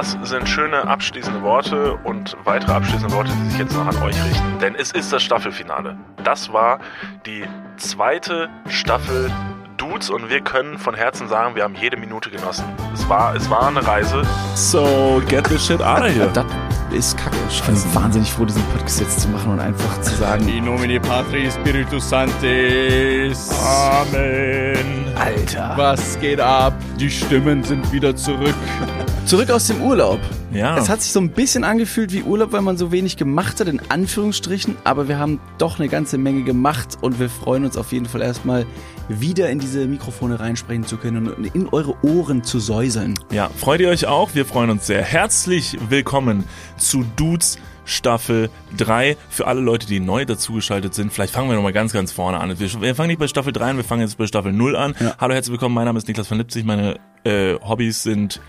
[0.00, 4.16] das sind schöne abschließende Worte und weitere abschließende Worte, die sich jetzt noch an euch
[4.24, 4.58] richten.
[4.58, 5.98] Denn es ist das Staffelfinale.
[6.24, 6.78] Das war
[7.26, 7.44] die
[7.76, 9.30] zweite Staffel
[9.76, 12.64] Dudes und wir können von Herzen sagen, wir haben jede Minute genossen.
[12.94, 14.22] Es war, es war eine Reise.
[14.54, 16.30] So, get the shit out of here.
[16.32, 16.46] Das
[16.92, 17.36] ist kacke.
[17.50, 20.98] Ich bin wahnsinnig froh, diesen Podcast jetzt zu machen und einfach zu sagen, In nomine
[20.98, 23.50] Patris Spiritus Sanctis.
[23.60, 24.99] Amen.
[25.20, 25.74] Alter.
[25.76, 26.72] Was geht ab?
[26.98, 28.54] Die Stimmen sind wieder zurück.
[29.26, 30.18] Zurück aus dem Urlaub.
[30.50, 30.78] Ja.
[30.78, 33.68] Es hat sich so ein bisschen angefühlt wie Urlaub, weil man so wenig gemacht hat,
[33.68, 34.78] in Anführungsstrichen.
[34.82, 38.22] Aber wir haben doch eine ganze Menge gemacht und wir freuen uns auf jeden Fall
[38.22, 38.64] erstmal
[39.10, 43.18] wieder in diese Mikrofone reinsprechen zu können und in eure Ohren zu säuseln.
[43.30, 44.34] Ja, freut ihr euch auch?
[44.34, 45.02] Wir freuen uns sehr.
[45.02, 46.44] Herzlich willkommen
[46.78, 47.58] zu Dudes
[47.90, 49.16] Staffel 3.
[49.28, 52.58] Für alle Leute, die neu dazugeschaltet sind, vielleicht fangen wir nochmal ganz, ganz vorne an.
[52.58, 54.94] Wir, fangen nicht bei Staffel 3 an, wir fangen jetzt bei Staffel 0 an.
[55.00, 55.14] Ja.
[55.18, 55.74] Hallo, herzlich willkommen.
[55.74, 56.64] Mein Name ist Niklas von Lipzig.
[56.64, 58.40] Meine äh, Hobbys sind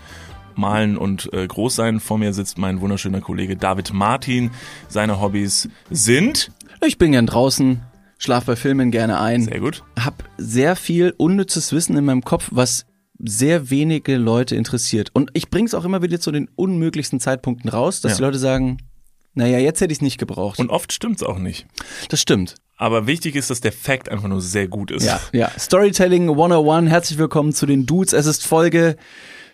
[0.54, 2.00] Malen und äh, groß sein.
[2.00, 4.50] Vor mir sitzt mein wunderschöner Kollege David Martin.
[4.88, 6.52] Seine Hobbys sind
[6.86, 7.80] Ich bin gern draußen,
[8.18, 9.42] schlaf bei Filmen gerne ein.
[9.42, 9.82] sehr gut.
[9.98, 12.86] hab sehr viel unnützes Wissen in meinem Kopf, was
[13.18, 15.10] sehr wenige Leute interessiert.
[15.12, 18.16] Und ich bring's auch immer wieder zu den unmöglichsten Zeitpunkten raus, dass Ja.
[18.18, 18.78] die Leute sagen,
[19.34, 20.58] naja, jetzt hätte ich's nicht gebraucht.
[20.58, 21.66] Und oft stimmt's auch nicht.
[22.08, 22.56] das stimmt.
[22.76, 25.04] Aber wichtig ist, dass der Fact einfach nur sehr gut ist.
[25.06, 25.50] Ja, ja.
[25.58, 28.12] Storytelling 101, herzlich willkommen zu den Dudes.
[28.12, 28.96] Es ist Folge.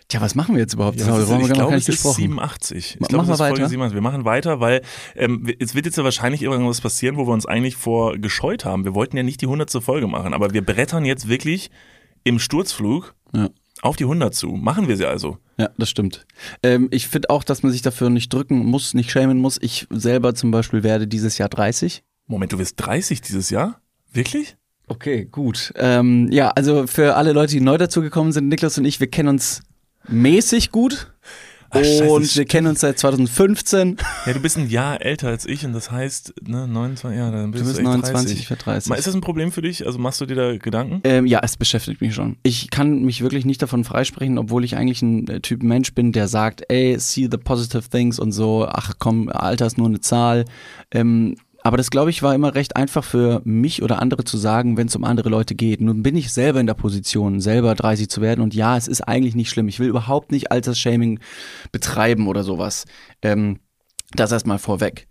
[0.07, 0.99] Tja, was machen wir jetzt überhaupt?
[0.99, 2.21] Ja, das ist, haben wir ich glaube, gar es nicht ist gesprochen.
[2.21, 2.97] 87.
[2.99, 3.69] Ich glaube, machen es wir ist Folge weiter?
[3.69, 3.93] 87.
[3.95, 4.81] Wir machen weiter, weil
[5.15, 8.85] ähm, es wird jetzt ja wahrscheinlich irgendwas passieren, wo wir uns eigentlich vor gescheut haben.
[8.85, 9.71] Wir wollten ja nicht die 100.
[9.83, 11.69] Folge machen, aber wir brettern jetzt wirklich
[12.23, 13.49] im Sturzflug Ja.
[13.83, 14.47] auf die 100 zu.
[14.47, 15.37] Machen wir sie also.
[15.59, 16.25] Ja, das stimmt.
[16.63, 19.57] Ähm, ich finde auch, dass man sich dafür nicht drücken muss, nicht schämen muss.
[19.61, 22.01] Ich selber zum Beispiel werde dieses Jahr 30.
[22.27, 23.81] Moment, du wirst 30 dieses Jahr?
[24.13, 24.55] Wirklich?
[24.87, 25.73] Okay, gut.
[25.75, 29.27] Ähm, ja, also für alle Leute, die neu dazugekommen sind, Niklas und ich, wir kennen
[29.27, 29.61] uns
[30.07, 31.13] mäßig gut.
[31.71, 33.97] Ach, scheiße, und wir kennen uns seit 2015.
[34.25, 37.51] Ja, du bist ein Jahr älter als ich und das heißt, ne, 29, ja, dann
[37.51, 38.39] bist Du du, bist echt 29, 30.
[38.39, 38.89] ich werde 30.
[38.89, 39.85] Mal, Ist das ein Problem für dich?
[39.85, 41.01] Also machst du dir da Gedanken?
[41.03, 42.37] Ähm, ja, es beschäftigt mich schon.
[42.43, 46.11] Ich kann mich wirklich nicht davon freisprechen, obwohl ich eigentlich ein äh, Typ Mensch bin,
[46.11, 49.99] der sagt, ey, see the positive things und so, ach komm, Alter ist nur eine
[50.01, 50.45] Zahl.
[50.91, 54.77] Ähm, aber das, glaube ich, war immer recht einfach für mich oder andere zu sagen,
[54.77, 55.81] wenn es um andere Leute geht.
[55.81, 58.41] Nun bin ich selber in der Position, selber 30 zu werden.
[58.41, 59.67] Und ja, es ist eigentlich nicht schlimm.
[59.67, 61.19] Ich will überhaupt nicht Altersshaming
[61.71, 62.85] betreiben oder sowas.
[63.21, 63.59] Ähm,
[64.13, 65.07] das erstmal vorweg.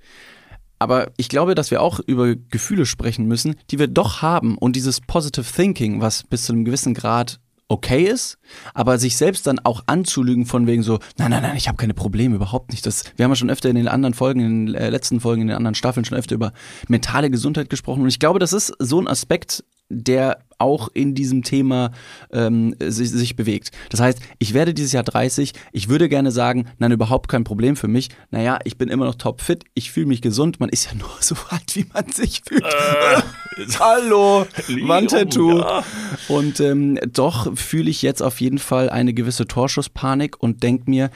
[0.78, 4.56] Aber ich glaube, dass wir auch über Gefühle sprechen müssen, die wir doch haben.
[4.56, 8.38] Und dieses Positive Thinking, was bis zu einem gewissen Grad okay ist,
[8.74, 11.94] aber sich selbst dann auch anzulügen von wegen so, nein, nein, nein, ich habe keine
[11.94, 12.86] Probleme, überhaupt nicht.
[12.86, 15.42] Das, wir haben ja schon öfter in den anderen Folgen, in den äh, letzten Folgen,
[15.42, 16.52] in den anderen Staffeln schon öfter über
[16.88, 18.02] mentale Gesundheit gesprochen.
[18.02, 21.92] Und ich glaube, das ist so ein Aspekt, der auch in diesem Thema
[22.32, 23.70] ähm, sich, sich bewegt.
[23.90, 27.76] Das heißt, ich werde dieses Jahr 30, ich würde gerne sagen, nein, überhaupt kein Problem
[27.76, 28.08] für mich.
[28.30, 31.36] Naja, ich bin immer noch topfit, ich fühle mich gesund, man ist ja nur so
[31.50, 32.64] alt, wie man sich fühlt.
[33.78, 34.46] Hallo,
[34.86, 35.60] Wandtattoo.
[35.60, 35.84] ja.
[36.28, 41.10] Und ähm, doch fühle ich jetzt auf jeden Fall eine gewisse Torschusspanik und denke mir,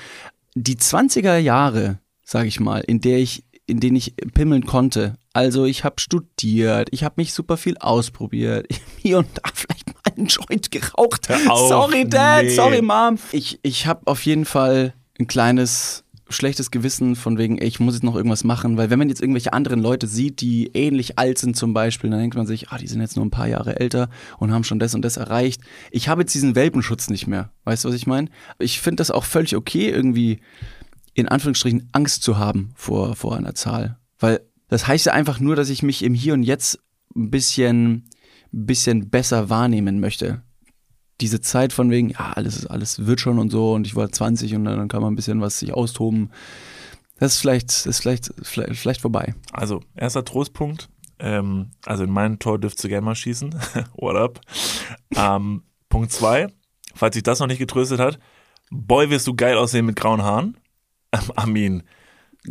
[0.55, 5.17] die 20er Jahre, sage ich mal, in der ich in denen ich pimmeln konnte.
[5.33, 8.67] Also ich habe studiert, ich habe mich super viel ausprobiert,
[8.99, 11.29] hier und da vielleicht mal einen Joint geraucht.
[11.49, 12.55] Auf, sorry Dad, nee.
[12.55, 13.19] sorry Mom.
[13.33, 17.95] Ich, ich habe auf jeden Fall ein kleines schlechtes Gewissen von wegen, ey, ich muss
[17.95, 21.39] jetzt noch irgendwas machen, weil wenn man jetzt irgendwelche anderen Leute sieht, die ähnlich alt
[21.39, 23.79] sind zum Beispiel, dann denkt man sich, ah, die sind jetzt nur ein paar Jahre
[23.79, 24.09] älter
[24.39, 25.61] und haben schon das und das erreicht.
[25.91, 27.51] Ich habe jetzt diesen Welpenschutz nicht mehr.
[27.65, 28.29] Weißt du, was ich meine?
[28.59, 30.41] Ich finde das auch völlig okay, irgendwie
[31.15, 33.99] in Anführungsstrichen Angst zu haben vor, vor einer Zahl.
[34.19, 36.79] Weil das heißt ja einfach nur, dass ich mich im Hier und Jetzt
[37.15, 38.09] ein bisschen,
[38.51, 40.43] bisschen besser wahrnehmen möchte.
[41.21, 44.55] Diese Zeit von wegen, ja, alles, alles wird schon und so und ich war 20
[44.55, 46.31] und dann kann man ein bisschen was sich austoben.
[47.19, 49.35] Das ist vielleicht, das ist vielleicht, vielleicht, vielleicht vorbei.
[49.53, 50.89] Also, erster Trostpunkt.
[51.19, 53.55] Ähm, also in mein Tor dürft ihr gerne mal schießen.
[53.95, 54.41] What up?
[55.15, 56.49] Ähm, Punkt zwei,
[56.95, 58.19] falls sich das noch nicht getröstet hat.
[58.71, 60.57] Boy, wirst du geil aussehen mit grauen Haaren.
[61.37, 61.83] Armin.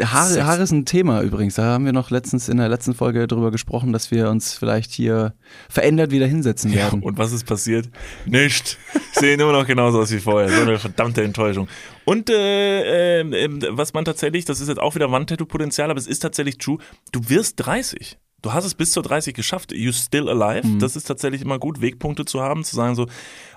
[0.01, 0.45] Haare.
[0.45, 1.55] Haare ist ein Thema übrigens.
[1.55, 4.91] Da haben wir noch letztens in der letzten Folge drüber gesprochen, dass wir uns vielleicht
[4.93, 5.33] hier
[5.69, 7.03] verändert wieder hinsetzen Ja, werden.
[7.03, 7.89] und was ist passiert?
[8.25, 8.77] Nicht.
[9.11, 10.47] Sehen immer noch genauso aus wie vorher.
[10.47, 11.67] So eine verdammte Enttäuschung.
[12.05, 16.07] Und äh, ähm, ähm, was man tatsächlich, das ist jetzt auch wieder Wandtattoo-Potenzial, aber es
[16.07, 16.77] ist tatsächlich true,
[17.11, 18.17] du wirst 30.
[18.41, 19.73] Du hast es bis zur 30 geschafft.
[19.73, 20.77] You still alive.
[20.79, 23.07] Das ist tatsächlich immer gut, Wegpunkte zu haben, zu sagen so,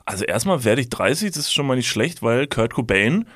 [0.04, 3.26] also erstmal werde ich 30, das ist schon mal nicht schlecht, weil Kurt Cobain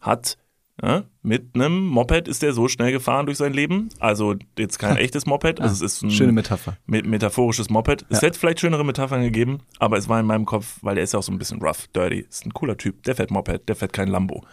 [0.00, 0.38] hat
[0.82, 3.88] ja, mit einem Moped ist er so schnell gefahren durch sein Leben.
[3.98, 6.76] Also jetzt kein echtes Moped, also es ist ein Schöne Metapher.
[6.86, 8.06] mit metaphorisches Moped.
[8.10, 11.12] Es hätte vielleicht schönere Metaphern gegeben, aber es war in meinem Kopf, weil der ist
[11.14, 12.20] ja auch so ein bisschen rough, dirty.
[12.28, 13.02] Ist ein cooler Typ.
[13.02, 14.44] Der fährt Moped, der fährt kein Lambo.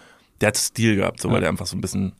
[0.41, 1.41] Der hat Stil gehabt, so, weil Ja.
[1.41, 2.13] der einfach so ein bisschen.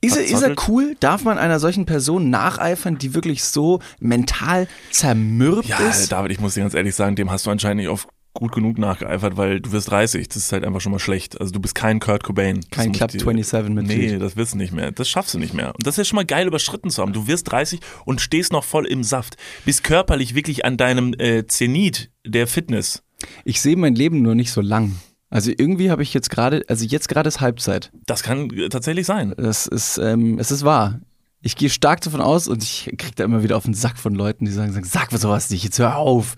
[0.00, 0.96] Ist er, ist er cool?
[1.00, 6.12] Darf man einer solchen Person nacheifern, die wirklich so mental zermürbt Ja, ist?
[6.12, 8.78] David, ich muss dir ganz ehrlich sagen, dem hast du anscheinend nicht oft gut genug
[8.78, 10.28] nachgeeifert, weil du wirst 30.
[10.28, 11.40] Das ist halt einfach schon mal schlecht.
[11.40, 12.60] Also du bist kein Kurt Cobain.
[12.70, 14.12] Kein Club dir- 27 Mitglied.
[14.12, 14.90] Nee, das wirst du nicht mehr.
[14.92, 15.68] Das schaffst du nicht mehr.
[15.74, 17.12] Und das ist ja schon mal geil überschritten zu haben.
[17.12, 19.36] Du wirst 30 und stehst noch voll im Saft.
[19.64, 23.02] Bist körperlich wirklich an deinem äh, Zenit der Fitness.
[23.44, 24.96] Ich sehe mein Leben nur nicht so lang.
[25.30, 27.90] Also irgendwie habe ich jetzt gerade, also jetzt gerade ist Halbzeit.
[28.06, 29.32] Das kann äh, tatsächlich sein.
[29.36, 31.00] Das ist, ähm, es ist wahr.
[31.40, 34.14] Ich gehe stark davon aus und ich krieg da immer wieder auf den Sack von
[34.14, 36.36] Leuten, die sagen, sagen sag mir sowas nicht, jetzt hör auf.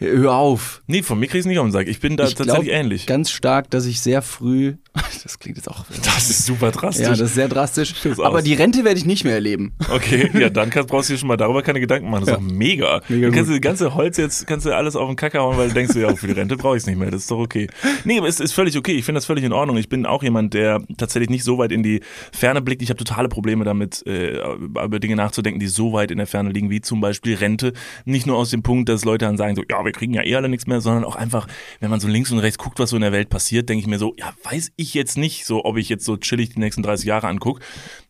[0.00, 0.82] Hör auf.
[0.86, 1.86] Nee, von mir kriegst du nicht auf den Sack.
[1.86, 3.06] Ich bin da ich tatsächlich glaub ähnlich.
[3.06, 4.74] ganz stark, dass ich sehr früh,
[5.22, 7.04] das klingt jetzt auch, Das ist super drastisch.
[7.04, 8.42] ja, das ist sehr drastisch, aber aus.
[8.44, 9.72] die Rente werde ich nicht mehr erleben.
[9.92, 12.24] Okay, ja, dann kannst, brauchst du dir schon mal darüber keine Gedanken machen.
[12.24, 12.48] Das ist Ja.
[12.48, 13.00] doch mega.
[13.08, 15.58] Mega dann kannst du das ganze Holz jetzt, kannst du alles auf den Kacker hauen,
[15.58, 17.10] weil du denkst, ja, für die Rente brauche ich es nicht mehr.
[17.10, 17.68] Das ist doch okay.
[18.04, 18.92] Nee, aber es ist völlig okay.
[18.92, 19.76] Ich finde das völlig in Ordnung.
[19.76, 22.00] Ich bin auch jemand, der tatsächlich nicht so weit in die
[22.32, 22.80] Ferne blickt.
[22.82, 26.50] Ich habe totale Probleme damit, äh, über Dinge nachzudenken, die so weit in der Ferne
[26.50, 27.74] liegen, wie zum Beispiel Rente.
[28.06, 30.36] Nicht nur aus dem Punkt, dass Leute dann sagen, so, ja, wir kriegen ja eh
[30.36, 31.48] alle nichts mehr, sondern auch einfach,
[31.80, 33.88] wenn man so links und rechts guckt, was so in der Welt passiert, denke ich
[33.88, 36.84] mir so, ja, weiß ich jetzt nicht, so, ob ich jetzt so chillig die nächsten
[36.84, 37.60] 30 Jahre angucke.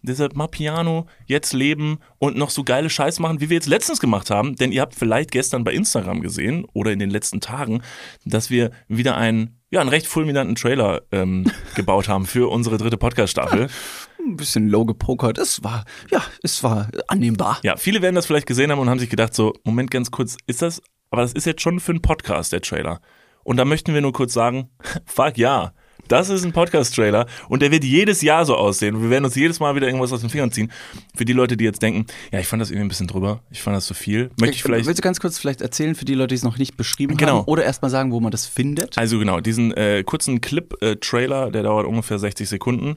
[0.02, 3.98] Deshalb mal Piano, jetzt leben und noch so geile Scheiß machen, wie wir jetzt letztens
[3.98, 4.56] gemacht haben.
[4.56, 7.80] Denn ihr habt vielleicht gestern bei Instagram gesehen oder in den letzten Tagen,
[8.26, 12.98] dass wir wieder einen, ja, einen recht fulminanten Trailer ähm, gebaut haben für unsere dritte
[12.98, 13.68] Podcast-Staffel.
[14.18, 17.58] Ein bisschen low gepokert, es war, ja, es war annehmbar.
[17.62, 20.36] Ja, viele werden das vielleicht gesehen haben und haben sich gedacht, so, Moment, ganz kurz,
[20.46, 23.00] ist das, aber das ist jetzt schon für einen Podcast, der Trailer.
[23.42, 24.68] Und da möchten wir nur kurz sagen,
[25.06, 25.72] fuck ja.
[26.08, 28.96] Das ist ein Podcast-Trailer und der wird jedes Jahr so aussehen.
[28.96, 30.72] Und wir werden uns jedes Mal wieder irgendwas aus den Fingern ziehen.
[31.14, 33.62] Für die Leute, die jetzt denken, ja, ich fand das irgendwie ein bisschen drüber, ich
[33.62, 34.30] fand das zu viel.
[34.40, 34.86] Möchte ich vielleicht.
[34.86, 37.38] Willst du ganz kurz vielleicht erzählen für die Leute, die es noch nicht beschrieben Genau.
[37.40, 37.44] haben?
[37.44, 38.98] Oder erstmal sagen, wo man das findet?
[38.98, 42.96] Also genau, diesen äh, kurzen Clip-Trailer, der dauert ungefähr 60 Sekunden.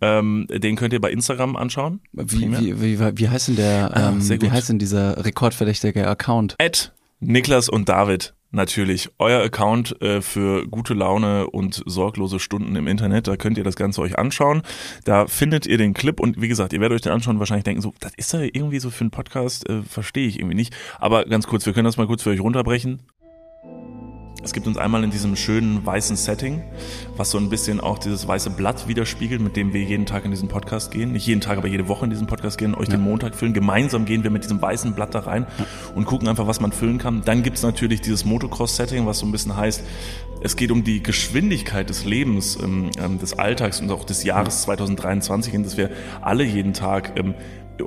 [0.00, 2.00] Ähm, den könnt ihr bei Instagram anschauen.
[2.12, 6.06] Wie, wie, wie, wie heißt denn der, Ah, ähm, sehr wie heißt denn dieser rekordverdächtige
[6.08, 6.54] Account?
[6.58, 8.34] At Niklas und David.
[8.50, 13.28] Natürlich, euer Account äh, für gute Laune und sorglose Stunden im Internet.
[13.28, 14.62] Da könnt ihr das Ganze euch anschauen.
[15.04, 17.64] Da findet ihr den Clip und wie gesagt, ihr werdet euch den anschauen und wahrscheinlich
[17.64, 20.74] denken, so, das ist ja irgendwie so für einen Podcast, äh, verstehe ich irgendwie nicht.
[20.98, 23.02] Aber ganz kurz, wir können das mal kurz für euch runterbrechen.
[24.42, 26.62] Es gibt uns einmal in diesem schönen weißen Setting,
[27.16, 30.30] was so ein bisschen auch dieses weiße Blatt widerspiegelt, mit dem wir jeden Tag in
[30.30, 31.12] diesen Podcast gehen.
[31.12, 33.52] Nicht jeden Tag, aber jede Woche in diesen Podcast gehen, euch den Montag füllen.
[33.52, 35.46] Gemeinsam gehen wir mit diesem weißen Blatt da rein
[35.96, 37.22] und gucken einfach, was man füllen kann.
[37.24, 39.82] Dann gibt's natürlich dieses Motocross-Setting, was so ein bisschen heißt,
[40.40, 44.62] es geht um die Geschwindigkeit des Lebens, ähm, ähm, des Alltags und auch des Jahres
[44.62, 47.34] 2023, in das wir alle jeden Tag ähm,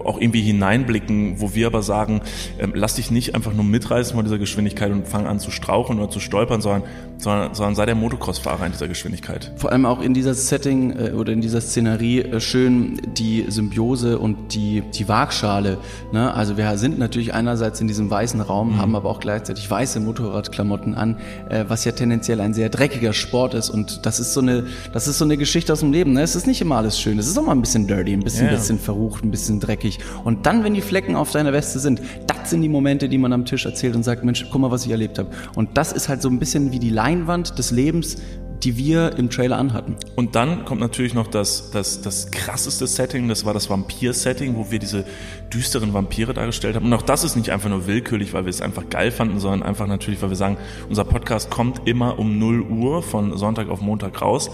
[0.06, 2.22] auch irgendwie hineinblicken, wo wir aber sagen,
[2.60, 6.00] ähm, lass dich nicht einfach nur mitreißen von dieser Geschwindigkeit und fang an zu strauchen
[6.00, 6.84] oder zu stolpern, sondern,
[7.18, 9.52] sondern, sondern sei der Motocross-Fahrer in dieser Geschwindigkeit.
[9.58, 14.18] Vor allem auch in dieser Setting äh, oder in dieser Szenerie äh, schön die Symbiose
[14.20, 15.78] und die, die Waagschale.
[16.12, 16.34] Ne?
[16.34, 20.96] Also wir sind natürlich einerseits in diesem weißen Raum, haben aber auch gleichzeitig weiße Motorradklamotten
[20.96, 21.18] an,
[21.50, 23.70] äh, was ja tendenziell ein sehr dreckiger Sport ist.
[23.70, 26.14] Und das ist so eine, das ist so eine Geschichte aus dem Leben.
[26.14, 26.22] Ne?
[26.22, 27.20] Es ist nicht immer alles schön.
[27.20, 28.52] Es ist auch mal ein bisschen dirty, ein bisschen, Ja.
[28.54, 29.81] bisschen verrucht, ein bisschen dreckig.
[30.24, 33.34] Und dann, wenn die Flecken auf deiner Weste sind, das sind die Momente, die man
[33.34, 35.30] am Tisch erzählt und sagt, Mensch, guck mal, was ich erlebt habe.
[35.56, 38.18] Und das ist halt so ein bisschen wie die Leinwand des Lebens,
[38.64, 39.96] die wir im Trailer anhatten.
[40.16, 44.70] Und dann kommt natürlich noch das, das, das krasseste Setting, das war das Vampir-Setting, wo
[44.70, 45.06] wir diese
[45.52, 46.86] düsteren Vampire dargestellt haben.
[46.86, 49.64] Und auch das ist nicht einfach nur willkürlich, weil wir es einfach geil fanden, sondern
[49.64, 50.58] einfach natürlich, weil wir sagen,
[50.90, 54.52] unser Podcast kommt immer um 0 Uhr von Sonntag auf Montag raus.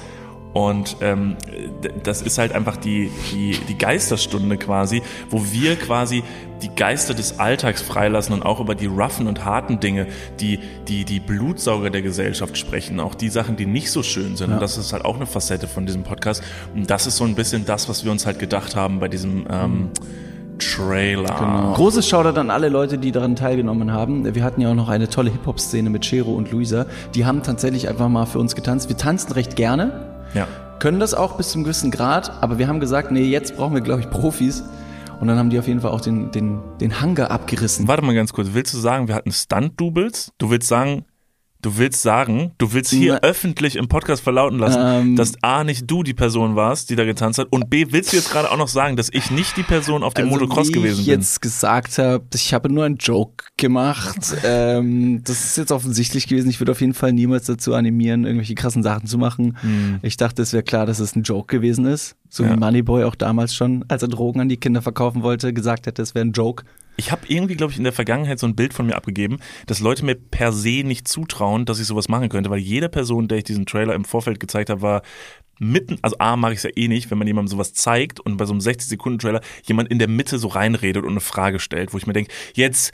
[0.57, 1.35] Und ähm,
[2.01, 6.23] das ist halt einfach die, die, die Geisterstunde quasi, wo wir quasi
[6.63, 10.07] die Geister des Alltags freilassen und auch über die roughen und harten Dinge,
[10.39, 14.51] die, die, die Blutsauger der Gesellschaft sprechen, auch die Sachen, die nicht so schön sind.
[14.51, 16.41] Und das ist halt auch eine Facette von diesem Podcast.
[16.73, 19.45] Und das ist so ein bisschen das, was wir uns halt gedacht haben bei diesem
[19.51, 19.91] ähm,
[20.57, 21.73] Trailer.
[21.75, 24.33] Großes Shoutout an alle Leute, die daran teilgenommen haben.
[24.33, 26.87] Wir hatten ja auch noch eine tolle Hip-Hop-Szene mit Chero und Luisa.
[27.13, 28.89] Die haben tatsächlich einfach mal für uns getanzt.
[28.89, 30.47] Wir tanzen recht gerne, Ja.
[30.79, 33.81] können das auch bis zum gewissen Grad, aber wir haben gesagt, nee, jetzt brauchen wir,
[33.81, 34.63] glaube ich, Profis.
[35.19, 37.87] Und dann haben die auf jeden Fall auch den, den, den Hangar abgerissen.
[37.87, 38.49] Warte mal ganz kurz.
[38.51, 40.31] Willst du sagen, wir hatten Stunt-Doubles?
[40.37, 41.05] Du willst sagen,
[41.67, 45.15] du willst sagen, du willst hier Na- öffentlich im Podcast verlauten lassen, Ähm.
[45.15, 48.17] dass A, nicht du die Person warst, die da getanzt hat und B, willst du
[48.17, 50.73] jetzt gerade auch noch sagen, dass ich nicht die Person auf dem Motocross Also, wie
[50.79, 51.15] gewesen ich bin?
[51.19, 54.17] jetzt gesagt habe, ich habe nur einen Joke gemacht.
[54.45, 56.49] ähm, das ist jetzt offensichtlich gewesen.
[56.49, 59.57] Ich würde auf jeden Fall niemals dazu animieren, irgendwelche krassen Sachen zu machen.
[60.01, 62.15] Ich dachte, es wäre klar, dass es ein Joke gewesen ist.
[62.29, 62.43] So.
[62.43, 62.53] Ja.
[62.53, 66.01] wie Moneyboy auch damals schon, als er Drogen an die Kinder verkaufen wollte, gesagt hätte,
[66.01, 66.63] es wäre ein Joke.
[66.99, 69.79] Ich habe irgendwie, glaube ich, in der Vergangenheit so ein Bild von mir abgegeben, dass
[69.79, 73.37] Leute mir per se nicht zutrauen, dass ich sowas machen könnte, weil jede Person, der
[73.37, 75.01] ich diesen Trailer im Vorfeld gezeigt habe, war
[75.59, 78.37] mitten, also A mag ich es ja eh nicht, wenn man jemandem sowas zeigt und
[78.37, 81.97] bei so einem 60-Sekunden-Trailer jemand in der Mitte so reinredet und eine Frage stellt, wo
[81.97, 82.93] ich mir denke, jetzt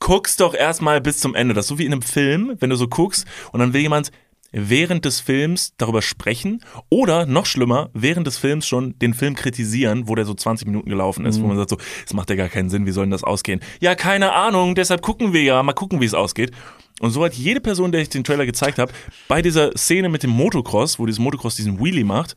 [0.00, 1.54] guckst doch erstmal bis zum Ende.
[1.54, 4.10] Das ist so wie in einem Film, wenn du so guckst und dann will jemand
[4.52, 10.08] während des Films darüber sprechen oder noch schlimmer, während des Films schon den Film kritisieren,
[10.08, 12.48] wo der so 20 Minuten gelaufen ist, wo man sagt so, es macht ja gar
[12.48, 13.60] keinen Sinn, wie soll denn das ausgehen?
[13.80, 16.52] Ja, keine Ahnung, deshalb gucken wir ja, mal gucken, wie es ausgeht.
[17.00, 18.92] Und so hat jede Person, der ich den Trailer gezeigt habe,
[19.28, 22.34] bei dieser Szene mit dem Motocross, wo dieses Motocross diesen Wheelie macht,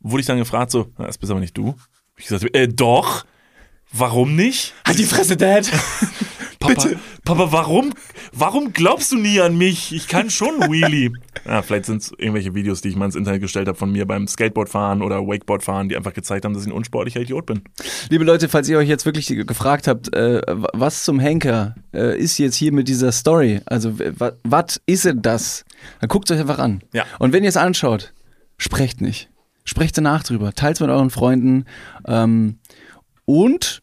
[0.00, 1.74] wurde ich dann gefragt so, "Na, das bist aber nicht du.
[2.18, 3.24] Ich gesagt, äh, doch.
[3.92, 4.74] Warum nicht?
[4.86, 5.70] Halt die Fresse, Dad!
[6.64, 6.88] Papa,
[7.24, 7.92] Papa, warum,
[8.32, 9.94] warum glaubst du nie an mich?
[9.94, 11.12] Ich kann schon Wheelie.
[11.44, 14.06] ja, vielleicht sind es irgendwelche Videos, die ich mal ins Internet gestellt habe von mir
[14.06, 17.62] beim Skateboardfahren oder Wakeboardfahren, die einfach gezeigt haben, dass ich ein unsportlicher Idiot bin.
[18.08, 22.38] Liebe Leute, falls ihr euch jetzt wirklich gefragt habt, äh, was zum Henker äh, ist
[22.38, 23.60] jetzt hier mit dieser Story?
[23.66, 23.98] Also,
[24.42, 25.64] was ist denn das?
[26.00, 26.82] Dann guckt euch einfach an.
[26.92, 27.04] Ja.
[27.18, 28.14] Und wenn ihr es anschaut,
[28.56, 29.28] sprecht nicht.
[29.64, 30.52] Sprecht danach drüber.
[30.52, 31.64] Teilt mit euren Freunden.
[32.06, 32.58] Ähm,
[33.26, 33.82] und,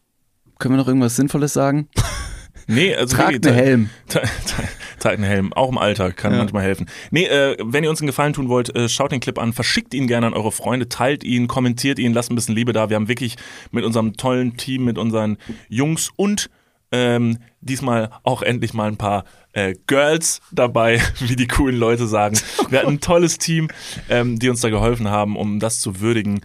[0.58, 1.88] können wir noch irgendwas Sinnvolles sagen?
[2.66, 3.90] Nee, also Tragt einen Helm.
[4.08, 6.38] Tragt einen Helm, auch im Alltag, kann Ja.
[6.38, 6.86] manchmal helfen.
[7.10, 9.94] Nee, äh, wenn ihr uns einen Gefallen tun wollt, äh, schaut den Clip an, verschickt
[9.94, 12.88] ihn gerne an eure Freunde, teilt ihn, kommentiert ihn, lasst ein bisschen Liebe da.
[12.88, 13.36] Wir haben wirklich
[13.70, 15.38] mit unserem tollen Team, mit unseren
[15.68, 16.50] Jungs und
[16.94, 22.38] ähm, diesmal auch endlich mal ein paar äh, Girls dabei, wie die coolen Leute sagen.
[22.68, 23.68] Wir hatten ein tolles Team,
[24.10, 26.42] ähm, die uns da geholfen haben, um das zu würdigen.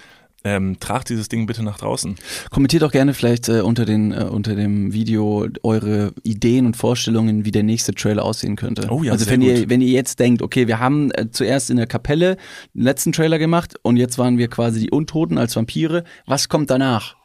[0.48, 2.16] Ähm, tragt dieses Ding bitte nach draußen.
[2.52, 7.44] Kommentiert auch gerne vielleicht äh, unter, den, äh, unter dem Video eure Ideen und Vorstellungen,
[7.44, 8.88] wie der nächste Trailer aussehen könnte.
[8.90, 9.70] Oh ja, also wenn ihr, gut.
[9.70, 12.38] wenn ihr jetzt denkt, okay, wir haben äh, zuerst in der Kapelle
[12.74, 16.04] den letzten Trailer gemacht und jetzt waren wir quasi die Untoten als Vampire.
[16.26, 17.16] Was kommt danach?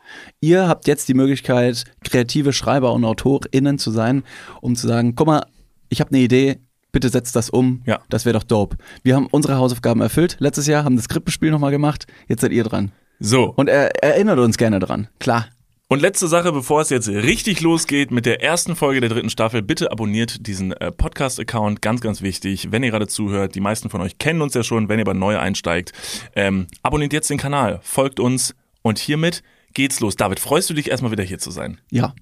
[0.40, 4.24] Ihr habt jetzt die Möglichkeit, kreative Schreiber und AutorInnen zu sein,
[4.60, 5.46] um zu sagen, guck mal,
[5.88, 6.58] ich habe eine Idee,
[6.90, 8.00] bitte setzt das um, Ja.
[8.08, 8.76] das wäre doch dope.
[9.02, 12.64] Wir haben unsere Hausaufgaben erfüllt, letztes Jahr haben das Krippenspiel nochmal gemacht, jetzt seid ihr
[12.64, 12.92] dran.
[13.24, 15.46] So, Und er erinnert uns gerne dran, klar.
[15.86, 19.62] Und letzte Sache, bevor es jetzt richtig losgeht mit der ersten Folge der dritten Staffel,
[19.62, 23.54] bitte abonniert diesen äh, Podcast-Account, ganz, ganz wichtig, wenn ihr gerade zuhört.
[23.54, 25.92] Die meisten von euch kennen uns ja schon, wenn ihr aber neu einsteigt.
[26.34, 29.42] Ähm, abonniert jetzt den Kanal, folgt uns und hiermit
[29.74, 30.16] geht's los.
[30.16, 31.78] David, freust du dich erstmal wieder hier zu sein?
[31.90, 32.14] Ja.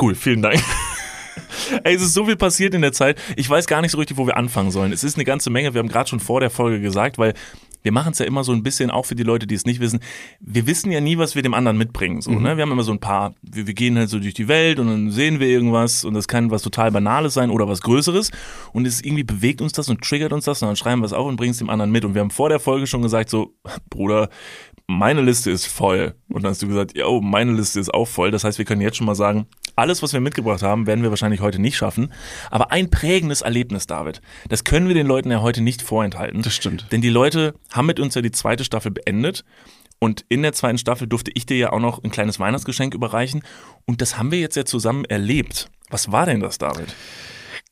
[0.00, 0.60] Cool, vielen Dank.
[1.84, 3.20] Ey, es ist so viel passiert in der Zeit.
[3.36, 4.92] Ich weiß gar nicht so richtig, wo wir anfangen sollen.
[4.92, 5.74] Es ist eine ganze Menge.
[5.74, 7.34] Wir haben gerade schon vor der Folge gesagt, weil
[7.84, 9.78] wir machen es ja immer so ein bisschen, auch für die Leute, die es nicht
[9.78, 10.00] wissen.
[10.40, 12.22] Wir wissen ja nie, was wir dem anderen mitbringen.
[12.22, 12.56] So, ne?
[12.56, 14.86] Wir haben immer so ein paar, wir, wir gehen halt so durch die Welt und
[14.88, 18.30] dann sehen wir irgendwas und das kann was total Banales sein oder was Größeres.
[18.72, 21.12] Und es irgendwie bewegt uns das und triggert uns das und dann schreiben wir es
[21.12, 22.06] auf und bringen es dem anderen mit.
[22.06, 23.52] Und wir haben vor der Folge schon gesagt, so,
[23.90, 24.30] Bruder,
[24.86, 26.14] meine Liste ist voll.
[26.30, 28.30] Und dann hast du gesagt, ja, oh, meine Liste ist auch voll.
[28.30, 29.46] Das heißt, wir können jetzt schon mal sagen,
[29.76, 32.12] alles, was wir mitgebracht haben, werden wir wahrscheinlich heute nicht schaffen.
[32.50, 36.42] Aber ein prägendes Erlebnis, David, das können wir den Leuten ja heute nicht vorenthalten.
[36.42, 36.86] Das stimmt.
[36.92, 39.44] Denn die Leute haben mit uns ja die zweite Staffel beendet.
[39.98, 43.42] Und in der zweiten Staffel durfte ich dir ja auch noch ein kleines Weihnachtsgeschenk überreichen.
[43.86, 45.70] Und das haben wir jetzt ja zusammen erlebt.
[45.88, 46.94] Was war denn das, David?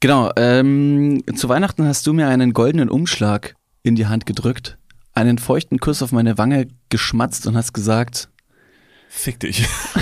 [0.01, 4.79] Genau, ähm, zu Weihnachten hast du mir einen goldenen Umschlag in die Hand gedrückt,
[5.15, 8.29] einen feuchten Kuss auf meine Wange geschmatzt und hast gesagt,
[9.15, 9.69] Fick dich.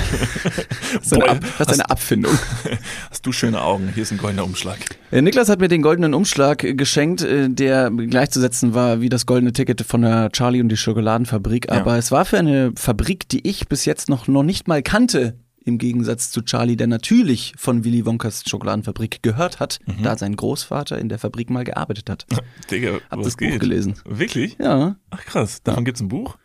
[0.95, 2.33] das ist eine, Ab das ist eine Abfindung.
[3.11, 3.91] Hast du schöne Augen?
[3.93, 4.79] Hier ist ein goldener Umschlag.
[5.11, 9.27] Äh, Niklas hat mir den goldenen Umschlag äh, geschenkt, äh, der gleichzusetzen war wie das
[9.27, 11.67] goldene Ticket von der Charlie und die Schokoladenfabrik.
[11.69, 11.79] Ja.
[11.81, 15.37] Aber es war für eine Fabrik, die ich bis jetzt noch, noch nicht mal kannte.
[15.65, 20.05] Im Gegensatz zu Charlie, der natürlich von Willy Wonkas Schokoladenfabrik gehört hat, Mhm.
[20.05, 22.27] da sein Großvater in der Fabrik mal gearbeitet hat.
[22.71, 23.53] Digga, Hab das geht?
[23.55, 23.97] Buch gelesen.
[24.07, 24.57] Wirklich?
[24.61, 24.97] Ja.
[25.11, 26.39] Ach krass, davon gibt's ein Buch?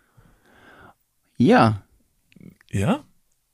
[1.38, 1.84] Ja.
[2.75, 3.03] Ja?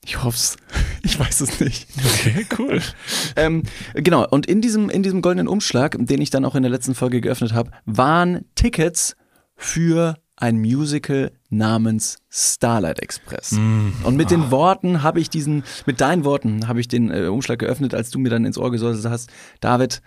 [0.04, 0.58] Ich hoff's.
[1.04, 1.88] Ich weiß es nicht.
[1.98, 2.80] Okay, cool.
[3.36, 3.64] Ähm,
[3.96, 6.94] genau, und in diesem, in diesem goldenen Umschlag, den ich dann auch in der letzten
[6.94, 9.16] Folge geöffnet habe, waren Tickets
[9.56, 13.54] für ein Musical namens Starlight Express.
[13.54, 17.58] Und mit den Worten habe ich diesen, mit deinen Worten habe ich den äh, Umschlag
[17.58, 20.04] geöffnet, als du mir dann ins Ohr gesäuselt hast, David,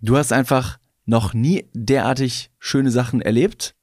[0.00, 3.74] du hast einfach noch nie derartig schöne Sachen erlebt.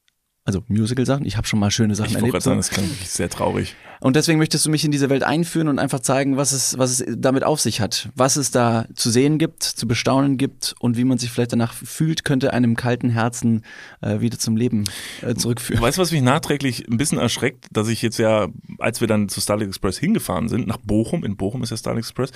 [0.46, 1.26] Also Musical-Sachen.
[1.26, 2.32] Ich habe schon mal schöne Sachen Ich erlebt.
[2.32, 3.76] gerade sagen, das klingt wirklich sehr traurig.
[4.02, 7.00] Und deswegen möchtest du mich in diese Welt einführen und einfach zeigen, was es, was
[7.00, 8.10] es damit auf sich hat.
[8.16, 11.74] Was es da zu sehen gibt, zu bestaunen gibt und wie man sich vielleicht danach
[11.74, 13.64] fühlt, könnte einem kalten Herzen
[14.02, 14.86] äh, wieder zum Leben
[15.22, 15.82] äh, zurückführen.
[15.82, 18.48] Weißt du, was mich nachträglich ein bisschen erschreckt, dass ich jetzt ja,
[18.80, 22.04] als wir dann zu Starlight Express hingefahren sind, nach Bochum, in Bochum ist ja Starlight
[22.04, 22.32] Express,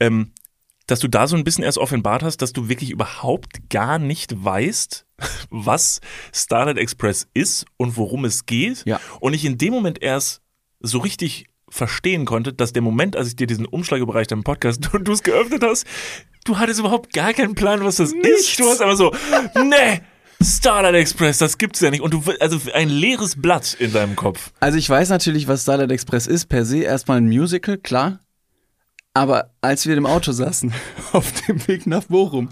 [0.00, 0.32] ähm,
[0.86, 4.44] dass du da so ein bisschen erst offenbart hast, dass du wirklich überhaupt gar nicht
[4.44, 5.06] weißt,
[5.50, 6.00] was
[6.32, 8.84] Starlight Express ist und worum es geht.
[8.84, 9.00] Ja.
[9.20, 10.43] Und ich in dem Moment erst
[10.84, 14.44] so richtig verstehen konnte, dass der Moment, als ich dir diesen Umschlag überreicht habe im
[14.44, 15.86] Podcast und du es geöffnet hast,
[16.44, 18.60] du hattest überhaupt gar keinen Plan, was das ist.
[18.60, 19.12] Du hast einfach so,
[19.64, 20.00] nee,
[20.42, 22.02] Starlight Express, das gibt's ja nicht.
[22.02, 24.52] Und du, also ein leeres Blatt in deinem Kopf.
[24.60, 28.20] Also ich weiß natürlich, was Starlight Express ist, per se erstmal ein Musical, klar.
[29.14, 30.72] Aber als wir im Auto saßen,
[31.12, 32.50] auf dem Weg nach Bochum,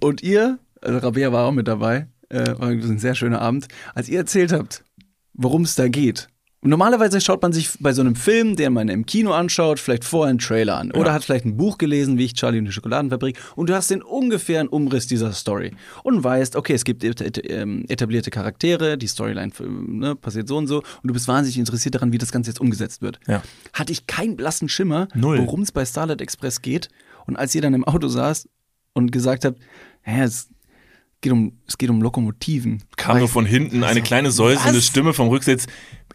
[0.00, 4.08] und ihr, also Rabea war auch mit dabei, äh, war ein sehr schöner Abend, als
[4.08, 4.84] ihr erzählt habt,
[5.32, 6.28] worum es da geht.
[6.66, 10.30] Normalerweise schaut man sich bei so einem Film, den man im Kino anschaut, vielleicht vorher
[10.30, 10.92] einen Trailer an.
[10.92, 13.38] Oder hat vielleicht ein Buch gelesen, wie ich Charlie und die Schokoladenfabrik.
[13.54, 15.72] Und du hast den ungefähren Umriss dieser Story.
[16.02, 20.78] Und weißt, okay, es gibt ähm, etablierte Charaktere, die Storyline ne, passiert so und so.
[20.78, 23.20] Und du bist wahnsinnig interessiert daran, wie das Ganze jetzt umgesetzt wird.
[23.26, 23.42] Ja.
[23.74, 26.88] Hatte ich keinen blassen Schimmer, worum es bei Starlight Express geht.
[27.26, 28.48] Und als ihr dann im Auto saß
[28.94, 29.60] und gesagt habt,
[30.02, 30.48] hä, es
[31.20, 32.82] geht um, es geht um Lokomotiven.
[32.96, 34.86] Kam nur von hinten eine kleine säusende Was?
[34.86, 35.66] Stimme vom Rücksitz.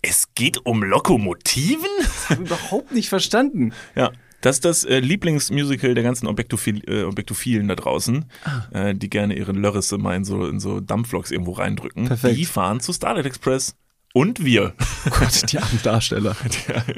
[0.01, 1.88] Es geht um Lokomotiven?
[2.29, 3.74] hab überhaupt nicht verstanden.
[3.96, 4.12] Ja.
[4.41, 8.68] Das ist das äh, Lieblingsmusical der ganzen Objektophil äh, Objektophilen da draußen, Ah.
[8.89, 12.06] äh, die gerne ihre Lörrisse mal in so, in so Dampfloks irgendwo reindrücken.
[12.08, 12.38] Perfekt.
[12.38, 13.75] Die fahren zu Starlight Express.
[14.13, 14.74] Und wir.
[15.10, 16.36] Gott, die armen Darsteller.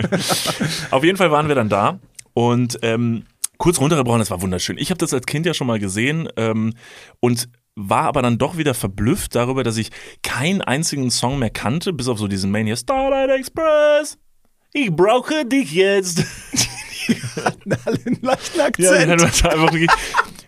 [0.91, 1.99] Auf jeden Fall waren wir dann da
[2.33, 3.23] und ähm,
[3.57, 4.77] kurz runtergebrochen, das war wunderschön.
[4.77, 6.73] Ich habe das als Kind ja schon mal gesehen ähm,
[7.19, 7.49] und
[7.89, 9.89] war aber dann doch wieder verblüfft darüber, dass ich
[10.23, 14.17] keinen einzigen Song mehr kannte, bis auf so diesen Main hier, Starlight Express,
[14.73, 16.23] ich brauche dich jetzt.
[17.85, 19.11] Alle einen leichten Ja, Akzent.
[19.45, 19.89] einfach wirklich-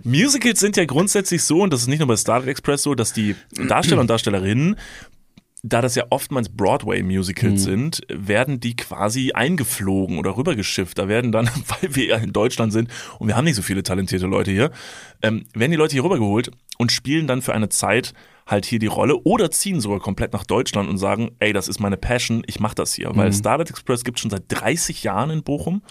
[0.05, 3.13] Musicals sind ja grundsätzlich so, und das ist nicht nur bei Starlight Express so, dass
[3.13, 3.35] die
[3.67, 4.75] Darsteller und Darstellerinnen,
[5.65, 10.97] da das ja oftmals Broadway-Musicals sind, werden die quasi eingeflogen oder rübergeschifft.
[10.97, 13.81] Da werden dann, weil wir ja in Deutschland sind und wir haben nicht so viele
[13.81, 14.71] talentierte Leute hier,
[15.21, 18.13] ähm, werden die Leute hier rübergeholt und spielen dann für eine Zeit
[18.45, 21.79] halt hier die Rolle oder ziehen sogar komplett nach Deutschland und sagen, ey, das ist
[21.79, 23.09] meine Passion, ich mach das hier.
[23.15, 25.81] Weil Starlight Express gibt schon seit 30 Jahren in Bochum.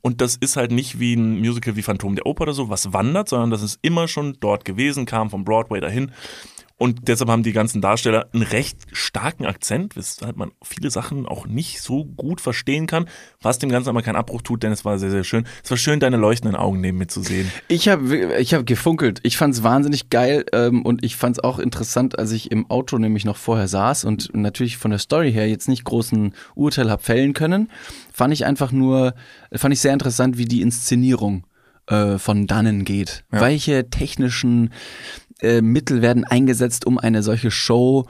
[0.00, 2.92] Und das ist halt nicht wie ein Musical wie Phantom der Oper oder so, was
[2.92, 6.12] wandert, sondern das ist immer schon dort gewesen, kam vom Broadway dahin.
[6.78, 11.46] Und deshalb haben die ganzen Darsteller einen recht starken Akzent, weshalb man viele Sachen auch
[11.46, 13.08] nicht so gut verstehen kann,
[13.42, 15.44] was dem Ganzen aber keinen Abbruch tut, denn es war sehr, sehr schön.
[15.64, 17.50] Es war schön, deine leuchtenden Augen neben mir zu sehen.
[17.66, 19.18] Ich habe ich hab gefunkelt.
[19.24, 22.70] Ich fand es wahnsinnig geil ähm, und ich fand es auch interessant, als ich im
[22.70, 26.90] Auto nämlich noch vorher saß und natürlich von der Story her jetzt nicht großen Urteil
[26.90, 27.70] habe fällen können.
[28.12, 29.14] Fand ich einfach nur,
[29.52, 31.44] fand ich sehr interessant, wie die Inszenierung
[31.88, 33.24] äh, von dannen geht.
[33.30, 34.70] Welche technischen
[35.40, 38.06] äh, Mittel werden eingesetzt, um eine solche Show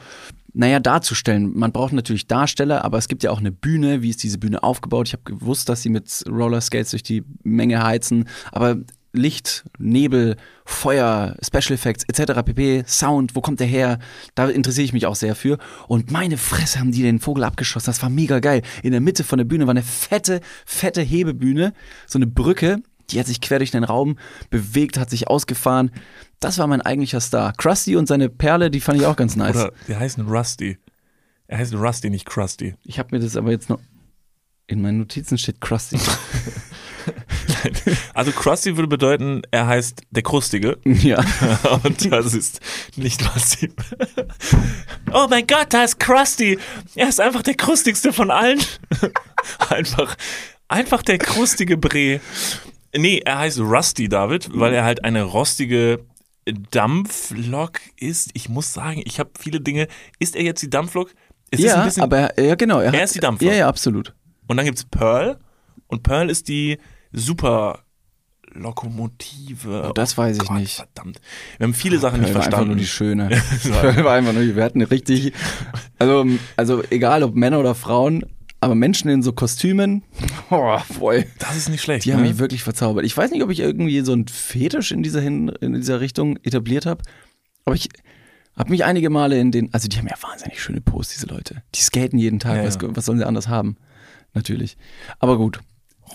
[0.54, 1.56] naja, darzustellen.
[1.56, 4.02] Man braucht natürlich Darsteller, aber es gibt ja auch eine Bühne.
[4.02, 5.08] Wie ist diese Bühne aufgebaut?
[5.08, 8.78] Ich habe gewusst, dass sie mit Rollerskates durch die Menge heizen, aber
[9.12, 12.42] Licht, Nebel, Feuer, Special Effects etc.
[12.44, 13.98] pp, Sound, wo kommt der her?
[14.34, 15.58] Da interessiere ich mich auch sehr für.
[15.86, 17.86] Und meine Fresse haben die den Vogel abgeschossen.
[17.86, 18.62] Das war mega geil.
[18.82, 21.72] In der Mitte von der Bühne war eine fette, fette Hebebühne,
[22.06, 22.82] so eine Brücke.
[23.10, 24.18] Die hat sich quer durch den Raum
[24.50, 25.90] bewegt, hat sich ausgefahren.
[26.40, 27.52] Das war mein eigentlicher Star.
[27.54, 29.56] Krusty und seine Perle, die fand ich auch ganz nice.
[29.56, 30.78] Oder der heißt Rusty.
[31.46, 32.74] Er heißt Rusty, nicht Krusty.
[32.84, 33.80] Ich habe mir das aber jetzt noch.
[34.66, 35.98] In meinen Notizen steht Krusty.
[38.14, 40.78] Also Krusty würde bedeuten, er heißt der Krustige.
[40.84, 41.24] ja.
[41.82, 42.60] Und das ist
[42.96, 43.72] nicht Rusty.
[45.12, 46.58] Oh mein Gott, da ist Krusty.
[46.94, 48.60] Er ist einfach der krustigste von allen.
[49.68, 50.16] Einfach,
[50.68, 52.20] einfach der krustige Bre.
[52.96, 56.04] Nee, er heißt Rusty, David, weil er halt eine rostige
[56.70, 58.30] Dampflok ist.
[58.34, 59.88] Ich muss sagen, ich habe viele Dinge.
[60.18, 61.10] Ist er jetzt die Dampflok?
[61.50, 62.80] Es Ja, bisschen, aber ja, genau.
[62.80, 63.50] Er hat- ist die Dampflok.
[63.50, 64.14] Ja, ja, absolut.
[64.46, 65.38] Und dann gibt's Pearl.
[65.86, 66.78] Und Pearl ist die
[67.12, 67.80] super
[68.52, 69.88] Lokomotive.
[69.88, 70.76] Oh, das weiß ich nicht.
[70.76, 71.20] Verdammt.
[71.58, 72.68] Wir haben viele Sachen nicht Pearl war einfach verstanden.
[72.68, 73.28] nur die Schöne.
[73.80, 75.32] Pearl war einfach nur, wir hatten richtig,
[75.98, 78.24] also, also egal ob Männer oder Frauen,
[78.60, 80.02] aber Menschen in so Kostümen,
[80.50, 82.04] oh, boy, das ist nicht schlecht.
[82.04, 82.28] die haben ne?
[82.28, 83.04] mich wirklich verzaubert.
[83.04, 86.38] Ich weiß nicht, ob ich irgendwie so einen Fetisch in dieser, Hin in dieser Richtung
[86.42, 87.02] etabliert habe,
[87.64, 87.88] aber ich
[88.56, 91.62] habe mich einige Male in den, also die haben ja wahnsinnig schöne Posts, diese Leute.
[91.74, 92.88] Die skaten jeden Tag, Ja, was, ja.
[92.96, 93.76] was sollen sie anders haben?
[94.34, 94.76] Natürlich.
[95.20, 95.60] Aber gut.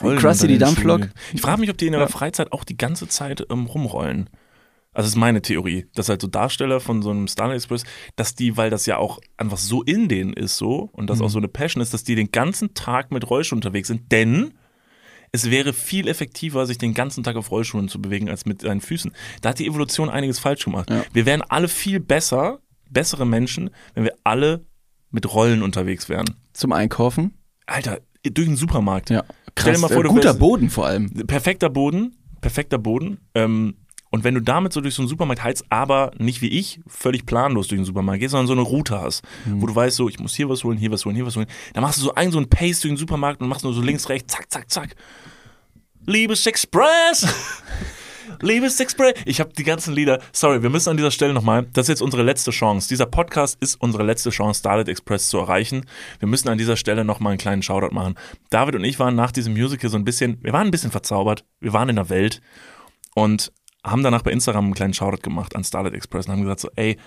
[0.01, 1.09] Rollen Krusty die Dampflok.
[1.33, 4.29] Ich frage mich, ob die in ihrer Freizeit auch die ganze Zeit ähm, rumrollen.
[4.93, 7.83] Also das ist meine Theorie, dass halt so Darsteller von so einem Starlight Express,
[8.15, 11.29] dass die, weil das ja auch einfach so in denen ist so und das auch
[11.29, 14.53] so eine Passion ist, dass die den ganzen Tag mit Rollschuhen unterwegs sind, denn
[15.31, 18.81] es wäre viel effektiver, sich den ganzen Tag auf Rollschuhen zu bewegen, als mit seinen
[18.81, 19.11] Füßen.
[19.41, 20.91] Da hat die Evolution einiges falsch gemacht.
[20.91, 21.03] Ja.
[21.11, 22.59] Wir wären alle viel besser,
[22.91, 24.63] bessere Menschen, wenn wir alle
[25.09, 26.25] mit Rollen unterwegs wären.
[26.53, 27.33] Zum Einkaufen.
[27.65, 29.09] Alter, durch den Supermarkt.
[29.09, 29.23] Ja.
[29.57, 31.09] Stell dir mal vor, äh, guter wärst- Boden vor allem.
[31.25, 33.17] perfekter Boden, perfekter Boden.
[33.33, 33.77] Ähm,
[34.13, 37.25] und wenn du damit so durch so einen Supermarkt heizt, aber nicht wie ich, völlig
[37.25, 40.19] planlos durch den Supermarkt gehst, sondern so eine Route hast, wo du weißt, so, ich
[40.19, 42.31] muss hier was holen, hier was holen, hier was holen, dann machst du so einen
[42.31, 44.95] so einen Pace durch den Supermarkt und machst nur so links, rechts, zack, zack, zack.
[46.05, 47.27] Liebes Express!
[48.41, 49.13] Liebesexpress.
[49.25, 50.19] Ich habe die ganzen Lieder.
[50.31, 51.65] Sorry, wir müssen an dieser Stelle nochmal.
[51.73, 52.89] Das ist jetzt unsere letzte Chance.
[52.89, 55.85] Dieser Podcast ist unsere letzte Chance, Starlight Express zu erreichen.
[56.19, 58.15] Wir müssen an dieser Stelle nochmal einen kleinen Shoutout machen.
[58.49, 61.45] David und ich waren nach diesem Musical so ein bisschen, wir waren ein bisschen verzaubert.
[61.59, 62.41] Wir waren in der Welt
[63.15, 63.51] und
[63.83, 66.69] haben danach bei Instagram einen kleinen Shoutout gemacht an Starlight Express und haben gesagt so,
[66.75, 66.97] ey,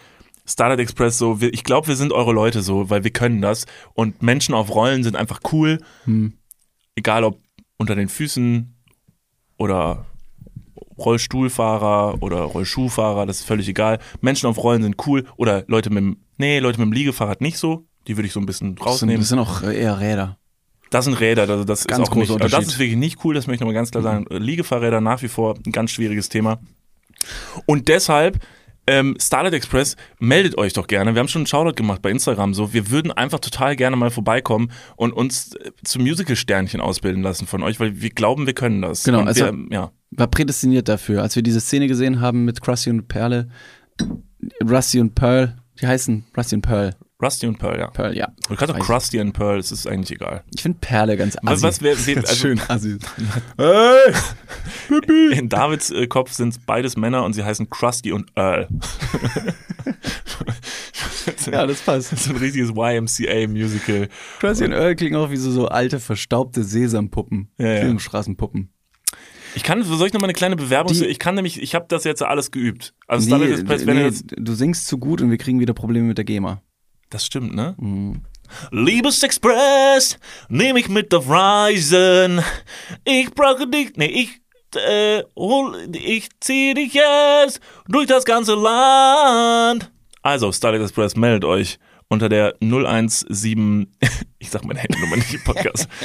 [0.47, 3.67] Starlight Express so, wir, ich glaube, wir sind eure Leute so, weil wir können das
[3.95, 5.79] und Menschen auf Rollen sind einfach cool.
[6.05, 6.35] Hm.
[6.95, 7.41] Egal ob
[7.79, 8.75] unter den Füßen
[9.59, 10.07] oder
[10.99, 13.99] Rollstuhlfahrer oder Rollschuhfahrer, das ist völlig egal.
[14.21, 17.59] Menschen auf Rollen sind cool oder Leute mit dem, nee, Leute mit dem Liegefahrrad nicht
[17.59, 17.87] so.
[18.07, 19.21] Die würde ich so ein bisschen Das sind, rausnehmen.
[19.21, 20.39] das sind auch eher Räder.
[20.91, 22.69] Das sind Räder, also das Ganz ist auch nicht, großer also das Unterschied.
[22.73, 24.27] ist wirklich nicht cool, das möchte ich nochmal ganz klar sagen.
[24.31, 26.59] Liegefahrräder nach wie vor ein ganz schwieriges Thema.
[27.67, 28.39] Und deshalb,
[28.87, 31.15] ähm, Starlight Express, meldet euch doch gerne.
[31.15, 32.55] Wir haben schon einen Shoutout gemacht bei Instagram.
[32.55, 37.49] So, wir würden einfach total gerne mal vorbeikommen und uns äh, zu Musical-Sternchen ausbilden lassen
[37.49, 39.03] von euch, weil wir glauben, wir können das.
[39.03, 39.93] Genau, und also- wir, ja.
[40.13, 41.23] War prädestiniert dafür.
[41.23, 43.49] Als wir diese Szene gesehen haben mit Krusty und Perle,
[44.65, 46.95] Rusty und Pearl, die heißen Rusty und Pearl.
[47.23, 47.87] Rusty und Pearl, ja.
[47.89, 48.29] Pearl, ja.
[48.49, 50.45] Du kannst auch Krusty und Pearl, es ist eigentlich egal.
[50.55, 51.63] Ich finde Perle ganz assi.
[51.63, 52.99] Was, was wär, also, schön assi.
[55.33, 58.69] In Davids äh, Kopf sind es beides Männer und sie heißen Krusty und Earl.
[61.51, 62.17] Ja, das passt.
[62.17, 64.09] so ein richtiges YMCA-Musical.
[64.39, 67.51] Krusty und Earl klingen auch wie so, so alte, verstaubte Sesampuppen.
[67.59, 67.81] Ja, ja.
[67.81, 68.73] Filmstraßenpuppen.
[69.57, 70.93] Ich kann, soll ich noch mal eine kleine Bewerbung?
[70.93, 72.95] Die- ich kann nämlich, ich habe das jetzt alles geübt.
[73.09, 76.07] Also Starlight Express, wenn nee, das, du singst zu gut und wir kriegen wieder Probleme
[76.07, 76.63] mit der GEMA.
[77.17, 77.75] Das stimmt, ne?
[77.79, 78.23] Mhm.
[78.71, 82.43] Liebesexpress, nehm ich mit auf Reisen.
[83.05, 84.41] Ich brauche dich, nee, ich,
[84.77, 89.91] äh, hol, ich zieh dich jetzt durch das ganze Land.
[90.23, 93.89] Also, Starlight Express, meldet euch unter der 017,
[94.39, 95.89] ich sag meine Handynummer nicht im Podcast.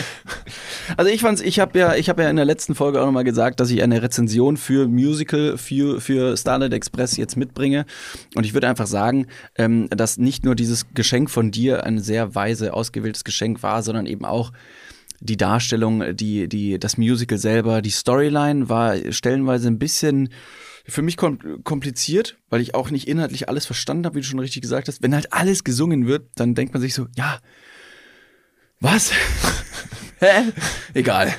[0.97, 3.23] Also ich fand's, ich habe ja, ich habe ja in der letzten Folge auch nochmal
[3.23, 7.85] gesagt, dass ich eine Rezension für Musical für, für Starlight Express jetzt mitbringe.
[8.35, 12.35] Und ich würde einfach sagen, ähm, dass nicht nur dieses Geschenk von dir ein sehr
[12.35, 14.51] weise ausgewähltes Geschenk war, sondern eben auch
[15.21, 20.29] die Darstellung, die, die, das Musical selber, die Storyline war stellenweise ein bisschen
[20.91, 24.39] für mich kom kompliziert, weil ich auch nicht inhaltlich alles verstanden habe, wie du schon
[24.39, 25.01] richtig gesagt hast.
[25.01, 27.39] Wenn halt alles gesungen wird, dann denkt man sich so, ja,
[28.79, 29.11] was?
[30.19, 30.51] Hä?
[30.93, 31.33] Egal.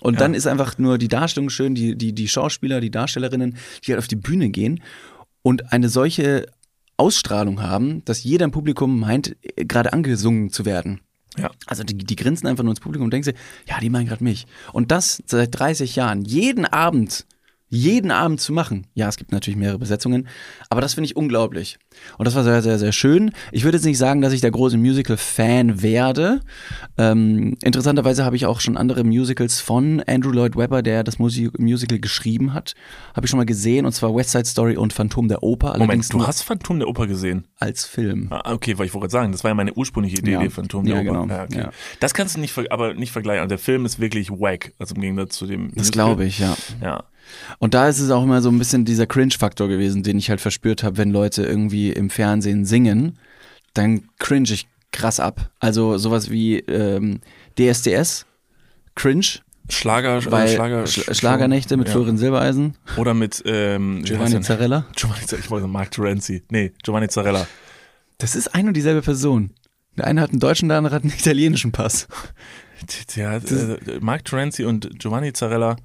[0.00, 3.92] Und dann ist einfach nur die Darstellung schön, die, die, die Schauspieler, die Darstellerinnen, die
[3.92, 4.82] halt auf die Bühne gehen
[5.42, 6.46] und eine solche
[6.96, 11.00] Ausstrahlung haben, dass jeder im Publikum meint, äh, gerade angesungen zu werden.
[11.36, 11.50] Ja.
[11.66, 13.34] Also die, die grinsen einfach nur ins Publikum und denken sich,
[13.68, 14.46] ja, die meinen gerade mich.
[14.72, 17.26] Und das seit 30 Jahren, jeden Abend,
[17.70, 18.86] jeden Abend zu machen.
[18.94, 20.28] Ja, es gibt natürlich mehrere Besetzungen,
[20.70, 21.78] aber das finde ich unglaublich.
[22.16, 23.32] Und das war sehr, sehr, sehr schön.
[23.52, 26.40] Ich würde jetzt nicht sagen, dass ich der große Musical-Fan werde.
[26.96, 31.50] Ähm, interessanterweise habe ich auch schon andere Musicals von Andrew Lloyd Webber, der das Musi
[31.58, 32.74] Musical geschrieben hat,
[33.14, 35.76] habe ich schon mal gesehen, und zwar West Side Story und Phantom der Oper.
[35.78, 37.44] Moment, du hast Phantom der Oper gesehen?
[37.60, 38.28] als Film.
[38.30, 40.48] Ah, okay, weil ich wollte gerade sagen, das war ja meine ursprüngliche Idee, Ja.
[40.48, 41.22] Phantom Ja, der Oper.
[41.22, 41.34] genau.
[41.34, 41.58] Ja, okay.
[41.58, 41.70] Ja.
[42.00, 43.48] Das kannst du nicht, aber nicht vergleichen.
[43.48, 45.72] Der Film ist wirklich wack, also im Gegensatz zu dem.
[45.74, 46.56] Das glaube ich, ja.
[46.80, 47.04] Ja.
[47.58, 50.40] Und da ist es auch immer so ein bisschen dieser Cringe-Faktor gewesen, den ich halt
[50.40, 53.18] verspürt habe, wenn Leute irgendwie im Fernsehen singen,
[53.74, 55.50] dann cringe ich krass ab.
[55.60, 57.20] Also sowas wie ähm,
[57.58, 58.26] DSDS,
[58.94, 61.92] Cringe, Schlager, weil äh, Schlager, Schla Schlagernächte mit ja.
[61.92, 64.40] Florian Silbereisen, Oder mit ähm, Giovanni?
[64.40, 64.86] Zarella.
[64.96, 65.44] Giovanni Zarella.
[65.44, 66.42] Ich wollte sagen, Mark Terenzi.
[66.50, 67.46] Nee, Giovanni Zarella.
[68.16, 69.50] Das ist ein und dieselbe Person.
[69.96, 72.08] Der eine hat einen deutschen, der andere hat einen italienischen Pass.
[73.16, 75.76] Der, äh, Mark Terenzi und Giovanni Zarella.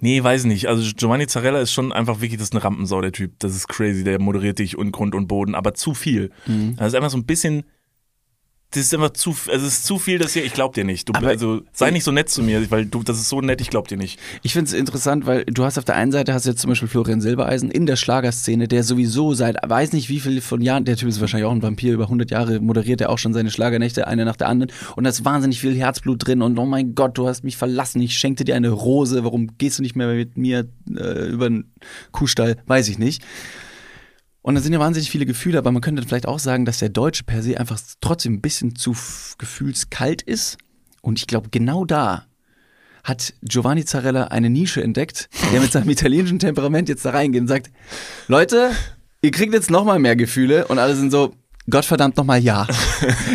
[0.00, 0.66] Nee, weiß nicht.
[0.66, 3.32] Also Giovanni Zarella ist schon einfach wirklich, das ist eine Rampensau, der Typ.
[3.38, 6.30] Das ist crazy, der moderiert dich und Grund und Boden, aber zu viel.
[6.46, 6.76] Mhm.
[6.76, 7.64] Das ist einfach so ein bisschen,
[8.72, 11.08] das ist einfach zu, also es ist zu viel, dass hier, ich glaub dir nicht.
[11.08, 13.68] Du, also sei nicht so nett zu mir, weil du, das ist so nett, ich
[13.68, 14.20] glaub dir nicht.
[14.42, 16.70] Ich finde es interessant, weil du hast auf der einen Seite hast du jetzt zum
[16.70, 20.84] Beispiel Florian Silbereisen in der Schlagerszene, der sowieso seit weiß nicht wie viel von Jahren,
[20.84, 23.50] der Typ ist wahrscheinlich auch ein Vampir, über 100 Jahre moderiert er auch schon seine
[23.50, 26.94] Schlagernächte, eine nach der anderen und da ist wahnsinnig viel Herzblut drin und oh mein
[26.94, 30.06] Gott, du hast mich verlassen, ich schenkte dir eine Rose, warum gehst du nicht mehr
[30.14, 31.72] mit mir äh, über den
[32.12, 33.22] Kuhstall, weiß ich nicht.
[34.42, 36.88] Und da sind ja wahnsinnig viele Gefühle, aber man könnte vielleicht auch sagen, dass der
[36.88, 38.96] Deutsche per se einfach trotzdem ein bisschen zu
[39.38, 40.56] gefühlskalt ist.
[41.02, 42.26] Und ich glaube, genau da
[43.04, 47.48] hat Giovanni Zarella eine Nische entdeckt, der mit seinem italienischen Temperament jetzt da reingeht und
[47.48, 47.70] sagt,
[48.28, 48.72] Leute,
[49.22, 51.34] ihr kriegt jetzt noch mal mehr Gefühle und alle sind so,
[51.70, 52.66] Gottverdammt noch mal ja.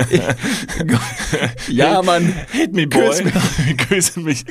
[1.68, 2.34] ja, Mann.
[2.52, 3.02] Hit me, boy.
[3.10, 3.78] Küss mich.
[3.90, 4.46] Küsse mich.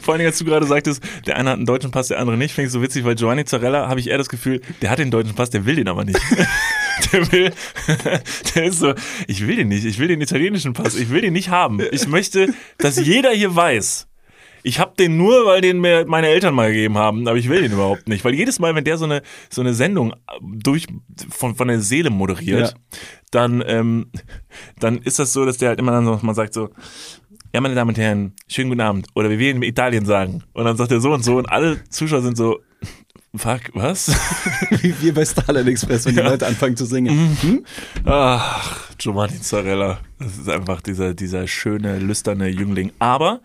[0.00, 2.54] Vor Dingen, als du gerade sagtest, der eine hat einen deutschen Pass, der andere nicht,
[2.54, 5.10] finde ich so witzig, weil Giovanni Zarella habe ich eher das Gefühl, der hat den
[5.10, 6.20] deutschen Pass, der will den aber nicht.
[7.12, 7.52] Der will,
[8.54, 8.94] der ist so,
[9.26, 11.80] ich will den nicht, ich will den italienischen Pass, ich will den nicht haben.
[11.90, 14.06] Ich möchte, dass jeder hier weiß,
[14.62, 17.62] Ich habe den nur, weil den mir meine Eltern mal gegeben haben, aber ich will
[17.62, 18.24] den überhaupt nicht.
[18.24, 20.86] Weil jedes Mal, wenn der so eine, so eine Sendung durch,
[21.30, 22.98] von, von der Seele moderiert, Ja.
[23.34, 24.10] Dann, ähm,
[24.78, 26.70] dann ist das so, dass der halt immer dann so, man sagt so,
[27.52, 29.06] ja, meine Damen und Herren, schönen guten Abend.
[29.14, 30.42] Oder wie wir in Italien sagen.
[30.54, 32.60] Und dann sagt er so und so und alle Zuschauer sind so,
[33.36, 34.08] fuck, was?
[34.82, 37.36] Wie wir bei Starlight Express, wenn die Leute anfangen zu singen.
[37.40, 37.64] Hm?
[38.04, 39.98] Ach, Giovanni Zarella.
[40.18, 42.92] Das ist einfach dieser, dieser schöne, lüsterne Jüngling.
[42.98, 43.40] Aber,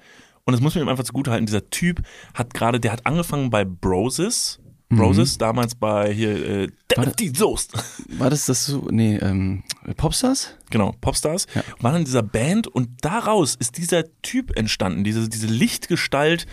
[0.46, 2.02] und das muss man ihm einfach zugutehalten, dieser Typ
[2.34, 4.60] hat gerade, der hat angefangen bei Broses.
[4.90, 7.16] Broses, damals bei hier, äh, Warte.
[7.18, 7.74] die Soest.
[8.18, 8.88] War das das so?
[8.90, 9.64] Nee, ähm,
[9.98, 10.56] Popstars?
[10.72, 11.46] Genau, Popstars.
[11.54, 11.64] Ja.
[11.80, 16.48] War in dieser Band und daraus ist dieser Typ entstanden, diese, diese Lichtgestalt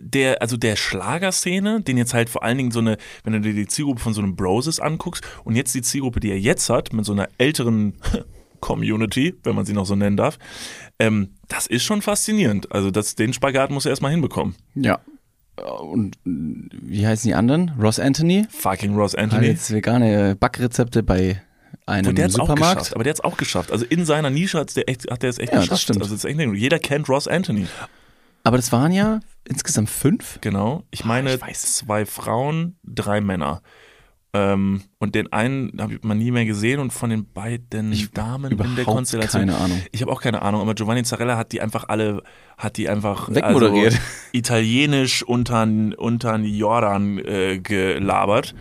[0.00, 3.52] der, also der Schlagerszene, den jetzt halt vor allen Dingen so eine, wenn du dir
[3.52, 6.92] die Zielgruppe von so einem Broses anguckst und jetzt die Zielgruppe, die er jetzt hat,
[6.92, 7.94] mit so einer älteren
[8.60, 10.38] Community, wenn man sie noch so nennen darf,
[10.98, 12.72] ähm, das ist schon faszinierend.
[12.72, 14.54] Also das, den Spagat muss er erstmal hinbekommen.
[14.74, 15.00] Ja.
[15.60, 17.72] Und äh, wie heißen die anderen?
[17.80, 18.46] Ross Anthony?
[18.50, 19.46] Fucking Ross Hat Anthony.
[19.48, 21.42] jetzt vegane Backrezepte bei
[21.86, 22.60] einem Und der hat Supermarkt.
[22.78, 23.72] geschafft, aber der hat es auch geschafft.
[23.72, 25.82] Also in seiner Nische hat's der echt, hat der es echt Ja, das geschafft.
[25.82, 26.02] stimmt.
[26.02, 27.66] Also das ist echt, jeder kennt Ross Anthony.
[28.44, 30.38] Aber das waren ja insgesamt fünf.
[30.40, 30.84] Genau.
[30.90, 33.62] Ich meine, ich zwei Frauen, drei Männer.
[34.38, 38.76] Ähm, und den einen habe man nie mehr gesehen und von den beiden Damen in
[38.76, 39.46] der Konstellation.
[39.46, 39.82] keine Ahnung.
[39.92, 42.22] Ich habe auch keine Ahnung, aber Giovanni Zarella hat die einfach alle,
[42.56, 43.94] hat die einfach Wegmoderiert.
[43.94, 43.98] Also,
[44.32, 48.54] italienisch unter unter Jordan äh, gelabert.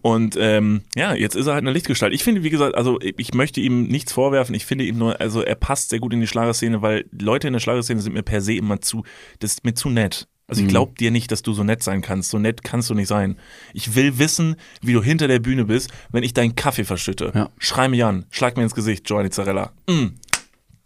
[0.00, 2.14] Und ähm, ja, jetzt ist er halt eine Lichtgestalt.
[2.14, 4.54] Ich finde, wie gesagt, also ich möchte ihm nichts vorwerfen.
[4.54, 7.52] Ich finde ihm nur, also er passt sehr gut in die Schlagerszene, weil Leute in
[7.52, 9.02] der Schlagerszene sind mir per se immer zu,
[9.40, 10.28] das ist mir zu nett.
[10.48, 12.30] Also ich glaube dir nicht, dass du so nett sein kannst.
[12.30, 13.36] So nett kannst du nicht sein.
[13.74, 17.32] Ich will wissen, wie du hinter der Bühne bist, wenn ich deinen Kaffee verschütte.
[17.34, 17.50] Ja.
[17.58, 19.72] Schrei mich an, schlag mir ins Gesicht, Giovanni Zarella.
[19.88, 20.14] Mm.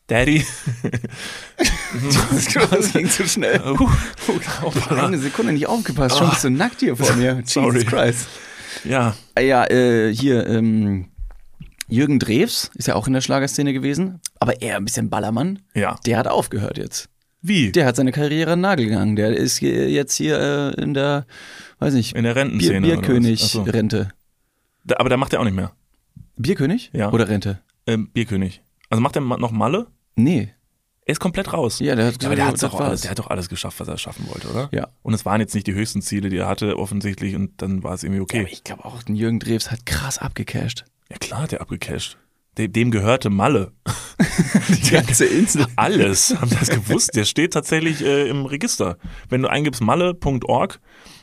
[0.09, 0.45] Daddy.
[2.71, 3.61] Das ging zu schnell.
[3.79, 3.89] Uh,
[4.91, 6.17] Eine Sekunde nicht aufgepasst.
[6.19, 7.35] Schon bist du nackt hier vor mir.
[7.41, 7.85] Jesus Sorry.
[7.85, 8.27] Christ.
[8.85, 11.09] ja, Ah Ja, äh, hier, ähm,
[11.89, 15.61] Jürgen Drews ist ja auch in der Schlagerszene gewesen, aber eher ein bisschen Ballermann.
[15.75, 15.99] ja.
[16.07, 17.09] Der hat aufgehört jetzt.
[17.43, 17.73] Wie?
[17.73, 19.17] Der hat seine Karriere an Nagel gegangen.
[19.17, 20.39] Der ist jetzt hier
[20.77, 21.27] äh, in der,
[21.81, 22.87] weiß nicht, In der Bier, Rentenszene.
[22.87, 22.93] so.
[22.93, 24.09] Bierkönig-Rente.
[24.85, 25.73] Da- Aber da macht er auch nicht mehr.
[26.37, 26.91] Bierkönig?
[26.93, 27.11] Ja.
[27.13, 27.61] Oder Rente?
[27.87, 28.63] Ähm, Bierkönig.
[28.91, 29.89] Also macht er noch Malle?
[30.15, 30.53] Nee.
[31.05, 31.81] Er ist komplett raus.
[31.81, 33.99] Ja, der hat Ja, aber der, doch alles, der hat doch alles geschafft, was er
[33.99, 34.69] schaffen wollte, oder?
[34.73, 34.89] Ja.
[35.03, 37.95] Und es waren jetzt nicht die höchsten Ziele, die er hatte, offensichtlich, und dann war
[37.95, 38.41] es irgendwie Ja, okay.
[38.41, 40.85] aber ich glaube auch, den Jürgen Drews hat krass abgecasht.
[41.11, 42.19] Ja, klar, hat er abgecasht.
[42.59, 43.73] Dem, gehörte Malle.
[44.69, 45.67] Die ganze Insel.
[45.77, 46.37] Alles.
[46.39, 47.17] Haben das gewusst?
[47.17, 48.99] Der steht tatsächlich äh, im Register.
[49.29, 50.81] Wenn du eingibst malle.org,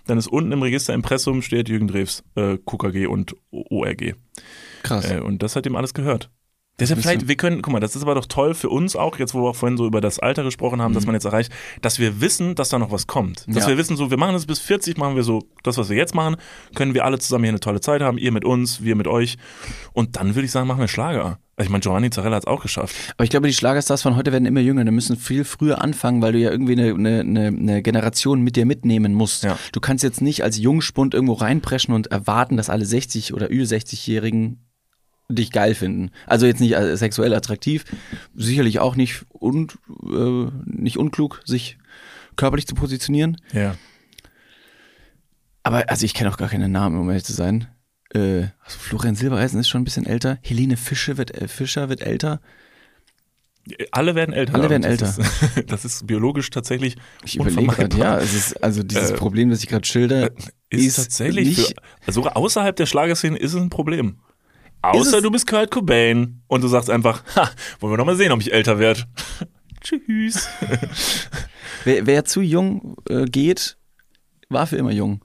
[0.08, 4.16] dann ist unten im Register Impressum steht Jürgen Drews, äh, KKG und ORG.
[4.82, 5.12] Krass.
[5.12, 6.32] Äh, und das hat ihm alles gehört.
[6.80, 9.34] Deshalb vielleicht, wir können, guck mal, das ist aber doch toll für uns auch, jetzt
[9.34, 12.00] wo wir auch vorhin so über das Alter gesprochen haben, dass man jetzt erreicht, dass
[12.00, 13.46] wir wissen, dass da noch was kommt.
[13.48, 13.70] Dass Ja.
[13.70, 16.16] wir wissen, so, wir machen das bis 40, machen wir so, das, was wir jetzt
[16.16, 16.38] machen,
[16.76, 19.38] können wir alle zusammen hier eine tolle Zeit haben, ihr mit uns, wir mit euch.
[19.94, 21.40] Und dann würde ich sagen, machen wir Schlager.
[21.56, 22.96] Also ich meine, Giovanni Zarella hat es auch geschafft.
[23.18, 24.86] Aber ich glaube, die Schlagerstars von heute werden immer jünger.
[24.86, 28.56] Die müssen viel früher anfangen, weil du ja irgendwie eine, eine, eine, eine Generation mit
[28.56, 29.44] dir mitnehmen musst.
[29.44, 29.58] Ja.
[29.74, 33.66] Du kannst jetzt nicht als Jungspund irgendwo reinpreschen und erwarten, dass alle 60 oder über
[33.66, 34.69] 60-Jährigen
[35.30, 36.12] dich geil finden.
[36.26, 37.86] Also jetzt nicht äh, sexuell attraktiv,
[38.36, 39.68] sicherlich auch nicht, un,
[40.04, 41.78] äh, nicht unklug, sich
[42.36, 43.38] körperlich zu positionieren.
[43.54, 43.76] Ja.
[45.64, 47.68] Aber also ich kenne auch gar keine Namen, um ehrlich zu sein.
[48.14, 50.40] Äh, also Florian Silbereisen ist schon ein bisschen älter.
[50.42, 52.40] Helene Fischer wird, äh, Fischer wird älter.
[53.92, 54.56] Alle werden älter.
[54.56, 55.30] Alle werden das Ist,
[55.68, 59.62] das ist biologisch tatsächlich Ich überlege gerade, ja, es ist also dieses Äh, Problem, das
[59.62, 60.32] ich gerade schilder,
[60.72, 61.74] Ist, ist tatsächlich nicht, für,
[62.08, 64.20] also sogar außerhalb der Schlagerszene ist es ein Problem.
[64.82, 65.24] Außer es?
[65.24, 68.40] du bist Kurt Cobain und du sagst einfach, ha, wollen wir noch mal sehen, ob
[68.42, 69.04] ich älter werde.
[69.82, 70.48] Tschüss.
[71.84, 73.78] wer, wer zu jung äh, geht,
[74.50, 75.24] war für immer jung.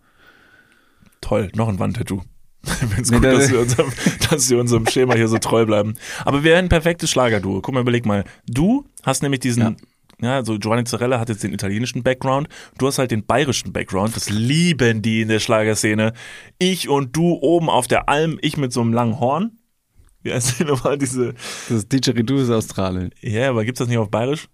[1.21, 2.23] Toll, noch ein Wandtattoo.
[2.63, 3.93] Wenn's Nee, gut, da- dass wir, unserem,
[4.31, 5.95] dass wir unserem Schema hier so treu bleiben.
[6.25, 7.61] Aber wir wären ein perfektes Schlagerduo.
[7.61, 8.25] Guck mal, überleg mal.
[8.47, 9.75] Du hast nämlich diesen, ja,
[10.45, 12.49] so Giovanni Zarella hat jetzt den italienischen Background.
[12.79, 14.17] Du hast halt den bayerischen Background.
[14.17, 16.13] Das lieben die in der Schlagerszene.
[16.59, 19.59] Ich und du oben auf der Alm, ich mit so einem langen Horn.
[20.23, 21.35] Wie heißt die nochmal diese?
[21.69, 23.11] Das Didgeridoo ist Australien.
[23.21, 24.49] Ja, aber gibt's das nicht auf Bayerisch?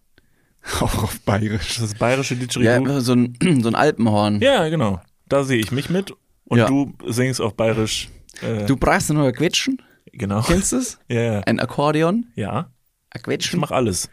[0.81, 1.77] Auch auf Bayerisch.
[1.79, 3.01] Das bayerische Ja, Didgeridoo.
[3.01, 4.41] so ein, so ein Alpenhorn.
[4.41, 5.01] Ja, genau.
[5.29, 6.13] Da sehe ich mich mit.
[6.45, 6.67] Und Ja.
[6.67, 8.09] du singst auf Bayerisch.
[8.43, 9.81] Äh, Du brauchst nur Quetschen,
[10.13, 10.43] genau.
[10.43, 10.99] kennst du es?
[11.09, 11.41] Ja, ja.
[11.41, 12.71] Ein Akkordeon, Ja,
[13.11, 13.61] ein ich Quetschen.
[13.61, 14.09] mach alles.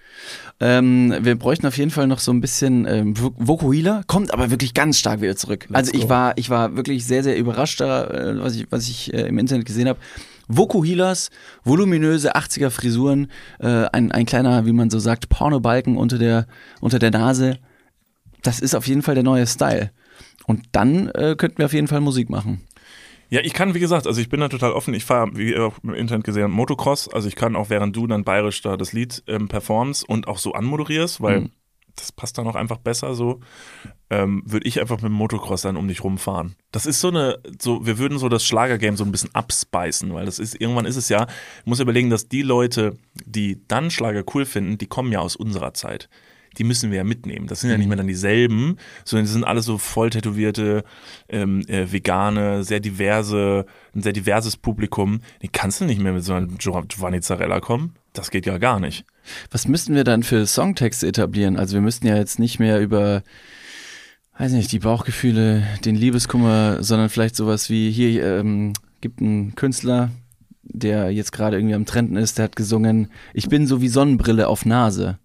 [0.59, 4.49] Ähm, wir bräuchten auf jeden Fall noch so ein bisschen ähm, Vo- Vokuhila, kommt aber
[4.49, 5.67] wirklich ganz stark wieder zurück.
[5.71, 6.09] also ich go.
[6.09, 9.37] war, ich war wirklich sehr, sehr überrascht da, äh, was ich, was ich äh, im
[9.37, 9.99] Internet gesehen habe.
[10.47, 11.29] Vokuhilas,
[11.63, 13.29] voluminöse 80er Frisuren,
[13.59, 16.47] äh, ein, ein kleiner, wie man so sagt, Pornobalken unter der,
[16.81, 17.59] unter der Nase.
[18.43, 19.91] das ist auf jeden Fall der neue Style.
[20.45, 22.61] Und dann äh, könnten wir auf jeden Fall Musik machen.
[23.29, 24.93] Ja, ich kann, wie gesagt, also ich bin da total offen.
[24.93, 27.09] Ich fahre, wie ihr auch im Internet gesehen Motocross.
[27.09, 30.37] Also ich kann auch, während du dann bayerisch da das Lied ähm, performst und auch
[30.37, 31.51] so anmoderierst, weil Mhm.
[31.95, 33.41] das passt dann auch einfach besser so,
[34.09, 36.55] ähm, würde ich einfach mit dem Motocross dann um dich rumfahren.
[36.71, 40.25] Das ist so eine, so, wir würden so das Schlagergame so ein bisschen abspeisen, weil
[40.25, 41.27] das ist, irgendwann ist es ja,
[41.59, 45.35] ich muss überlegen, dass die Leute, die dann Schlager cool finden, die kommen ja aus
[45.35, 46.07] unserer Zeit.
[46.57, 47.47] Die müssen wir ja mitnehmen.
[47.47, 50.83] Das sind ja nicht mehr dann dieselben, sondern die sind alle so voll tätowierte,
[51.29, 53.65] ähm, äh, vegane, sehr diverse,
[53.95, 55.21] ein sehr diverses Publikum.
[55.41, 57.95] Die kannst du nicht mehr mit so einem Giovanni Zarella kommen.
[58.13, 59.05] Das geht ja gar nicht.
[59.51, 61.57] Was müssten wir dann für Songtexte etablieren?
[61.57, 63.23] Also wir müssten ja jetzt nicht mehr über,
[64.37, 70.09] weiß nicht, die Bauchgefühle, den Liebeskummer, sondern vielleicht sowas wie hier ähm, gibt einen Künstler,
[70.63, 74.47] der jetzt gerade irgendwie am Trenden ist, der hat gesungen, ich bin so wie Sonnenbrille
[74.47, 75.19] auf Nase.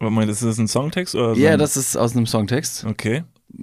[0.00, 1.14] Warte mal, ist das ein Songtext?
[1.14, 2.84] Oder so Ja, ein- das ist aus einem Songtext.
[2.84, 3.22] Okay.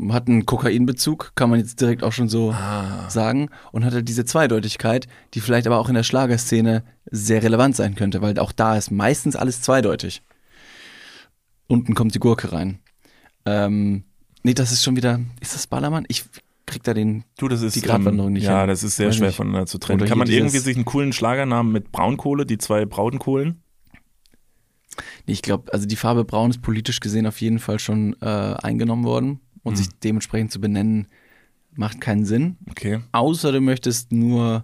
[0.09, 3.09] Hat einen Kokainbezug, kann man jetzt direkt auch schon so Ah.
[3.09, 3.49] sagen.
[3.71, 7.95] Und hat halt diese Zweideutigkeit, die vielleicht aber auch in der Schlagerszene sehr relevant sein
[7.95, 10.21] könnte, weil auch da ist meistens alles zweideutig.
[11.67, 12.79] Unten kommt die Gurke rein.
[13.45, 14.03] Ähm,
[14.43, 15.19] nee, das ist schon wieder.
[15.39, 16.05] Ist das Ballermann?
[16.09, 16.25] Ich
[16.65, 17.23] krieg da den.
[17.37, 18.67] Du, das ist Die Gratwanderung ähm, nicht Ja, hin.
[18.67, 19.37] das ist sehr Weiß schwer nicht.
[19.37, 20.01] voneinander zu trennen.
[20.01, 23.61] Oder Kann man irgendwie sich einen coolen Schlagernamen mit Braunkohle, die zwei Braunkohlen?
[25.25, 28.25] Nee, ich glaube, also die Farbe Braun ist politisch gesehen auf jeden Fall schon äh,
[28.25, 29.39] eingenommen worden.
[29.63, 29.77] Und Mhm.
[29.77, 31.07] sich dementsprechend zu benennen,
[31.75, 32.55] macht keinen Sinn.
[32.69, 32.99] Okay.
[33.11, 34.63] Außer du möchtest nur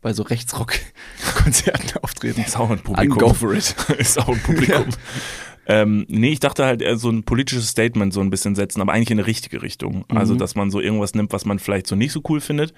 [0.00, 2.42] bei so Rechtsrock-Konzerten auftreten.
[2.42, 3.18] Ist auch ein Publikum.
[3.18, 3.74] go for it.
[3.98, 4.86] ist auch ein Publikum.
[5.66, 8.92] Ähm, nee, ich dachte halt eher so ein politisches Statement so ein bisschen setzen, aber
[8.92, 10.04] eigentlich in eine richtige Richtung.
[10.10, 10.16] Mhm.
[10.18, 12.74] Also, dass man so irgendwas nimmt, was man vielleicht so nicht so cool findet.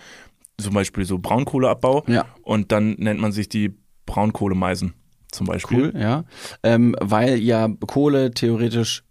[0.56, 2.04] Zum Beispiel so Braunkohleabbau.
[2.06, 2.26] Ja.
[2.42, 3.74] Und dann nennt man sich die
[4.06, 4.94] Braunkohlemeisen
[5.36, 5.92] zum Beispiel.
[5.94, 6.24] Cool, ja.
[6.62, 9.04] Ähm, weil ja Kohle theoretisch,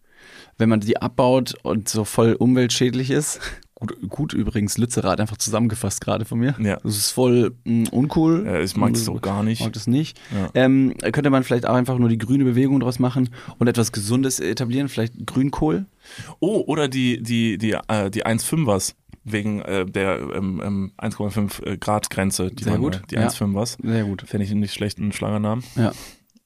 [0.57, 3.39] wenn man die abbaut und so voll umweltschädlich ist,
[3.75, 6.55] gut, gut übrigens, Lützerath einfach zusammengefasst gerade von mir.
[6.59, 6.77] Ja.
[6.83, 8.43] Das ist voll mh, uncool.
[8.45, 9.61] Ja, ich mag das auch gar nicht.
[9.61, 10.19] Mag das nicht.
[10.33, 10.49] Ja.
[10.53, 14.39] Ähm, könnte man vielleicht auch einfach nur die grüne Bewegung draus machen und etwas Gesundes
[14.39, 15.85] etablieren, vielleicht Grünkohl.
[16.39, 18.93] Oh, oder die, die, die, äh, die 1,5ers
[19.25, 22.51] wegen äh, der ähm, ähm, 1,5 äh, Grad Grenze.
[22.51, 23.27] Die Sehr gut, Die ja.
[23.27, 23.77] 1,5ers.
[23.83, 24.23] Sehr gut.
[24.25, 25.63] Fände ich einen nicht schlechten Schlagernamen.
[25.75, 25.91] Ja,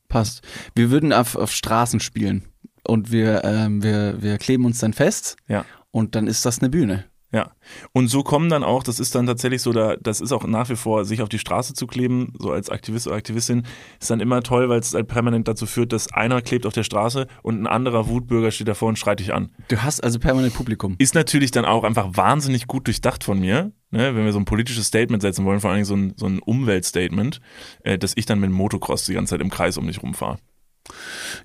[0.07, 0.41] passt.
[0.75, 2.45] Wir würden auf, auf Straßen spielen
[2.87, 5.65] und wir, ähm, wir, wir kleben uns dann fest Ja.
[5.91, 7.05] und dann ist das eine Bühne.
[7.31, 7.51] Ja.
[7.93, 10.69] Und so kommen dann auch, das ist dann tatsächlich so, da, das ist auch nach
[10.69, 13.63] wie vor, sich auf die Straße zu kleben, so als Aktivist oder Aktivistin,
[13.99, 16.83] ist dann immer toll, weil es halt permanent dazu führt, dass einer klebt auf der
[16.83, 19.51] Straße und ein anderer Wutbürger steht davor und schreit dich an.
[19.67, 20.95] Du hast also permanent Publikum.
[20.97, 24.45] Ist natürlich dann auch einfach wahnsinnig gut durchdacht von mir, ne, wenn wir so ein
[24.45, 27.41] politisches Statement setzen wollen, vor allem so ein, so ein Umweltstatement,
[27.83, 30.39] äh, dass ich dann mit dem Motocross die ganze Zeit im Kreis um dich rumfahre.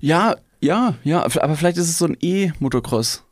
[0.01, 3.24] Ja, ja, ja, aber vielleicht ist es so ein E-Motocross.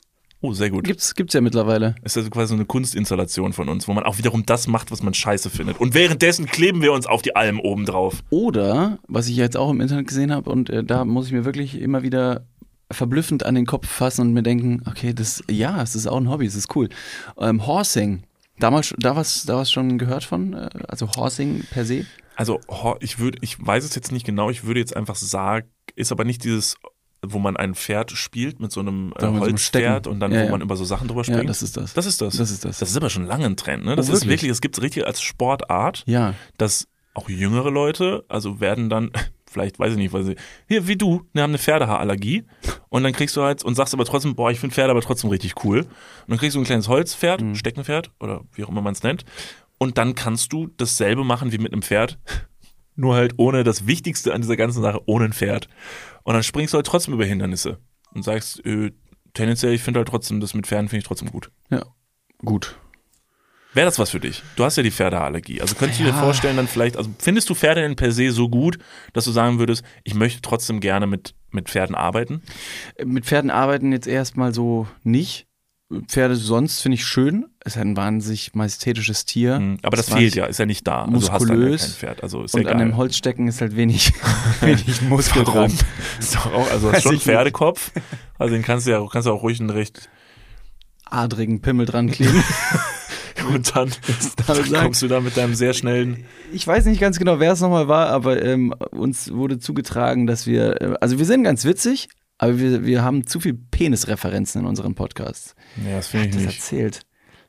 [0.45, 0.83] Oh, sehr gut.
[0.83, 1.95] Gibt's, gibt's ja mittlerweile.
[2.03, 5.01] Ist also quasi so eine Kunstinstallation von uns, wo man auch wiederum das macht, was
[5.01, 5.79] man scheiße findet.
[5.79, 8.21] Und währenddessen kleben wir uns auf die Alm oben drauf.
[8.29, 11.45] Oder, was ich jetzt auch im Internet gesehen habe, und äh, da muss ich mir
[11.45, 12.45] wirklich immer wieder
[12.91, 16.29] verblüffend an den Kopf fassen und mir denken, okay, das, ja, es ist auch ein
[16.29, 16.89] Hobby, es ist cool.
[17.37, 18.23] Ähm, Horsing.
[18.59, 20.51] Damals, da was, da was schon gehört von?
[20.51, 22.05] Äh, Also Horsing per se?
[22.35, 22.59] Also,
[22.99, 26.25] ich würde, ich weiß es jetzt nicht genau, ich würde jetzt einfach sagen, ist aber
[26.25, 26.75] nicht dieses,
[27.25, 30.51] wo man ein Pferd spielt mit so einem äh, Holzpferd und dann, Ja, wo ja.
[30.51, 31.41] man über so Sachen drüber springt.
[31.41, 31.93] Ja, das ist das.
[31.93, 32.37] das ist das.
[32.37, 32.79] Das ist das.
[32.79, 33.95] Das ist aber schon lange ein Trend, ne?
[33.95, 34.49] Das Oh, ist wirklich?
[34.49, 36.33] das gibt es richtig als Sportart, Ja.
[36.57, 39.11] dass auch jüngere Leute, also werden dann,
[39.49, 40.35] vielleicht weiß ich nicht, weil sie,
[40.67, 42.43] hier wie du, ne, haben eine Pferdehaarallergie
[42.89, 45.29] und dann kriegst du halt und sagst aber trotzdem, boah, ich finde Pferde aber trotzdem
[45.29, 45.79] richtig cool.
[45.81, 45.87] Und
[46.27, 47.55] dann kriegst du ein kleines Holzpferd, Mhm.
[47.55, 49.25] Steckenpferd oder wie auch immer man es nennt.
[49.77, 52.17] Und dann kannst du dasselbe machen wie mit einem Pferd,
[52.95, 55.67] nur halt ohne das Wichtigste an dieser ganzen Sache, ohne ein Pferd.
[56.23, 57.79] Und dann springst du halt trotzdem über Hindernisse
[58.13, 58.91] und sagst, äh,
[59.33, 61.51] tendenziell, ich finde halt trotzdem, das mit Pferden finde ich trotzdem gut.
[61.69, 61.83] Ja.
[62.39, 62.77] Gut.
[63.73, 64.43] Wäre das was für dich?
[64.55, 65.59] Du hast ja die Pferdeallergie.
[65.59, 68.47] Also könntest du dir vorstellen, dann vielleicht, also findest du Pferde denn per se so
[68.47, 68.77] gut,
[69.13, 72.43] dass du sagen würdest, ich möchte trotzdem gerne mit, mit Pferden arbeiten?
[73.03, 75.47] Mit Pferden arbeiten jetzt erstmal so nicht.
[76.07, 77.45] Pferde sonst finde ich schön.
[77.59, 79.55] Es ist ein wahnsinnig majestätisches Tier.
[79.55, 81.03] Hm, Aber das war fehlt ja, ist ja nicht da.
[81.05, 81.81] Also muskulös.
[81.81, 82.23] kein Pferd.
[82.23, 84.13] Also ist Und ja an dem Holzstecken ist halt wenig,
[84.61, 85.71] wenig Muskel dran.
[86.19, 87.19] Ist doch auch, also hast schon.
[87.19, 87.91] Pferdekopf.
[88.37, 90.09] Also den kannst du ja kannst du auch ruhig einen recht
[91.05, 92.43] Adrigen Pimmel dran kleben.
[93.53, 93.91] und dann,
[94.47, 96.25] da dann kommst du da mit deinem sehr schnellen.
[96.51, 100.47] Ich weiß nicht ganz genau, wer es nochmal war, aber ähm, uns wurde zugetragen, dass
[100.47, 104.67] wir, äh, also wir sind ganz witzig, aber wir, wir haben zu viel Penisreferenzen in
[104.67, 105.55] unserem Podcast.
[105.85, 106.55] Ja, das finde ich Das nicht.
[106.57, 107.01] erzählt.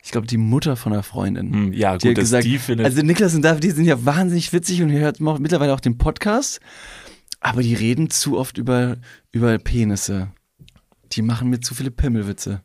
[0.03, 1.53] Ich glaube, die Mutter von einer Freundin.
[1.53, 2.85] Hm, ja, Die gut, hat dass gesagt, die findet.
[2.87, 5.97] also Niklas und David, die sind ja wahnsinnig witzig und ihr hört mittlerweile auch den
[5.97, 6.61] Podcast,
[7.41, 8.99] aber die reden zu oft über,
[9.33, 10.31] über Penisse.
[11.13, 12.63] Die machen mir zu viele Pimmelwitze.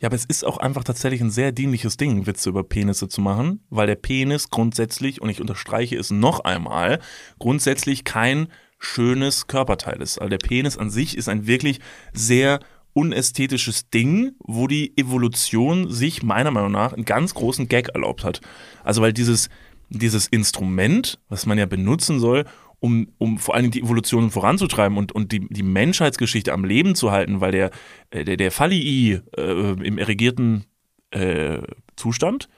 [0.00, 3.20] Ja, aber es ist auch einfach tatsächlich ein sehr dienliches Ding, Witze über Penisse zu
[3.20, 6.98] machen, weil der Penis grundsätzlich, und ich unterstreiche es noch einmal,
[7.38, 8.48] grundsätzlich kein
[8.82, 10.18] schönes Körperteil ist.
[10.18, 11.80] Also der Penis an sich ist ein wirklich
[12.12, 12.60] sehr
[12.94, 18.40] unästhetisches Ding, wo die Evolution sich meiner Meinung nach einen ganz großen Gag erlaubt hat.
[18.84, 19.48] Also weil dieses,
[19.88, 22.44] dieses Instrument, was man ja benutzen soll,
[22.80, 26.96] um, um vor allen Dingen die Evolution voranzutreiben und, und die, die Menschheitsgeschichte am Leben
[26.96, 27.70] zu halten, weil der,
[28.10, 30.64] äh, der, der Fallii äh, im erregierten
[31.10, 31.62] äh,
[31.96, 32.48] Zustand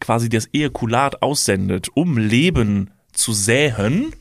[0.00, 4.14] quasi das Ejakulat aussendet, um Leben zu säen,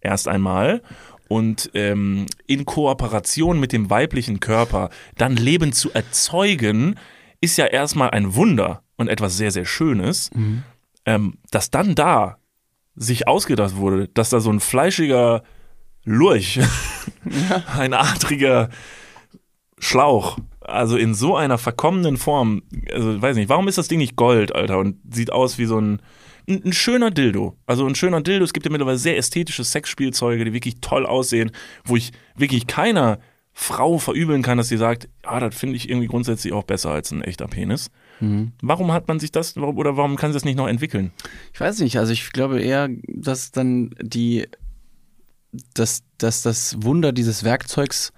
[0.00, 0.82] erst einmal,
[1.28, 6.96] und ähm, in Kooperation mit dem weiblichen Körper dann Leben zu erzeugen,
[7.40, 10.30] ist ja erstmal ein Wunder und etwas sehr, sehr Schönes.
[10.34, 10.64] Mhm.
[11.06, 12.38] Ähm, dass dann da
[12.96, 15.44] sich ausgedacht wurde, dass da so ein fleischiger
[16.04, 16.58] Lurch,
[17.78, 18.68] ein adriger
[19.78, 24.16] Schlauch, also in so einer verkommenen Form, also weiß nicht, warum ist das Ding nicht
[24.16, 26.02] Gold, Alter, und sieht aus wie so ein,
[26.50, 27.56] ein, ein schöner Dildo.
[27.66, 31.50] Also ein schöner Dildo, es gibt ja mittlerweile sehr ästhetische Sexspielzeuge, die wirklich toll aussehen,
[31.84, 33.18] wo ich wirklich keiner
[33.52, 37.10] Frau verübeln kann, dass sie sagt, ah, das finde ich irgendwie grundsätzlich auch besser als
[37.10, 37.90] ein echter Penis.
[38.20, 38.52] Mhm.
[38.62, 41.12] Warum hat man sich das, warum- oder warum kann sich das nicht noch entwickeln?
[41.52, 44.48] Ich weiß nicht, also ich glaube eher, dass dann die,
[45.74, 48.12] dass, dass das Wunder dieses Werkzeugs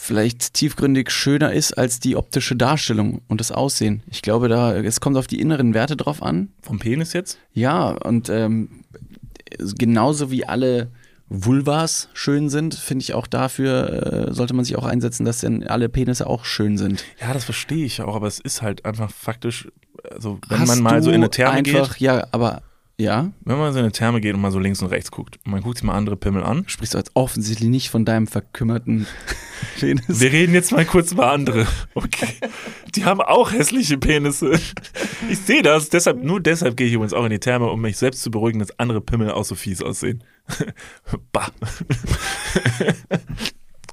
[0.00, 4.02] vielleicht tiefgründig schöner ist als die optische Darstellung und das Aussehen.
[4.08, 6.50] Ich glaube, da, es kommt auf die inneren Werte drauf an.
[6.62, 7.38] Vom Penis jetzt?
[7.52, 8.84] Ja, und ähm,
[9.76, 10.88] genauso wie alle
[11.28, 15.64] Vulvas schön sind, finde ich auch dafür, äh, sollte man sich auch einsetzen, dass dann
[15.64, 17.04] alle Penisse auch schön sind.
[17.20, 19.68] Ja, das verstehe ich auch, aber es ist halt einfach faktisch,
[20.10, 22.62] also wenn Hast man mal so in eine Therme einfach, geht, Ja, aber
[23.00, 25.38] ja, wenn man so in eine Therme geht und mal so links und rechts guckt
[25.44, 26.64] und man guckt sich mal andere Pimmel an.
[26.66, 29.06] sprichst du jetzt offensichtlich nicht von deinem verkümmerten
[29.78, 30.20] Penis.
[30.20, 31.66] Wir reden jetzt mal kurz über andere.
[31.94, 32.34] Okay.
[32.96, 34.58] Die haben auch hässliche Penisse.
[35.28, 37.96] Ich sehe das, deshalb, nur deshalb gehe ich übrigens auch in die Therme, um mich
[37.96, 40.24] selbst zu beruhigen, dass andere Pimmel auch so fies aussehen.
[41.32, 41.52] bah.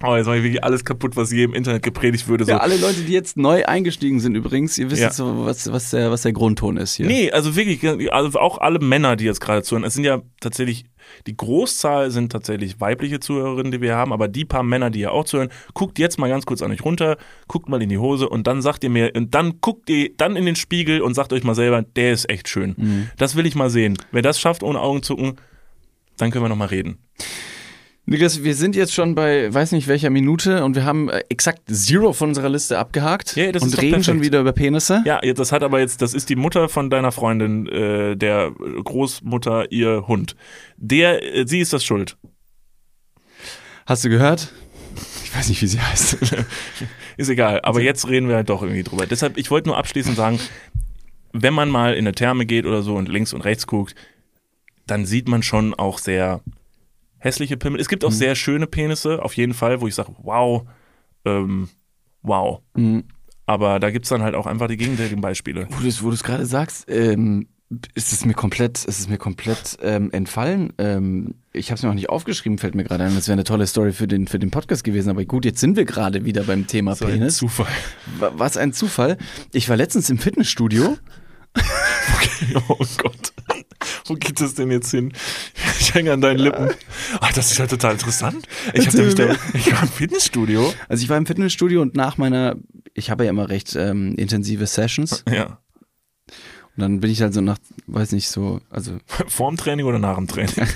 [0.07, 2.45] Oh, jetzt mache ich wirklich alles kaputt, was je im Internet gepredigt würde.
[2.45, 2.51] So.
[2.51, 5.07] Ja, alle Leute, die jetzt neu eingestiegen sind übrigens, ihr wisst Ja.
[5.07, 7.07] jetzt so, was, was, der, was der Grundton ist hier.
[7.07, 7.83] Nee, also wirklich,
[8.13, 9.83] also auch alle Männer, die jetzt gerade zuhören.
[9.83, 10.85] Es sind ja tatsächlich,
[11.27, 15.11] die Großzahl sind tatsächlich weibliche Zuhörerinnen, die wir haben, aber die paar Männer, die ja
[15.11, 18.27] auch zuhören, guckt jetzt mal ganz kurz an euch runter, guckt mal in die Hose
[18.29, 21.33] und dann sagt ihr mir, und dann guckt ihr dann in den Spiegel und sagt
[21.33, 23.09] euch mal selber, der ist echt schön.
[23.17, 23.97] Das will ich mal sehen.
[24.11, 25.35] Wer das schafft ohne Augenzucken,
[26.17, 26.97] dann können wir noch mal reden.
[28.07, 31.63] Niklas, wir sind jetzt schon bei, weiß nicht welcher Minute und wir haben äh, exakt
[31.67, 35.01] Zero von unserer Liste abgehakt das und reden schon wieder über Penisse.
[35.05, 39.71] Ja, das hat aber jetzt, das ist die Mutter von deiner Freundin, äh, der Großmutter,
[39.71, 40.35] ihr Hund.
[40.77, 42.15] Der, äh, sie ist das schuld.
[43.87, 44.53] Hast du gehört?
[45.23, 46.17] Ich weiß nicht, wie sie heißt.
[47.17, 49.05] Ist egal, aber jetzt reden wir halt doch irgendwie drüber.
[49.05, 50.39] Deshalb, ich wollte nur abschließend sagen,
[51.33, 53.95] wenn man mal in eine Therme geht oder so und links und rechts guckt,
[54.87, 56.41] dann sieht man schon auch sehr
[57.25, 57.81] hässliche Pimmel.
[57.81, 60.63] Es gibt auch sehr schöne Penisse, auf jeden Fall, wo ich sage, wow,
[61.25, 61.67] ähm,
[62.21, 62.61] wow.
[62.75, 63.03] Mhm.
[63.45, 65.67] Aber da gibt's dann halt auch einfach die gegenteiligen Beispiele.
[65.69, 67.47] Wo du es gerade sagst, ähm,
[67.95, 70.71] ist es mir komplett, ist es mir komplett ähm, entfallen.
[70.77, 73.15] Ähm, ich habe es mir noch nicht aufgeschrieben, fällt mir gerade ein.
[73.15, 75.09] Das wäre eine tolle Story für den, für den Podcast gewesen.
[75.09, 77.37] Aber gut, jetzt sind wir gerade wieder beim Thema So ein Penis.
[77.37, 77.67] Zufall.
[78.19, 79.17] Wa- Was ein Zufall.
[79.51, 80.97] Ich war letztens im Fitnessstudio.
[82.69, 83.33] Oh Gott.
[84.05, 85.13] Wo geht das denn jetzt hin?
[85.79, 86.69] Ich hänge an deinen Lippen.
[87.19, 88.47] Ach, das ist ja total interessant.
[88.73, 90.73] Ich, hab nämlich da, ich war im Fitnessstudio.
[90.87, 92.55] Also ich war im Fitnessstudio und nach meiner,
[92.93, 95.23] ich habe ja immer recht ähm, intensive Sessions.
[95.29, 95.59] Ja.
[96.75, 100.17] Und dann bin ich halt so nach, weiß nicht, so, also Vorm Training oder nach
[100.17, 100.53] dem Training?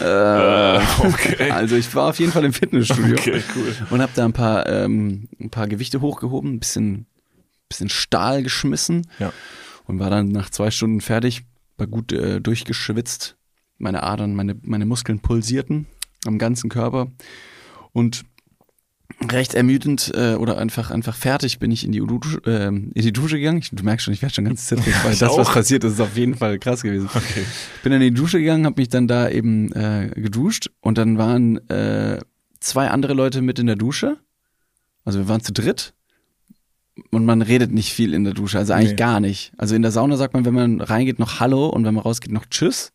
[0.00, 1.50] äh, okay.
[1.50, 3.76] also ich war auf jeden Fall im Fitnessstudio Okay, cool.
[3.90, 7.06] und habe da ein paar, ähm, ein paar Gewichte hochgehoben, ein bisschen,
[7.68, 9.32] bisschen Stahl geschmissen Ja.
[9.84, 11.42] und war dann nach zwei Stunden fertig,
[11.76, 13.36] war gut äh, durchgeschwitzt.
[13.78, 15.86] Meine Adern, meine, meine Muskeln pulsierten
[16.24, 17.08] am ganzen Körper
[17.92, 18.24] und
[19.30, 23.12] recht ermüdend äh, oder einfach einfach fertig bin ich in die, Dusche, äh, in die
[23.12, 23.58] Dusche gegangen.
[23.58, 25.52] Ich, du merkst schon, ich werde schon ganz zittrig, weil ich das, was auch.
[25.54, 27.08] passiert ist, ist auf jeden Fall krass gewesen.
[27.14, 27.44] Okay.
[27.82, 31.18] Bin dann in die Dusche gegangen, habe mich dann da eben äh, geduscht und dann
[31.18, 32.18] waren äh,
[32.60, 34.18] zwei andere Leute mit in der Dusche.
[35.04, 35.94] Also wir waren zu dritt
[37.10, 38.96] und man redet nicht viel in der Dusche, also eigentlich Nee.
[38.96, 39.52] gar nicht.
[39.58, 42.32] Also in der Sauna sagt man, wenn man reingeht, noch Hallo und wenn man rausgeht,
[42.32, 42.92] noch Tschüss.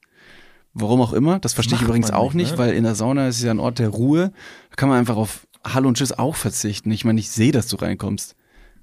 [0.73, 1.39] Warum auch immer.
[1.39, 2.57] Das verstehe ich Macht übrigens auch nicht, ne?
[2.57, 4.31] weil in der Sauna ist es ja ein Ort der Ruhe.
[4.69, 6.89] Da kann man einfach auf Hallo und Tschüss auch verzichten.
[6.91, 8.35] Ich meine, ich sehe, dass du reinkommst.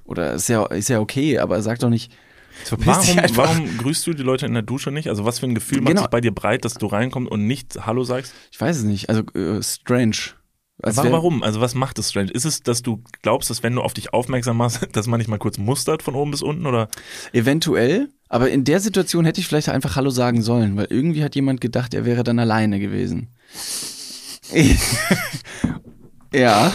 [0.05, 2.13] Oder ist ja, ist ja okay, aber sag doch nicht,
[2.71, 5.09] Warum, warum grüßt du die Leute in der Dusche nicht?
[5.09, 6.01] Also was für ein Gefühl macht Genau.
[6.03, 8.35] sich bei dir breit, dass du reinkommst und nicht Hallo sagst?
[8.51, 9.09] Ich weiß es nicht.
[9.09, 10.17] Also äh, strange.
[10.83, 11.43] Als Aber wär- warum?
[11.43, 12.31] Also was macht es strange?
[12.31, 15.29] Ist es, dass du glaubst, dass wenn du auf dich aufmerksam machst, dass man nicht
[15.29, 16.89] mal kurz mustert von oben bis unten oder?
[17.33, 21.35] Eventuell, aber in der Situation hätte ich vielleicht einfach Hallo sagen sollen, weil irgendwie hat
[21.35, 23.29] jemand gedacht, er wäre dann alleine gewesen.
[26.33, 26.73] ja.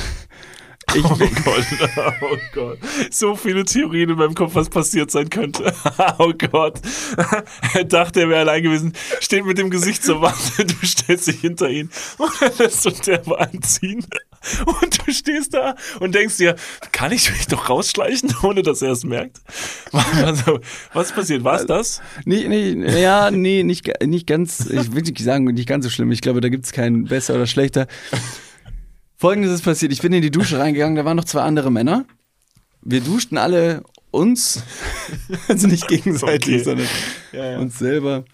[0.96, 1.66] Ich, Oh Gott,
[2.22, 2.78] oh Gott.
[3.12, 5.74] So viele Theorien in meinem Kopf, was passiert sein könnte.
[6.20, 6.80] Oh Gott.
[7.74, 11.40] Er dachte, er wäre allein gewesen, steht mit dem Gesicht zur Wand, du stellst dich
[11.42, 14.06] hinter ihn und lässt uns derbe anziehen.
[14.66, 16.56] Und du stehst da und denkst dir,
[16.92, 19.38] kann ich mich doch rausschleichen, ohne dass er es merkt?
[19.92, 20.60] Also,
[20.94, 21.44] was passiert?
[21.44, 22.02] War es das?
[22.26, 26.12] nicht, nicht, ja, nee, nicht, nicht ganz, ich will nicht sagen, nicht ganz so schlimm.
[26.12, 27.88] Ich glaube, da gibt es keinen besser oder schlechter.
[29.24, 29.94] Folgendes ist passiert.
[29.94, 32.04] Ich bin in die Dusche reingegangen, da waren noch zwei andere Männer.
[32.82, 34.62] Wir duschten alle uns,
[35.48, 36.64] also nicht gegenseitig, Okay.
[36.66, 36.88] sondern
[37.32, 37.58] Ja, ja.
[37.60, 38.26] uns selber.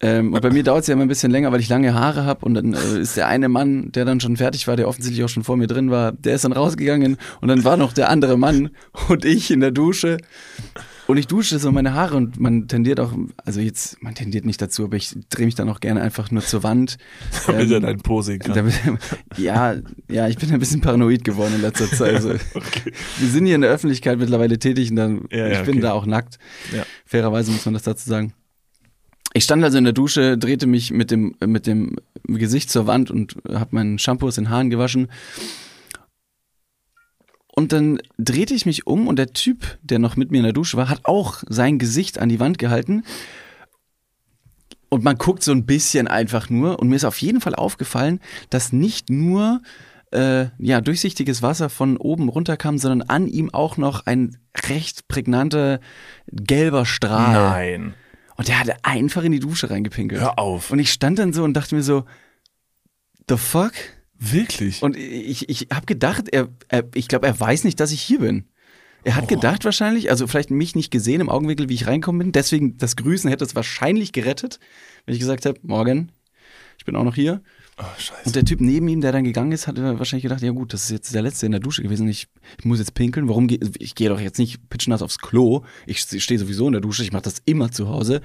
[0.00, 2.24] Ähm, und bei mir dauert es ja immer ein bisschen länger, weil ich lange Haare
[2.24, 5.24] habe und dann äh, ist der eine Mann, der dann schon fertig war, der offensichtlich
[5.24, 8.10] auch schon vor mir drin war, der ist dann rausgegangen und dann war noch der
[8.10, 8.70] andere Mann
[9.08, 10.18] und ich in der Dusche
[11.10, 13.12] und ich dusche so meine Haare und man tendiert auch,
[13.44, 16.42] also jetzt, man tendiert nicht dazu, aber ich drehe mich dann auch gerne einfach nur
[16.42, 16.96] zur Wand.
[17.46, 18.54] Damit Ähm, er dein Po sehen kann.
[18.54, 18.74] damit,
[19.36, 19.74] ja,
[20.08, 22.14] ja, ich bin ein bisschen paranoid geworden in letzter Zeit.
[22.14, 22.30] Also,
[23.18, 25.80] Wir sind hier in der Öffentlichkeit mittlerweile tätig und dann, Ja, ja, ich bin okay.
[25.82, 26.38] da auch nackt.
[26.74, 26.84] Ja.
[27.04, 28.32] Fairerweise muss man das dazu sagen.
[29.32, 31.96] Ich stand also in der Dusche, drehte mich mit dem, mit dem
[32.26, 35.08] Gesicht zur Wand und habe meinen Shampoo aus den Haaren gewaschen.
[37.60, 40.54] Und dann drehte ich mich um und der Typ, der noch mit mir in der
[40.54, 43.02] Dusche war, hat auch sein Gesicht an die Wand gehalten.
[44.88, 46.78] Und man guckt so ein bisschen einfach nur.
[46.78, 49.60] Und mir ist auf jeden Fall aufgefallen, dass nicht nur
[50.10, 54.38] äh, ja, durchsichtiges Wasser von oben runterkam, sondern an ihm auch noch ein
[54.70, 55.80] recht prägnanter
[56.32, 57.34] gelber Strahl.
[57.34, 57.94] Nein.
[58.36, 60.18] Und der hatte einfach in die Dusche reingepinkelt.
[60.18, 60.70] Hör auf.
[60.70, 62.06] Und ich stand dann so und dachte mir so,
[63.28, 63.74] the fuck?
[64.20, 64.82] Wirklich?
[64.82, 68.20] Und ich, ich habe gedacht, er, er, ich glaube, er weiß nicht, dass ich hier
[68.20, 68.44] bin.
[69.02, 72.32] Er hat gedacht wahrscheinlich, also vielleicht mich nicht gesehen im Augenwinkel, wie ich reinkommen bin.
[72.32, 74.60] Deswegen das Grüßen hätte es wahrscheinlich gerettet,
[75.06, 76.12] wenn ich gesagt habe, morgen,
[76.76, 77.42] ich bin auch noch hier.
[77.78, 78.22] oh, scheiße.
[78.26, 80.84] Und der Typ neben ihm, der dann gegangen ist, hat wahrscheinlich gedacht, ja gut, das
[80.84, 82.06] ist jetzt der Letzte in der Dusche gewesen.
[82.08, 83.26] Ich, ich muss jetzt pinkeln.
[83.26, 85.64] Warum gehe ich gehe doch jetzt nicht pitschnass aufs Klo.
[85.86, 87.02] Ich stehe sowieso in der Dusche.
[87.02, 88.20] Ich mache das immer zu Hause.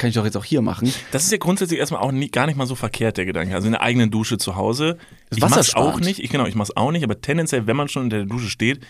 [0.00, 0.90] Kann ich doch jetzt auch hier machen.
[1.12, 3.54] Das ist ja grundsätzlich erstmal auch nie, gar nicht mal so verkehrt, der Gedanke.
[3.54, 4.96] Also in der eigenen Dusche zu Hause.
[5.28, 6.20] Das ich mach's auch nicht.
[6.20, 8.80] Ich, genau, ich mach's auch nicht, aber tendenziell, wenn man schon in der Dusche steht,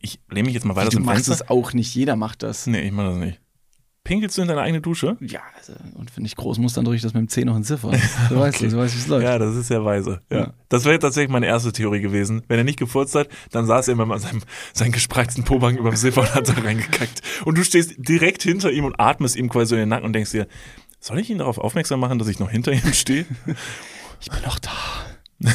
[0.00, 1.44] ich lehne mich jetzt mal weiter du zum machst Fenster.
[1.44, 1.94] das auch nicht.
[1.94, 2.66] Jeder macht das.
[2.66, 3.40] Nee, ich mach das nicht.
[4.08, 5.18] Pinkelst du in deine eigene Dusche?
[5.20, 7.56] Ja, also, und wenn ich groß muss, dann drücke ich das mit dem C noch
[7.56, 7.90] in Ziffer.
[8.30, 9.22] Du weißt, du weißt, wie es läuft.
[9.24, 10.22] Ja, das ist ja weise.
[10.30, 10.38] Ja.
[10.38, 10.54] Ja.
[10.70, 12.40] Das wäre tatsächlich meine erste Theorie gewesen.
[12.48, 14.40] Wenn er nicht gefurzt hat, dann saß er immer an seinem,
[14.72, 17.20] seinen gespreizten Pobank über dem Ziffer und hat da reingekackt.
[17.44, 20.14] Und du stehst direkt hinter ihm und atmest ihm quasi so in den Nacken und
[20.14, 20.46] denkst dir,
[21.00, 23.26] soll ich ihn darauf aufmerksam machen, dass ich noch hinter ihm stehe?
[24.20, 24.70] Ich bin noch da.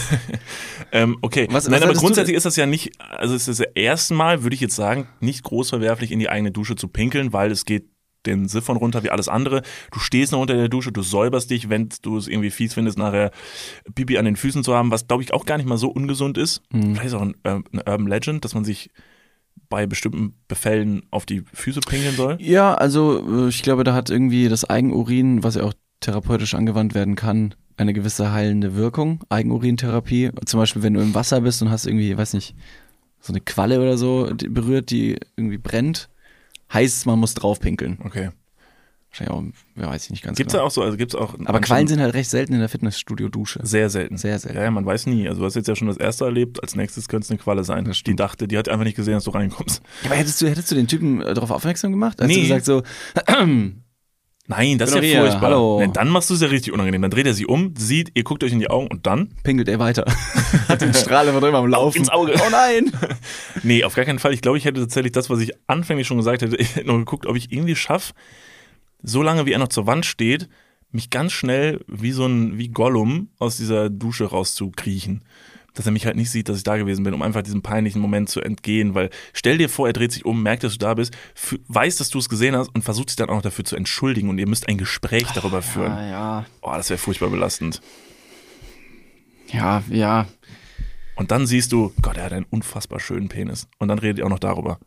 [0.91, 3.67] Ähm, okay, Was- nein, was aber grundsätzlich ist das ja nicht, also es ist das
[3.73, 7.33] erste Mal, würde ich jetzt sagen, nicht groß verwerflich, in die eigene Dusche zu pinkeln,
[7.33, 7.85] weil es geht
[8.25, 9.61] den Siphon runter wie alles andere.
[9.91, 12.97] Du stehst noch unter der Dusche, du säuberst dich, wenn du es irgendwie fies findest,
[12.97, 13.31] nachher
[13.95, 16.37] Pipi an den Füßen zu haben, was glaube ich auch gar nicht mal so ungesund
[16.37, 16.61] ist.
[16.71, 16.95] Mhm.
[16.95, 18.89] Vielleicht ist auch ein, äh, eine Urban Legend, dass man sich
[19.69, 22.37] bei bestimmten Befällen auf die Füße pinkeln soll.
[22.39, 26.93] Ja, also äh, ich glaube, da hat irgendwie das Eigenurin, was ja auch therapeutisch angewandt
[26.93, 29.23] werden kann, eine gewisse heilende Wirkung.
[29.29, 30.31] Eigenurintherapie.
[30.45, 32.55] Zum Beispiel, wenn du im Wasser bist und hast irgendwie, weiß nicht,
[33.19, 36.09] so eine Qualle oder so berührt, die irgendwie brennt,
[36.73, 37.99] heißt man muss drauf pinkeln.
[38.03, 38.29] Okay.
[39.09, 40.67] Wahrscheinlich auch, ja, weiß ich nicht ganz Gibt's da genau.
[40.67, 41.35] auch so, also gibt's auch.
[41.45, 43.59] Aber Quallen sind halt recht selten in der Fitnessstudio-Dusche.
[43.61, 44.17] Sehr selten.
[44.17, 44.57] Sehr selten.
[44.57, 45.27] Ja, ja, man weiß nie.
[45.29, 47.63] Also du hast jetzt ja schon das erste erlebt, als nächstes könnte es eine Qualle
[47.63, 47.91] sein.
[48.07, 49.83] Die dachte, die hat einfach nicht gesehen, dass du reinkommst.
[50.05, 52.17] Aber hättest du, hättest du den Typen äh, darauf aufmerksam gemacht?
[52.19, 52.37] Hast Nee.
[52.37, 52.81] du gesagt so,
[54.47, 55.41] Nein, das ist ja furchtbar.
[55.41, 55.79] hallo.
[55.79, 57.01] Nee, dann machst du es ja richtig unangenehm.
[57.01, 59.29] Dann dreht er sich um, sieht, ihr guckt euch in die Augen und dann?
[59.43, 60.03] pinkelt er weiter.
[60.67, 61.99] Hat den Strahl immer drüber am Laufen.
[61.99, 62.33] ins Auge.
[62.35, 62.91] Oh nein!
[63.63, 64.33] Nee, auf gar keinen Fall.
[64.33, 66.97] Ich glaube, ich hätte tatsächlich das, was ich anfänglich schon gesagt hätte, ich hätte nur
[66.97, 68.13] geguckt, ob ich irgendwie schaffe,
[69.01, 70.49] so lange wie er noch zur Wand steht,
[70.91, 75.23] mich ganz schnell wie so ein, wie Gollum aus dieser Dusche rauszukriechen.
[75.73, 77.99] Dass er mich halt nicht sieht, dass ich da gewesen bin, um einfach diesem peinlichen
[77.99, 78.93] Moment zu entgehen.
[78.93, 81.15] Weil stell dir vor, er dreht sich um, merkt, dass du da bist,
[81.67, 84.29] weiß, dass du es gesehen hast und versucht sich dann auch noch dafür zu entschuldigen
[84.29, 85.91] und ihr müsst ein Gespräch darüber führen.
[85.91, 86.45] Ah, ja.
[86.61, 87.81] Oh, das wäre furchtbar belastend.
[89.47, 90.27] Ja, ja.
[91.15, 93.67] Und dann siehst du, Gott, er hat einen unfassbar schönen Penis.
[93.77, 94.79] Und dann redet ihr auch noch darüber.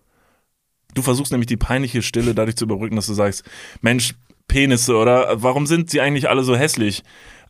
[0.95, 3.45] Du versuchst nämlich die peinliche Stille dadurch zu überbrücken, dass du sagst,
[3.81, 4.15] Mensch,
[4.49, 7.03] Penisse, oder warum sind sie eigentlich alle so hässlich?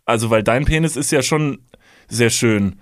[0.05, 1.61] Also, weil dein Penis ist ja schon
[2.09, 2.77] sehr schön.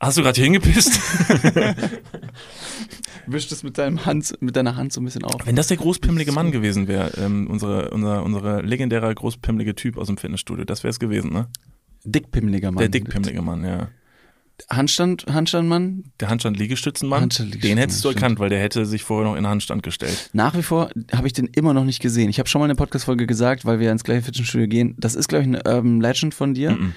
[0.00, 1.00] Hast du gerade hier hingepisst?
[3.26, 5.46] wischt es mit, deinem Hand, mit deiner Hand so ein bisschen auf.
[5.46, 10.08] Wenn das der großpimmelige Mann gewesen wäre, ähm, unsere, unser, unser legendärer großpimmelige Typ aus
[10.08, 11.48] dem Fitnessstudio, das wäre es gewesen, ne?
[12.04, 12.80] Dickpimmeliger Mann.
[12.80, 13.88] Der dickpimmelige Mann, ja.
[14.70, 16.04] Handstand, Handstandmann.
[16.20, 18.22] Der Handstand-Liegestützenmann, Handstand-Liegestützen, den hättest du stimmt.
[18.22, 20.30] erkannt, weil der hätte sich vorher noch in Handstand gestellt.
[20.32, 22.30] Nach wie vor habe ich den immer noch nicht gesehen.
[22.30, 24.94] Ich habe schon mal eine Podcast-Folge gesagt, weil wir ins gleiche Fitnessstudio gehen.
[24.98, 26.72] Das ist, glaube ich, ein Urban Legend von dir.
[26.72, 26.94] Mhm.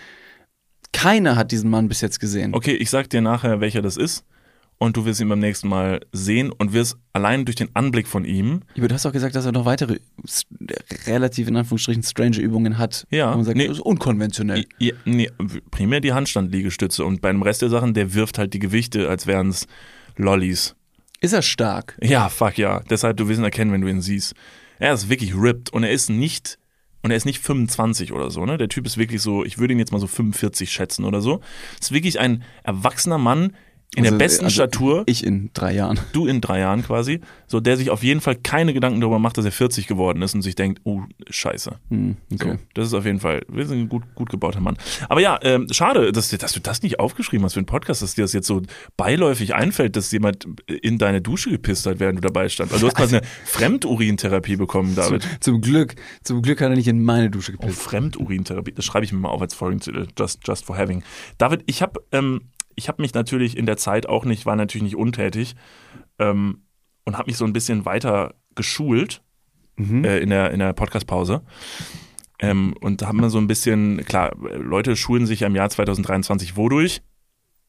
[0.94, 2.54] Keiner hat diesen Mann bis jetzt gesehen.
[2.54, 4.24] Okay, ich sag dir nachher, welcher das ist.
[4.80, 8.26] Und du wirst ihn beim nächsten Mal sehen und wirst allein durch den Anblick von
[8.26, 9.98] ihm, du hast auch gesagt, dass er noch weitere
[11.08, 13.06] relativ in Anführungsstrichen strange Übungen hat.
[13.10, 13.32] Ja.
[13.36, 13.68] Man sagt, Nee.
[13.68, 14.66] das ist unkonventionell.
[14.80, 15.30] ja, nee,
[15.72, 19.50] primär die Handstand-Liegestütze und beim Rest der Sachen, der wirft halt die Gewichte, als wären
[19.50, 19.68] es
[20.16, 20.76] Lollis.
[21.22, 21.98] Ist er stark?
[22.02, 22.82] Ja, fuck ja.
[22.90, 24.36] Deshalb, du wirst ihn erkennen, wenn du ihn siehst.
[24.80, 26.60] Er ist wirklich ripped und er ist nicht,
[27.02, 28.60] und er ist nicht 25 oder so, ne?
[28.60, 31.42] Der Typ ist wirklich so, ich würde ihn jetzt mal so 45 schätzen oder so.
[31.80, 33.54] Ist wirklich ein erwachsener Mann
[33.96, 35.04] in Also, der besten also Statur.
[35.08, 36.00] Ich in drei Jahren.
[36.12, 39.38] du in drei Jahren quasi, so der sich auf jeden Fall keine Gedanken darüber macht,
[39.38, 41.80] dass er 40 geworden ist und sich denkt, oh, scheiße.
[41.90, 42.52] Hm, okay.
[42.52, 44.78] So, das ist auf jeden Fall, wir sind ein gut, gut gebauter Mann.
[45.08, 48.16] Aber ja, ähm, schade, dass, dass du das nicht aufgeschrieben hast für einen Podcast, dass
[48.16, 48.62] dir das jetzt so
[48.98, 52.74] beiläufig einfällt, dass jemand in deine Dusche gepisst hat, während du dabei standst.
[52.74, 55.26] Also du hast quasi eine Fremdurintherapie bekommen, David.
[55.40, 57.82] Zum Glück, zum Glück hat er nicht in meine Dusche Oh, gepisst.
[57.82, 61.04] Fremdurintherapie, das schreibe ich mir mal auf als Folgentitel, just, just for having.
[61.38, 62.42] David, ich habe ähm,
[62.78, 65.56] ich hab mich natürlich in der Zeit auch nicht, war natürlich nicht untätig
[66.20, 66.62] ähm,
[67.06, 69.22] und habe mich so ein bisschen weiter geschult
[69.80, 70.04] Mhm.
[70.06, 71.44] äh, in der, in der Podcast-Pause.
[72.40, 76.58] Ähm, und haben wir so ein bisschen, klar, Leute schulen sich ja im Jahr 2023
[76.58, 77.04] wodurch?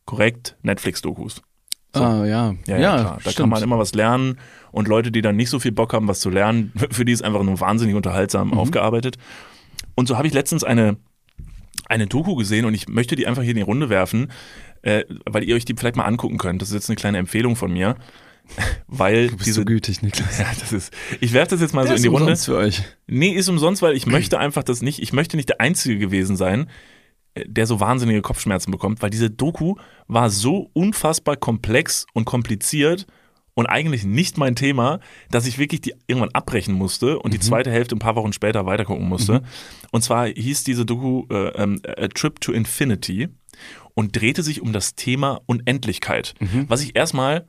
[0.07, 1.43] Korrekt, Netflix-Dokus.
[1.95, 2.03] So.
[2.03, 2.55] Ah, ja.
[2.67, 3.15] Ja, ja, klar.
[3.17, 3.37] Da stimmt.
[3.37, 4.39] kann man immer was lernen.
[4.73, 7.23] Und Leute, die dann nicht so viel Bock haben, was zu lernen, für die ist
[7.23, 8.59] einfach nur wahnsinnig unterhaltsam Mhm.
[8.59, 9.19] aufgearbeitet.
[9.95, 10.97] Und so habe ich letztens eine,
[11.91, 14.31] eine Doku gesehen und ich möchte die einfach hier in die Runde werfen,
[14.83, 16.63] äh, weil ihr euch die vielleicht mal angucken könnt.
[16.63, 17.97] Das ist jetzt eine kleine Empfehlung von mir.
[18.87, 19.61] Weil Du bist diese.
[19.61, 20.39] so gütig, Niklas.
[20.39, 20.93] ja, das ist.
[21.21, 22.23] Ich werfe das jetzt mal so Der in ist die Runde.
[22.25, 22.83] umsonst für euch.
[23.07, 26.35] Nee, ist umsonst, weil ich möchte einfach das nicht, ich möchte nicht der Einzige gewesen
[26.37, 26.71] sein,
[27.35, 29.75] äh, der so wahnsinnige Kopfschmerzen bekommt, weil diese Doku
[30.07, 33.07] war so unfassbar komplex und kompliziert
[33.53, 35.01] und eigentlich nicht mein Thema,
[35.31, 38.65] dass ich wirklich die irgendwann abbrechen musste und die zweite Hälfte ein paar Wochen später
[38.67, 39.43] weitergucken musste.
[39.91, 43.29] Und zwar hieß diese Doku äh, ähm, A Trip to Infinity
[43.99, 46.37] und drehte sich um das Thema Unendlichkeit,
[46.69, 47.49] was ich erstmal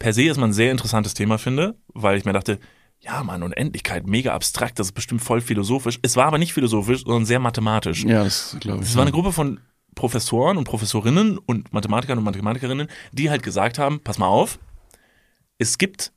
[0.00, 2.58] per se erstmal ein sehr interessantes Thema finde, weil ich mir dachte,
[2.98, 6.00] ja, Mann, Unendlichkeit, mega abstrakt, das ist bestimmt voll philosophisch.
[6.02, 8.02] Es war aber nicht philosophisch, sondern sehr mathematisch.
[8.02, 8.88] Ja, das glaube ich.
[8.88, 9.60] Es war eine Gruppe von
[9.94, 14.58] Professoren und Professorinnen und Mathematikern und Mathematikerinnen, die halt gesagt haben, pass mal auf,
[15.58, 16.12] es gibt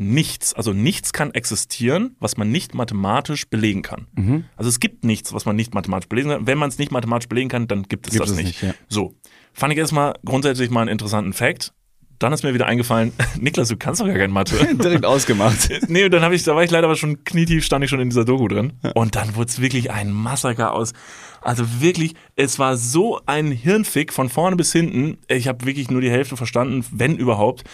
[0.00, 4.06] nichts, also nichts kann existieren, was man nicht mathematisch belegen kann.
[4.16, 4.44] Mhm.
[4.56, 6.46] Also es gibt nichts, was man nicht mathematisch belegen kann.
[6.46, 8.46] Wenn man es nicht mathematisch belegen kann, dann gibt es Gibt das es nicht.
[8.46, 8.74] nicht, ja.
[8.88, 9.14] So,
[9.52, 11.74] fand ich erstmal grundsätzlich mal einen interessanten Fact.
[12.18, 14.56] Dann ist mir wieder eingefallen, Niklas, du kannst doch gar kein Mathe.
[14.82, 15.68] direkt ausgemacht.
[15.88, 18.00] Nee, und dann habe ich, da war ich leider aber schon knietief, stand ich schon
[18.00, 18.72] in dieser Doku drin.
[18.94, 20.94] Und dann wurde es wirklich ein Massaker aus.
[21.42, 25.18] Also wirklich, es war so ein Hirnfick von vorne bis hinten.
[25.28, 27.64] Ich habe wirklich nur die Hälfte verstanden, wenn überhaupt.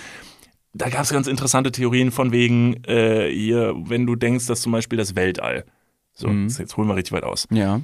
[0.77, 4.73] Da gab es ganz interessante Theorien von wegen, äh, hier, wenn du denkst, dass zum
[4.73, 5.65] Beispiel das Weltall.
[6.13, 6.49] So, Mhm.
[6.49, 7.47] jetzt, holen wir richtig weit aus.
[7.51, 7.81] Ja,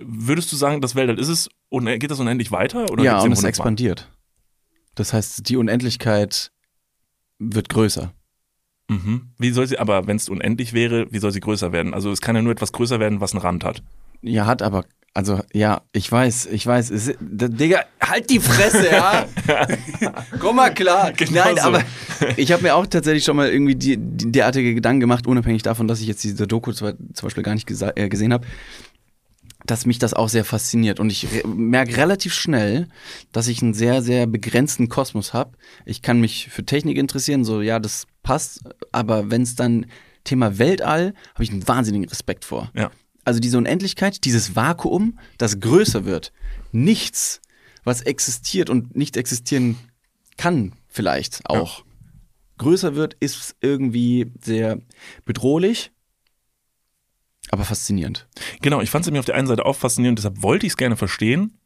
[0.00, 2.90] Würdest du sagen, das Weltall ist es und geht das unendlich weiter?
[2.90, 4.08] Oder ja und es expandiert.
[4.94, 6.50] Das heißt, die Unendlichkeit
[7.38, 8.12] wird größer.
[8.88, 9.32] Mhm.
[9.38, 11.92] Wie soll sie, aber wenn es unendlich wäre, wie soll sie größer werden?
[11.94, 13.82] Also es kann ja nur etwas größer werden, was einen Rand hat.
[14.22, 14.84] Ja, hat aber,
[15.14, 16.90] also, ja, ich weiß, ich weiß.
[16.90, 19.26] Es, Digga, halt die Fresse, ja?
[20.40, 21.12] Komm mal klar.
[21.12, 21.62] Genau Nein, so.
[21.62, 21.82] aber
[22.36, 25.86] ich habe mir auch tatsächlich schon mal irgendwie die, die, derartige Gedanken gemacht, unabhängig davon,
[25.86, 28.46] dass ich jetzt diese Doku zwar- zum Beispiel gar nicht äh, gesehen habe,
[29.66, 30.98] dass mich das auch sehr fasziniert.
[30.98, 32.88] Und ich re merke relativ schnell,
[33.32, 35.52] dass ich einen sehr, sehr begrenzten Kosmos habe.
[35.84, 38.60] Ich kann mich für Technik interessieren, so, ja, das passt.
[38.92, 39.86] Aber wenn es dann
[40.24, 42.90] Thema Weltall, habe ich einen wahnsinnigen Respekt vor Ja.
[43.24, 46.32] Also diese Unendlichkeit, dieses Vakuum, das größer wird.
[46.72, 47.40] Nichts,
[47.84, 49.76] was existiert und nicht existieren
[50.36, 51.84] kann, vielleicht auch.
[52.58, 54.78] Größer wird, ist irgendwie sehr
[55.24, 55.90] bedrohlich,
[57.50, 58.28] aber faszinierend.
[58.60, 60.76] Genau, ich fand es mir auf der einen Seite auch faszinierend, deshalb wollte ich es
[60.76, 61.58] gerne verstehen,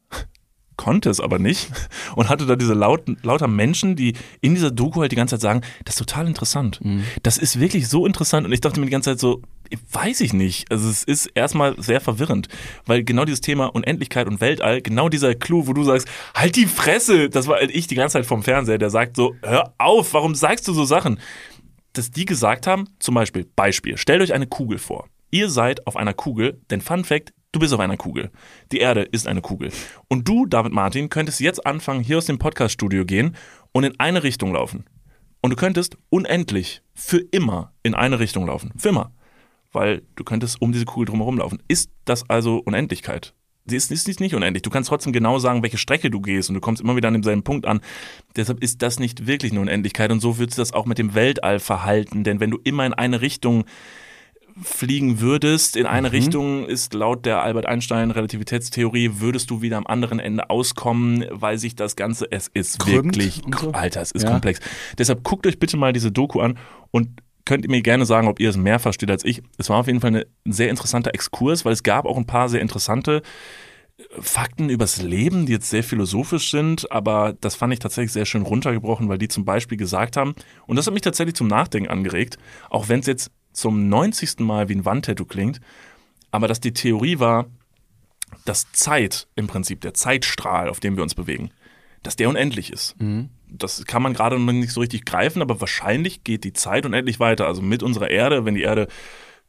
[0.77, 1.69] konnte es aber nicht
[2.15, 5.41] und hatte da diese lauten, lauter Menschen, die in dieser Doku halt die ganze Zeit
[5.41, 6.79] sagen, das ist total interessant.
[7.23, 9.41] Das ist wirklich so interessant und ich dachte mir die ganze Zeit so,
[9.91, 10.71] weiß ich nicht.
[10.71, 12.47] Also es ist erstmal sehr verwirrend,
[12.85, 16.67] weil genau dieses Thema Unendlichkeit und Weltall, genau dieser Clou, wo du sagst, halt die
[16.67, 20.13] Fresse, das war halt ich die ganze Zeit vom Fernseher, der sagt so, hör auf,
[20.13, 21.19] warum sagst du so Sachen?
[21.97, 25.07] dass die gesagt haben, zum Beispiel, Beispiel, stellt euch eine Kugel vor.
[25.31, 28.29] Ihr seid auf einer Kugel, denn Fun Fact, du bist auf einer Kugel.
[28.71, 29.71] Die Erde ist eine Kugel.
[30.07, 33.35] Und du, David Martin, könntest jetzt anfangen, hier aus dem Podcast-Studio gehen
[33.71, 34.85] und in eine Richtung laufen.
[35.41, 38.73] Und du könntest unendlich für immer in eine Richtung laufen.
[38.77, 39.11] Für immer.
[39.71, 41.63] Weil du könntest um diese Kugel drumherum laufen.
[41.67, 43.33] Ist das also Unendlichkeit?
[43.65, 44.61] Sie ist, ist nicht unendlich.
[44.61, 47.15] Du kannst trotzdem genau sagen, welche Strecke du gehst und du kommst immer wieder an
[47.15, 47.81] demselben Punkt an.
[48.35, 51.15] Deshalb ist das nicht wirklich eine Unendlichkeit und so wird sich das auch mit dem
[51.15, 52.23] Weltall verhalten.
[52.23, 53.65] Denn wenn du immer in eine Richtung
[54.63, 56.11] fliegen würdest, in eine Mhm.
[56.15, 61.57] Richtung ist laut der Albert Einstein Relativitätstheorie, würdest du wieder am anderen Ende auskommen, weil
[61.57, 63.71] sich das Ganze, es ist Krümmt wirklich, so.
[63.71, 64.31] Alter, es ist Ja.
[64.31, 64.59] komplex.
[64.97, 66.57] Deshalb guckt euch bitte mal diese Doku an
[66.91, 67.09] und
[67.45, 69.41] könnt ihr mir gerne sagen, ob ihr es mehr versteht als ich.
[69.57, 72.49] Es war auf jeden Fall ein sehr interessanter Exkurs, weil es gab auch ein paar
[72.49, 73.21] sehr interessante
[74.19, 78.43] Fakten übers Leben, die jetzt sehr philosophisch sind, aber das fand ich tatsächlich sehr schön
[78.43, 80.35] runtergebrochen, weil die zum Beispiel gesagt haben,
[80.67, 82.37] und das hat mich tatsächlich zum Nachdenken angeregt,
[82.69, 84.39] auch wenn es jetzt zum 90.
[84.39, 85.59] Mal wie ein Wandtattoo klingt,
[86.31, 87.47] aber dass die Theorie war,
[88.45, 91.49] dass Zeit im Prinzip, der Zeitstrahl, auf dem wir uns bewegen,
[92.03, 92.95] dass der unendlich ist.
[93.49, 97.19] Das kann man gerade noch nicht so richtig greifen, aber wahrscheinlich geht die Zeit unendlich
[97.19, 97.47] weiter.
[97.47, 98.87] Also mit unserer Erde, wenn die Erde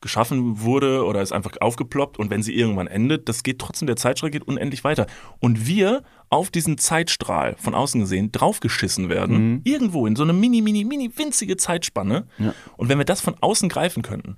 [0.00, 3.96] geschaffen wurde oder ist einfach aufgeploppt und wenn sie irgendwann endet, das geht trotzdem, der
[3.96, 5.06] Zeitstrahl geht unendlich weiter.
[5.40, 10.62] Und wir auf diesen Zeitstrahl von außen gesehen draufgeschissen werden, irgendwo in so eine mini,
[10.62, 12.26] mini, mini winzige Zeitspanne.
[12.38, 12.54] Ja.
[12.76, 14.36] Und wenn wir das von außen greifen könnten,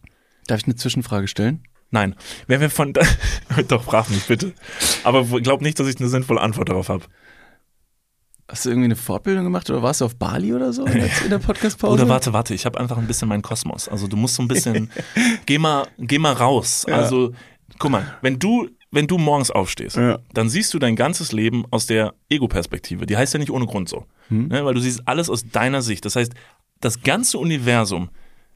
[0.50, 1.62] Darf ich eine Zwischenfrage stellen?
[1.92, 2.16] Nein,
[2.48, 2.92] wenn wir von.
[3.68, 4.52] Doch, frag mich bitte.
[5.04, 7.04] Aber glaub nicht, dass ich eine sinnvolle Antwort darauf habe.
[8.50, 11.38] Hast du irgendwie eine Fortbildung gemacht oder warst du auf Bali oder so in der,
[11.38, 11.92] Podcast-Pause?
[11.94, 13.88] Oder warte, warte, ich habe einfach ein bisschen meinen Kosmos.
[13.88, 14.90] Also du musst so ein bisschen.
[15.46, 16.84] geh, mal, geh mal raus.
[16.90, 17.32] Also,
[17.78, 20.18] guck mal, wenn du, wenn du morgens aufstehst, Ja.
[20.34, 23.06] dann siehst du dein ganzes Leben aus der Ego-Perspektive.
[23.06, 24.04] Die heißt ja nicht ohne Grund so.
[24.30, 26.04] Ne, weil du siehst alles aus deiner Sicht.
[26.04, 26.32] Das heißt,
[26.80, 28.10] das ganze Universum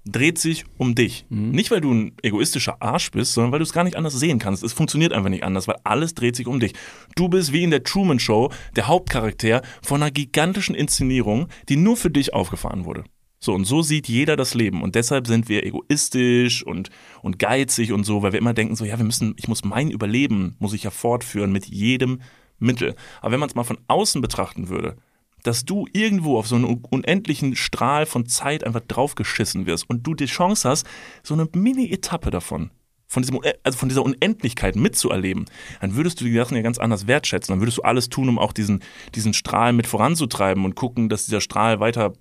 [0.05, 1.26] dreht sich um dich.
[1.30, 4.38] Nicht, weil du ein egoistischer Arsch bist, sondern weil du es gar nicht anders sehen
[4.38, 4.62] kannst.
[4.62, 6.74] Es funktioniert einfach nicht anders, weil alles dreht sich um dich.
[7.16, 11.96] Du bist wie in der Truman Show der Hauptcharakter von einer gigantischen Inszenierung, die nur
[11.96, 13.05] für dich aufgefahren wurde.
[13.40, 14.82] So, und so sieht jeder das Leben.
[14.82, 16.88] Und deshalb sind wir egoistisch und,
[17.22, 19.90] und geizig und so, weil wir immer denken so, ja, wir müssen, ich muss mein
[19.90, 22.20] Überleben, muss ich ja fortführen mit jedem
[22.59, 22.94] Mittel.
[23.20, 24.96] Aber wenn man es mal von außen betrachten würde,
[25.45, 30.14] dass du irgendwo auf so einen unendlichen Strahl von Zeit einfach draufgeschissen wirst und du
[30.14, 30.86] die Chance hast,
[31.22, 32.70] so eine Mini-Etappe davon,
[33.07, 35.45] von, diesem, also von dieser Unendlichkeit mitzuerleben,
[35.80, 37.53] dann würdest du die Sachen ja ganz anders wertschätzen.
[37.53, 38.82] Dann würdest du alles tun, um auch diesen,
[39.14, 42.14] diesen Strahl mit voranzutreiben und gucken, dass dieser Strahl weiter,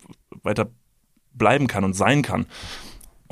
[0.43, 0.69] weiter
[1.33, 2.45] bleiben kann und sein kann.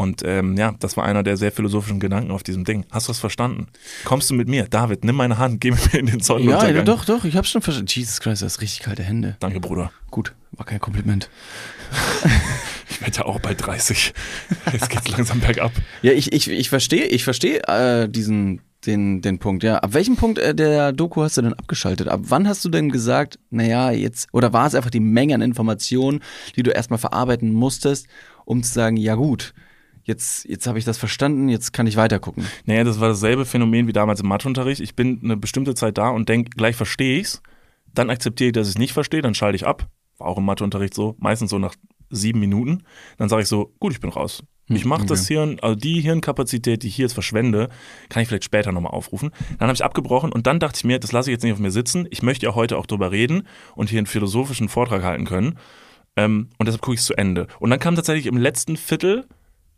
[0.02, 2.86] Und ähm, ja, das war einer der sehr philosophischen Gedanken auf diesem Ding.
[2.90, 3.68] Hast du das verstanden?
[4.04, 4.66] Kommst du mit mir?
[4.68, 6.76] David, nimm meine Hand, geh mit mir in den Ja, Sonnenuntergang.
[6.76, 7.92] ja, doch, doch, ich hab's schon verstanden.
[7.94, 9.38] Jesus Christ, das ist richtig kalte Hände.
[9.40, 9.92] Danke, Bruder.
[10.10, 11.30] Gut, war kein Kompliment.
[12.90, 14.14] Ich werde ja auch bald 30.
[14.74, 15.72] Jetzt geht's langsam bergab.
[16.02, 19.78] Ja, ich, ich, ich verstehe, ich verstehe äh, diesen, den, den Punkt, ja.
[19.78, 22.10] Ab welchem Punkt äh, der Doku hast du denn abgeschaltet?
[22.10, 25.42] Ab wann hast du denn gesagt, naja, jetzt, oder war es einfach die Menge an
[25.42, 26.20] Informationen,
[26.58, 28.08] die du erstmal verarbeiten musstest,
[28.44, 29.54] um zu sagen, ja gut,
[30.12, 32.46] jetzt, jetzt habe ich das verstanden, jetzt kann ich weitergucken.
[32.66, 34.82] Naja, das war dasselbe Phänomen wie damals im Matheunterricht.
[34.82, 37.42] Ich bin eine bestimmte Zeit da und denke, gleich verstehe ich's.
[37.94, 39.88] Dann akzeptiere ich, dass ich es nicht verstehe, dann schalte ich ab.
[40.18, 41.76] War auch im Matheunterricht so, meistens so nach
[42.10, 42.84] sieben Minuten.
[43.18, 44.44] Dann sage ich so, gut, ich bin raus.
[44.68, 47.70] Ich mache das Hirn, also die Hirnkapazität, die ich hier jetzt verschwende,
[48.08, 49.32] kann ich vielleicht später nochmal aufrufen.
[49.60, 51.60] Dann habe ich abgebrochen und dann dachte ich mir, das lasse ich jetzt nicht auf
[51.60, 52.08] mir sitzen.
[52.10, 55.58] Ich möchte ja heute auch drüber reden und hier einen philosophischen Vortrag halten können.
[56.16, 57.48] Ähm, und deshalb gucke ich es zu Ende.
[57.60, 59.26] Und dann kam tatsächlich im letzten Viertel,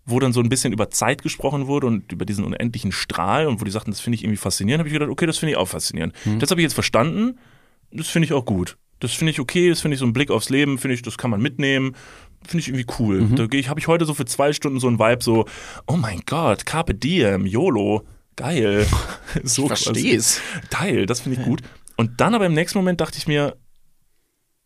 [0.05, 3.61] wo dann so ein bisschen über Zeit gesprochen wurde und über diesen unendlichen Strahl und
[3.61, 5.57] wo die sagten, das finde ich irgendwie faszinierend, habe ich gedacht, okay, das finde ich
[5.57, 6.13] auch faszinierend.
[6.39, 7.39] Das habe ich jetzt verstanden,
[7.91, 8.77] das finde ich auch gut.
[8.99, 11.17] Das finde ich okay, das finde ich so ein Blick aufs Leben, finde ich, das
[11.17, 11.95] kann man mitnehmen,
[12.45, 13.27] finde ich irgendwie cool.
[13.35, 15.45] Da gehe ich, habe ich heute so für zwei Stunden so ein Vibe, so,
[15.87, 18.03] oh mein Gott, Carpe Diem, YOLO,
[18.35, 18.85] geil.
[19.43, 19.83] so quasi.
[19.83, 20.41] versteh's.
[20.69, 21.61] Geil, das finde ich gut.
[21.95, 23.55] Und dann aber im nächsten Moment dachte ich mir,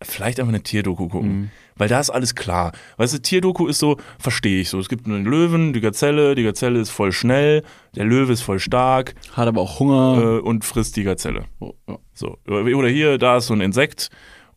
[0.01, 1.51] vielleicht einfach eine Tierdoku gucken.
[1.75, 2.71] Weil da ist alles klar.
[2.97, 4.79] Weißt du, Tierdoku ist so, verstehe ich so.
[4.79, 7.63] Es gibt einen Löwen, die Gazelle, die Gazelle ist voll schnell,
[7.95, 10.21] der Löwe ist voll stark Hat aber auch Hunger.
[10.21, 11.45] äh, und frisst die Gazelle.
[11.59, 11.97] Oh, ja.
[12.13, 12.37] So.
[12.47, 14.09] Oder hier, da ist so ein Insekt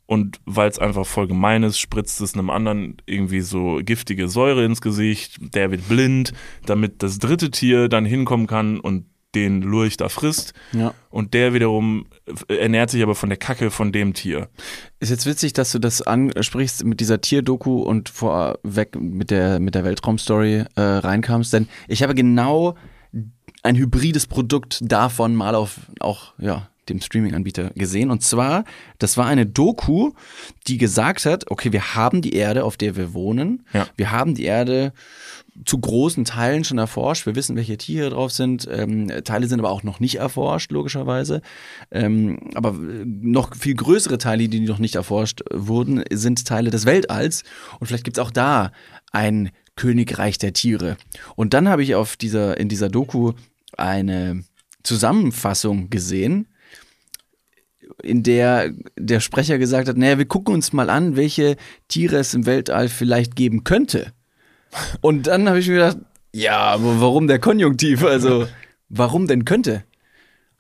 [0.06, 4.64] und weil es einfach voll gemein ist, spritzt es einem anderen irgendwie so giftige Säure
[4.64, 5.38] ins Gesicht.
[5.54, 6.32] Der wird blind,
[6.66, 9.04] damit das dritte Tier dann hinkommen kann und
[9.34, 10.54] den Lurch da frisst.
[10.72, 10.94] ja.
[11.10, 12.06] Und der wiederum
[12.48, 14.48] äh, ernährt sich aber von der Kacke von dem Tier.
[15.00, 19.74] Ist jetzt witzig, dass du das ansprichst mit dieser Tierdoku und vorweg mit der, mit
[19.74, 22.76] der Weltraumstory äh, reinkamst, denn ich habe genau
[23.62, 28.10] ein hybrides Produkt davon mal auf auch ja dem Streaming-Anbieter gesehen.
[28.10, 28.64] Und zwar,
[28.98, 30.12] das war eine Doku,
[30.66, 33.64] die gesagt hat, okay, wir haben die Erde, auf der wir wohnen.
[33.72, 33.86] Ja.
[33.96, 34.92] Wir haben die Erde
[35.64, 37.26] zu großen Teilen schon erforscht.
[37.26, 38.68] Wir wissen, welche Tiere drauf sind.
[38.70, 41.42] Ähm, Teile sind aber auch noch nicht erforscht, logischerweise.
[41.90, 46.86] Ähm, aber äh, noch viel größere Teile, die noch nicht erforscht wurden, sind Teile des
[46.86, 47.44] Weltalls.
[47.78, 48.72] Und vielleicht gibt's auch da
[49.12, 50.96] ein Königreich der Tiere.
[51.36, 53.32] Und dann habe ich auf dieser, in dieser Doku
[53.76, 54.44] eine
[54.82, 56.48] Zusammenfassung gesehen,
[58.02, 61.56] in der der Sprecher gesagt hat, naja, wir gucken uns mal an, welche
[61.88, 64.12] Tiere es im Weltall vielleicht geben könnte.
[65.00, 65.98] Und dann habe ich mir gedacht,
[66.32, 68.04] ja, aber warum der Konjunktiv?
[68.04, 68.46] Also,
[68.88, 69.84] warum denn könnte?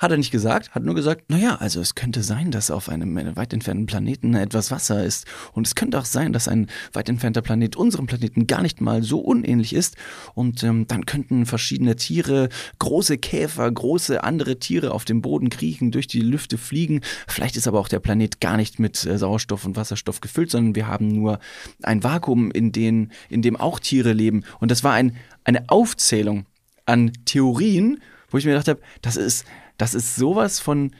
[0.00, 3.18] Hat er nicht gesagt, hat nur gesagt, naja, also es könnte sein, dass auf einem
[3.18, 5.26] äh, weit entfernten Planeten etwas Wasser ist.
[5.52, 9.02] Und es könnte auch sein, dass ein weit entfernter Planet unserem Planeten gar nicht mal
[9.02, 9.98] so unähnlich ist.
[10.32, 12.48] Und ähm, dann könnten verschiedene Tiere,
[12.78, 17.02] große Käfer, große andere Tiere auf dem Boden kriechen, durch die Lüfte fliegen.
[17.28, 20.74] Vielleicht ist aber auch der Planet gar nicht mit äh, Sauerstoff und Wasserstoff gefüllt, sondern
[20.74, 21.40] wir haben nur
[21.82, 24.44] ein Vakuum, in, den, in dem auch Tiere leben.
[24.60, 26.46] Und das war ein, eine Aufzählung
[26.86, 29.44] an Theorien, wo ich mir gedacht habe, das ist
[29.80, 30.94] das ist sowas von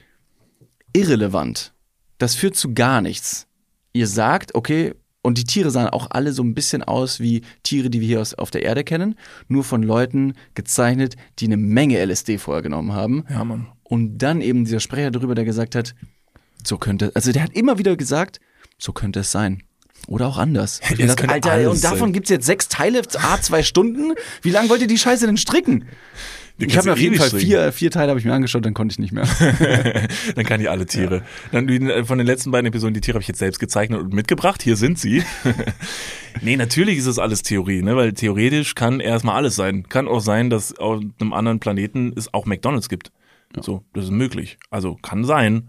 [0.95, 1.75] irrelevant.
[2.17, 3.47] Das führt zu gar nichts.
[3.93, 7.91] Ihr sagt, okay, und die Tiere sahen auch alle so ein bisschen aus wie Tiere,
[7.91, 9.17] die wir hier aus, auf der Erde kennen,
[9.49, 13.25] nur von Leuten gezeichnet, die eine Menge LSD vorher genommen haben.
[13.29, 13.67] Ja, Mann.
[13.83, 15.95] Und dann eben dieser Sprecher darüber, der gesagt hat,
[16.65, 18.41] so könnte, also der hat immer wieder gesagt,
[18.79, 19.63] so könnte es sein.
[20.07, 20.81] Oder auch anders.
[20.97, 22.13] Ja, könnte Alter, und davon sein.
[22.15, 24.15] gibt's jetzt sechs Teile, a zwei Stunden.
[24.41, 25.85] Wie lange wollt ihr die Scheiße denn stricken?
[26.69, 28.75] Ich habe mir auf jeden ewig Fall vier, vier Teile habe ich mir angeschaut, dann
[28.75, 29.25] konnte ich nicht mehr.
[30.35, 31.23] Dann kann ich alle Tiere.
[31.53, 34.13] Dann die- von den letzten beiden Episoden, die Tiere habe ich jetzt selbst gezeichnet und
[34.13, 34.63] mitgebracht.
[34.63, 35.23] Hier sind sie.
[36.43, 37.97] nee, natürlich ist es alles Theorie, ne?
[37.97, 39.89] weil theoretisch kann erstmal alles sein.
[39.89, 43.13] Kann auch sein, dass auf einem anderen Planeten es auch McDonalds gibt.
[43.61, 44.59] So, das ist möglich.
[44.71, 45.69] Also kann sein.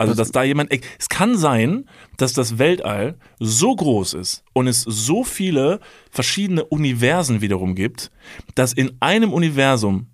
[0.00, 0.72] Also, dass da jemand.
[0.98, 1.84] Es kann sein,
[2.16, 5.78] dass das Weltall so groß ist und es so viele
[6.10, 8.10] verschiedene Universen wiederum gibt,
[8.54, 10.06] dass in einem Universum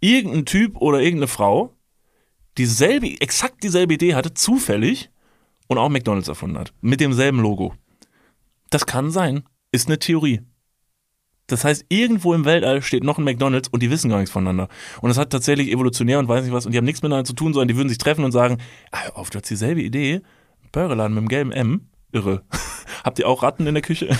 [0.00, 1.76] irgendein Typ oder irgendeine Frau
[2.56, 5.10] dieselbe, exakt dieselbe Idee hatte, zufällig
[5.66, 6.72] und auch McDonalds erfunden hat.
[6.80, 7.74] Mit demselben Logo.
[8.70, 9.42] Das kann sein.
[9.70, 10.40] Ist eine Theorie.
[11.46, 14.68] Das heißt, irgendwo im Weltall steht noch ein McDonalds und die wissen gar nichts voneinander.
[15.00, 17.34] Und das hat tatsächlich evolutionär und weiß nicht was und die haben nichts miteinander zu
[17.34, 18.58] tun, sondern die würden sich treffen und sagen,
[18.90, 20.22] ah, auf, du hast dieselbe Idee.
[20.72, 21.88] Burgerladen mit dem gelben M.
[22.12, 22.42] Irre.
[23.04, 24.08] Habt ihr auch Ratten in der Küche?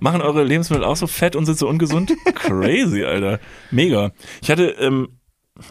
[0.00, 2.12] Machen eure Lebensmittel auch so fett und sind so ungesund?
[2.34, 3.40] Crazy, Alter.
[3.70, 4.12] Mega.
[4.42, 5.20] Ich hatte, ähm,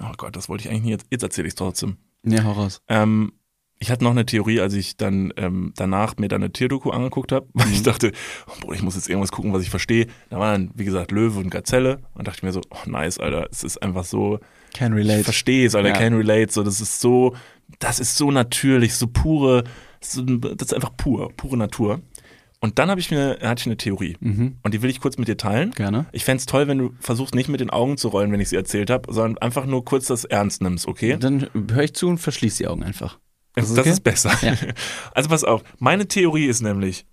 [0.01, 1.97] oh Gott, das wollte ich eigentlich nicht, jetzt, jetzt erzähle ich es trotzdem.
[2.23, 2.81] Ja, hau raus.
[2.87, 3.33] Ähm,
[3.79, 7.31] ich hatte noch eine Theorie, als ich dann ähm, danach mir dann eine Tierdoku angeguckt
[7.31, 8.11] habe, weil ich dachte,
[8.47, 10.07] oh, Bruder, ich muss jetzt irgendwas gucken, was ich verstehe.
[10.29, 13.19] Da waren dann, wie gesagt, Löwe und Gazelle und dachte ich mir so, oh nice,
[13.19, 14.39] Alter, es ist einfach so,
[14.73, 15.23] Can ich relate.
[15.23, 15.95] verstehe es, Alter, Ja.
[15.97, 17.35] can relate, so, das ist so,
[17.79, 19.63] das ist so natürlich, so pure,
[19.99, 22.01] das ist einfach pur, pure Natur.
[22.61, 24.55] Und dann habe ich mir, hatte ich eine Theorie Mhm.
[24.63, 25.71] und die will ich kurz mit dir teilen.
[25.71, 26.05] Gerne.
[26.13, 28.55] Ich fänd's toll, wenn du versuchst, nicht mit den Augen zu rollen, wenn ich sie
[28.55, 31.17] erzählt habe, sondern einfach nur kurz das ernst nimmst, okay?
[31.19, 33.19] Dann höre ich zu und verschließ die Augen einfach.
[33.55, 33.89] Das, Ist das okay?
[33.91, 34.31] ist besser.
[34.41, 34.55] Ja.
[35.13, 37.05] Also pass auf, meine Theorie ist nämlich,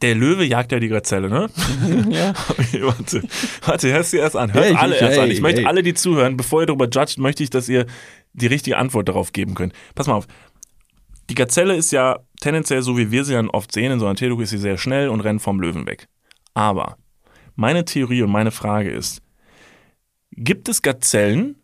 [0.00, 1.48] der Löwe jagt ja die Gazelle, ne?
[2.10, 2.32] ja.
[2.82, 3.22] warte,
[3.64, 4.52] warte, hörst du erst an.
[4.52, 5.24] Hört Hey, alle ich- erst an.
[5.26, 5.66] hey, Ich möchte hey.
[5.68, 7.86] alle, die zuhören, bevor ihr darüber judgt, möchte ich, dass ihr
[8.32, 9.74] die richtige Antwort darauf geben könnt.
[9.94, 10.26] Pass mal auf.
[11.30, 14.16] Die Gazelle ist ja tendenziell, so wie wir sie dann oft sehen, in so einer
[14.16, 16.08] Tierdoku ist sie sehr schnell und rennt vom Löwen weg.
[16.54, 16.96] Aber
[17.54, 19.22] meine Theorie und meine Frage ist,
[20.32, 21.56] gibt es Gazellen,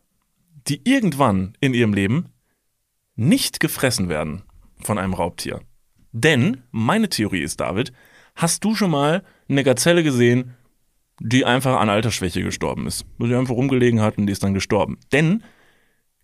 [0.69, 2.27] die irgendwann in ihrem Leben
[3.19, 4.43] nicht gefressen werden
[4.81, 5.61] von einem Raubtier?
[6.13, 7.93] Denn meine Theorie ist, David,
[8.37, 10.55] hast du schon mal eine Gazelle gesehen,
[11.21, 13.05] die einfach an Altersschwäche gestorben ist?
[13.19, 14.99] Wo sie einfach rumgelegen hat und die ist dann gestorben.
[15.13, 15.43] Denn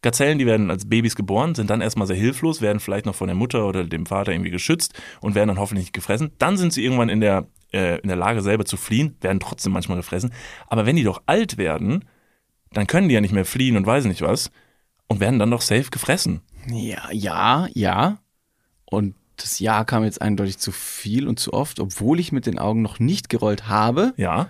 [0.03, 3.27] Gazellen, die werden als Babys geboren, sind dann erstmal sehr hilflos, werden vielleicht noch von
[3.27, 6.31] der Mutter oder dem Vater irgendwie geschützt und werden dann hoffentlich nicht gefressen.
[6.39, 9.73] Dann sind sie irgendwann in der, äh, in der Lage, selber zu fliehen, werden trotzdem
[9.73, 10.33] manchmal gefressen.
[10.69, 12.05] Aber wenn die doch alt werden,
[12.73, 14.51] dann können die ja nicht mehr fliehen und weiß nicht was
[15.09, 16.41] und werden dann doch safe gefressen.
[16.69, 18.19] Ja, ja, ja.
[18.85, 22.59] Und das Ja kam jetzt eindeutig zu viel und zu oft, obwohl ich mit den
[22.59, 24.15] Augen noch nicht gerollt habe.
[24.17, 24.49] Ja.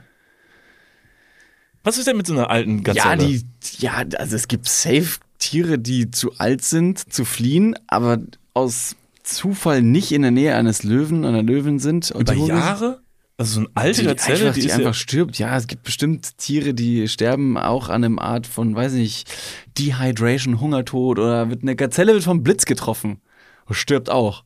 [1.82, 3.24] Was ist denn mit so einer alten Gazelle?
[3.24, 3.44] Ja, die,
[3.78, 8.18] ja, also es gibt safe Tiere, die zu alt sind, zu fliehen, aber
[8.54, 12.10] aus Zufall nicht in der Nähe eines Löwen, einer Löwin sind.
[12.10, 13.03] Und über Jahre?
[13.36, 15.38] Also so eine alte die Gazelle, einfach, die, die einfach ja, stirbt.
[15.38, 19.28] Ja, es gibt bestimmt Tiere, die sterben auch an einem Art von, weiß nicht,
[19.76, 23.20] Dehydration, Hungertod oder wird eine Gazelle wird vom Blitz getroffen
[23.66, 24.44] und stirbt auch.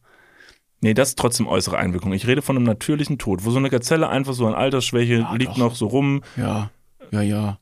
[0.81, 2.13] Nee, das ist trotzdem äußere Einwirkung.
[2.13, 5.53] Ich rede von einem natürlichen Tod, wo so eine Gazelle einfach so an Altersschwäche liegt
[5.53, 5.57] doch.
[5.57, 6.23] noch so rum.
[6.37, 6.71] Ja,
[7.11, 7.59] ja, ja.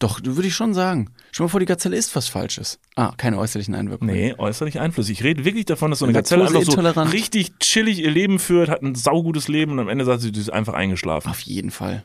[0.00, 1.10] Doch, würde ich schon sagen.
[1.30, 2.80] Schon mal vor, die Gazelle ist was Falsches.
[2.96, 4.14] Ah, keine äußerlichen Einwirkungen.
[4.14, 5.10] Nee, äußerlich Einfluss.
[5.10, 8.70] Ich rede wirklich davon, dass so eine Gazelle einfach so richtig chillig ihr Leben führt,
[8.70, 11.28] hat ein saugutes Leben und am Ende sagt sie, sie ist einfach eingeschlafen.
[11.28, 12.04] Auf jeden Fall.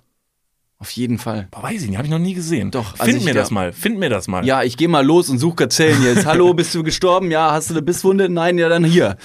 [0.78, 1.48] Auf jeden Fall.
[1.52, 2.70] Boah, weiß ich nicht, habe ich noch nie gesehen.
[2.70, 4.46] Doch, also Find ich mir das mal, find mir das mal.
[4.46, 6.26] Ja, ich gehe mal los und suche Gazellen jetzt.
[6.26, 7.32] Hallo, bist du gestorben?
[7.32, 8.28] Ja, hast du eine Bisswunde?
[8.28, 9.16] Nein, ja, dann hier.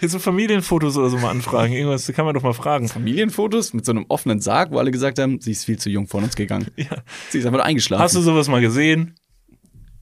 [0.00, 1.72] Hier so Familienfotos oder so mal anfragen.
[1.72, 2.88] Irgendwas kann man doch mal fragen.
[2.88, 6.08] Familienfotos mit so einem offenen Sarg, wo alle gesagt haben, sie ist viel zu jung
[6.08, 6.66] von uns gegangen.
[6.76, 7.02] Ja.
[7.30, 8.02] Sie ist einfach eingeschlafen.
[8.02, 9.14] Hast du sowas mal gesehen?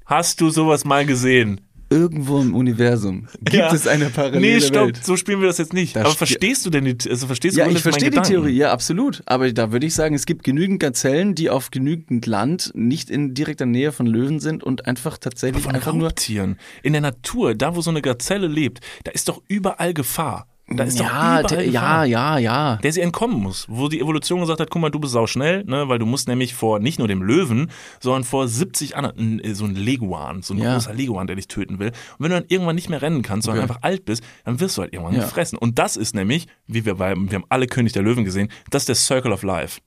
[0.06, 1.63] Hast du sowas mal gesehen?
[1.90, 3.72] Irgendwo im Universum gibt Ja.
[3.72, 5.04] es eine parallele Nee, stopp, Welt.
[5.04, 5.94] so spielen wir das jetzt nicht.
[5.94, 8.20] Da Aber verstehst du denn die, also verstehst du Ja, ich verstehe die?
[8.20, 9.22] Theorie, ja, absolut.
[9.26, 13.34] Aber da würde ich sagen, es gibt genügend Gazellen, die auf genügend Land nicht in
[13.34, 16.08] direkter Nähe von Löwen sind und einfach tatsächlich Von einfach nur.
[16.08, 16.58] Raubtieren.
[16.82, 20.48] In der Natur, da wo so eine Gazelle lebt, da ist doch überall Gefahr.
[20.66, 22.76] Da ist ja, doch der, ja, ja, ja.
[22.76, 25.62] der sie entkommen muss, wo die Evolution gesagt hat, guck mal, du bist sau schnell,
[25.64, 29.54] ne, weil du musst nämlich vor nicht nur dem Löwen, sondern vor 70 anderen, äh,
[29.54, 30.72] so ein Leguan, so ein Ja.
[30.72, 31.88] großer Leguan, der dich töten will.
[31.88, 33.72] Und wenn du dann irgendwann nicht mehr rennen kannst, sondern Okay.
[33.72, 35.24] einfach alt bist, dann wirst du halt irgendwann Ja.
[35.24, 35.58] gefressen.
[35.58, 38.82] Und das ist nämlich, wie wir bei, wir haben alle König der Löwen gesehen, das
[38.84, 39.82] ist der Circle of Life.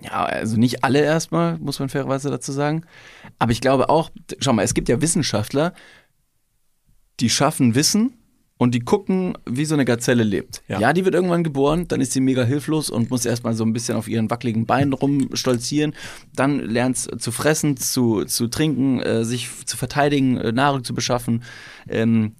[0.00, 2.82] Ja, also nicht alle erstmal, muss man fairerweise dazu sagen.
[3.38, 4.10] Aber ich glaube auch,
[4.40, 5.74] schau mal, es gibt ja Wissenschaftler,
[7.20, 8.14] die schaffen Wissen
[8.58, 10.62] und die gucken, wie so eine Gazelle lebt.
[10.68, 10.80] Ja.
[10.80, 13.72] Ja, die wird irgendwann geboren, dann ist sie mega hilflos und muss erstmal so ein
[13.72, 15.94] bisschen auf ihren wackeligen Beinen rumstolzieren.
[16.34, 20.94] Dann lernt sie zu fressen, zu, zu trinken, äh, sich zu verteidigen, äh, Nahrung zu
[20.94, 21.44] beschaffen.
[21.88, 22.34] Ähm,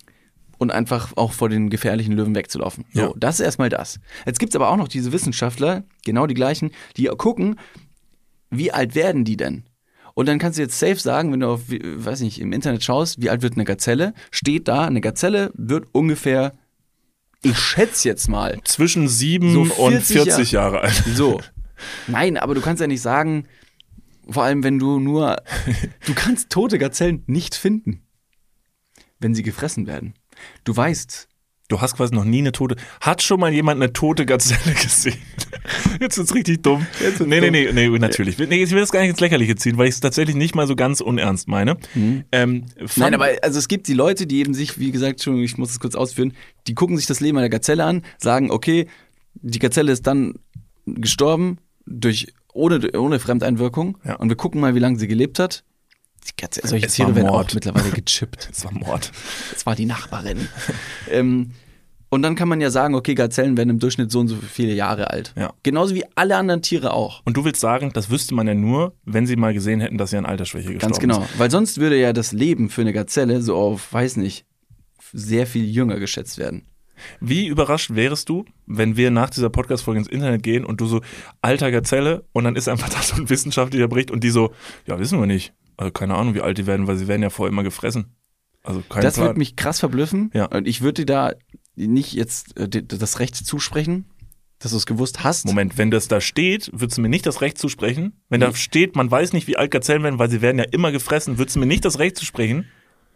[0.59, 2.85] und einfach auch vor den gefährlichen Löwen wegzulaufen.
[2.93, 3.13] So, Ja.
[3.17, 4.01] das ist erstmal das.
[4.27, 7.61] Jetzt gibt's aber auch noch diese Wissenschaftler, genau die gleichen, die gucken,
[8.51, 9.63] wie alt werden die denn?
[10.19, 13.23] Und dann kannst du jetzt safe sagen, wenn du auf, weiß nicht, im Internet schaust,
[13.23, 16.59] wie alt wird eine Gazelle, steht da, eine Gazelle wird ungefähr,
[17.43, 21.05] ich schätze jetzt mal, Zwischen sieben So und 40 40 Jahre alt.
[21.15, 21.41] so.
[22.09, 23.47] Nein, aber du kannst ja nicht sagen,
[24.29, 25.37] vor allem wenn du nur,
[26.07, 28.03] du kannst tote Gazellen nicht finden,
[29.21, 30.15] wenn sie gefressen werden.
[30.65, 31.29] Du weißt,
[31.69, 32.77] Du hast quasi noch nie eine tote.
[33.03, 35.19] Hat schon mal jemand eine tote Gazelle gesehen?
[36.01, 36.87] Jetzt wird's richtig dumm.
[37.01, 37.75] Jetzt nee, nee, dumm.
[37.75, 38.39] nee, nee, natürlich.
[38.39, 40.67] Nee, ich will das gar nicht ins Lächerliche ziehen, weil ich es tatsächlich nicht mal
[40.67, 41.77] so ganz unernst meine.
[42.33, 42.65] Ähm,
[42.97, 45.71] Nein, aber also es gibt die Leute, die eben sich, wie gesagt, schon, ich muss
[45.71, 46.33] es kurz ausführen,
[46.67, 48.89] die gucken sich das Leben einer Gazelle an, sagen, okay,
[49.35, 50.35] die Gazelle ist dann
[50.87, 54.17] gestorben durch ohne, ohne Fremdeinwirkung Ja.
[54.17, 55.65] und wir gucken mal, wie lange sie gelebt hat.
[56.29, 58.49] Die Gazelle, solche Es Tiere werden auch mittlerweile gechippt.
[58.51, 59.13] Das war Mord.
[59.53, 60.49] Das war die Nachbarin.
[61.11, 61.53] ähm,
[62.11, 64.73] und dann kann man ja sagen, okay, Gazellen werden im Durchschnitt so und so viele
[64.73, 65.35] Jahre alt.
[65.37, 65.53] Ja.
[65.63, 67.21] Genauso wie alle anderen Tiere auch.
[67.27, 70.11] Und du willst sagen, das wüsste man ja nur, wenn sie mal gesehen hätten, dass
[70.11, 71.23] sie an Altersschwäche gestorben Ganz genau.
[71.23, 71.39] ist.
[71.39, 74.47] Weil sonst würde ja das Leben für eine Gazelle so auf, weiß nicht,
[75.13, 76.67] sehr viel jünger geschätzt werden.
[77.21, 81.01] Wie überrascht wärst du, wenn wir nach dieser Podcast-Folge ins Internet gehen und du so,
[81.43, 84.53] alter Gazelle, und dann ist einfach da so ein wissenschaftlicher Bericht und die so,
[84.87, 85.53] ja, wissen wir nicht.
[85.79, 88.17] Also keine Ahnung, wie alt die werden, weil sie werden ja vorher immer gefressen.
[88.63, 89.29] Also kein das Plan.
[89.29, 90.31] würde mich krass verblüffen.
[90.35, 90.45] Ja.
[90.47, 91.33] Und ich würde dir da
[91.77, 94.05] nicht jetzt äh, das Recht zusprechen,
[94.59, 95.47] dass du es gewusst hast.
[95.47, 98.21] Moment, wenn das da steht, würdest du mir nicht das Recht zusprechen?
[98.29, 100.93] Wenn da steht, man weiß nicht, wie alt Gazellen werden, weil sie werden ja immer
[100.93, 102.67] gefressen, würdest du mir nicht das Recht zusprechen,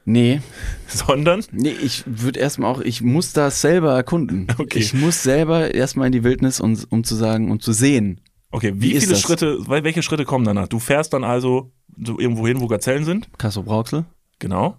[0.04, 0.40] Nee,
[0.88, 4.48] sondern nee, ich würde erstmal auch, ich muss das selber erkunden.
[4.58, 4.78] Okay.
[4.78, 8.20] Ich muss selber erstmal in die Wildnis, um, um zu sagen, um zu sehen.
[8.52, 9.20] Okay, wie, Wie viele das?
[9.22, 10.68] Schritte, welche Schritte kommen danach?
[10.68, 11.72] Du fährst dann also
[12.04, 14.04] so irgendwo hin, wo Gazellen sind, Kasso Brauxel?
[14.38, 14.76] genau,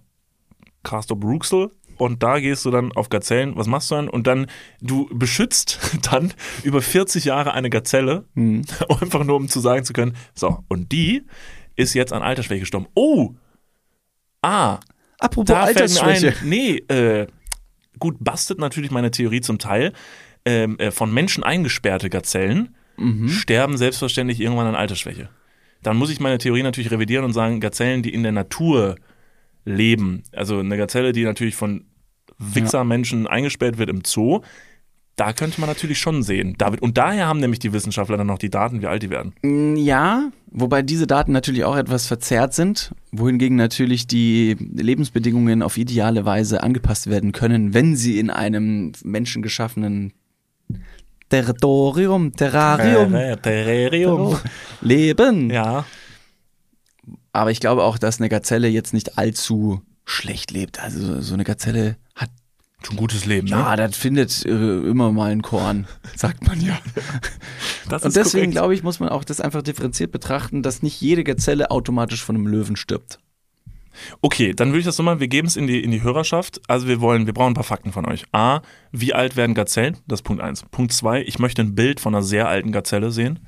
[0.84, 4.08] Castor Bruxel, und da gehst du dann auf Gazellen, was machst du dann?
[4.08, 4.46] Und dann,
[4.80, 8.62] du beschützt dann über 40 Jahre eine Gazelle, Hm.
[8.88, 11.22] einfach nur um zu sagen zu können, so, und die
[11.76, 12.86] ist jetzt an Altersschwäche gestorben.
[12.94, 13.34] Oh!
[14.42, 14.78] Ah,
[15.18, 16.28] Apropos da fällt mir Altersschwäche.
[16.42, 17.26] ein, nee, äh,
[17.98, 19.92] gut, bastet natürlich meine Theorie zum Teil.
[20.44, 23.28] Ähm, äh, von Menschen eingesperrte Gazellen Mhm.
[23.28, 25.28] sterben selbstverständlich irgendwann an Altersschwäche.
[25.82, 28.96] Dann muss ich meine Theorie natürlich revidieren und sagen, Gazellen, die in der Natur
[29.64, 31.84] leben, also eine Gazelle, die natürlich von
[32.38, 34.40] Wichser-Menschen eingesperrt wird im Zoo,
[35.16, 36.56] da könnte man natürlich schon sehen.
[36.58, 39.32] David, und daher haben nämlich die Wissenschaftler dann noch die Daten, wie alt die werden.
[39.42, 45.76] Mm, Ja, wobei diese Daten natürlich auch etwas verzerrt sind, wohingegen natürlich die Lebensbedingungen auf
[45.76, 50.12] ideale Weise angepasst werden können, wenn sie in einem menschengeschaffenen
[51.34, 53.12] Territorium, Terrarium
[53.42, 54.38] Terrarium.
[54.80, 55.50] leben.
[55.50, 55.84] Ja.
[57.32, 60.80] Aber ich glaube auch, dass eine Gazelle jetzt nicht allzu schlecht lebt.
[60.80, 62.30] Also so eine Gazelle hat,
[62.84, 63.56] Schon gutes Leben, ne?
[63.56, 66.78] ja, das findet äh, immer mal ein Korn, sagt man ja.
[67.88, 71.24] Das Und deswegen glaube ich, muss man auch das einfach differenziert betrachten, dass nicht jede
[71.24, 73.18] Gazelle automatisch von einem Löwen stirbt.
[74.20, 76.60] Okay, dann würde ich das so machen, wir geben es in die, in die Hörerschaft.
[76.68, 78.24] Also wir wollen, wir brauchen ein paar Fakten von euch.
[78.32, 78.60] A,
[78.92, 79.98] wie alt werden Gazellen?
[80.06, 80.64] Das ist Punkt eins.
[80.70, 83.40] Punkt zwei, ich möchte ein Bild von einer sehr alten Gazelle sehen.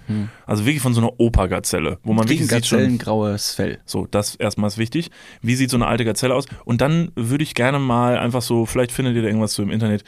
[0.47, 3.79] Also wirklich von so einer Opa-Gazelle, wo man wirklich sieht schon, Gazellengraues Fell.
[3.85, 5.11] so, das erstmal ist wichtig.
[5.43, 6.47] Wie sieht so eine alte Gazelle aus?
[6.65, 9.71] Und dann würde ich gerne mal einfach so, vielleicht findet ihr da irgendwas so im
[9.71, 10.05] Internet,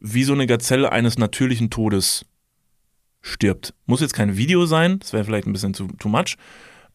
[0.00, 2.24] wie so eine Gazelle eines natürlichen Todes
[3.20, 3.74] stirbt.
[3.86, 6.36] Muss jetzt kein Video sein, das wäre vielleicht ein bisschen too, too much.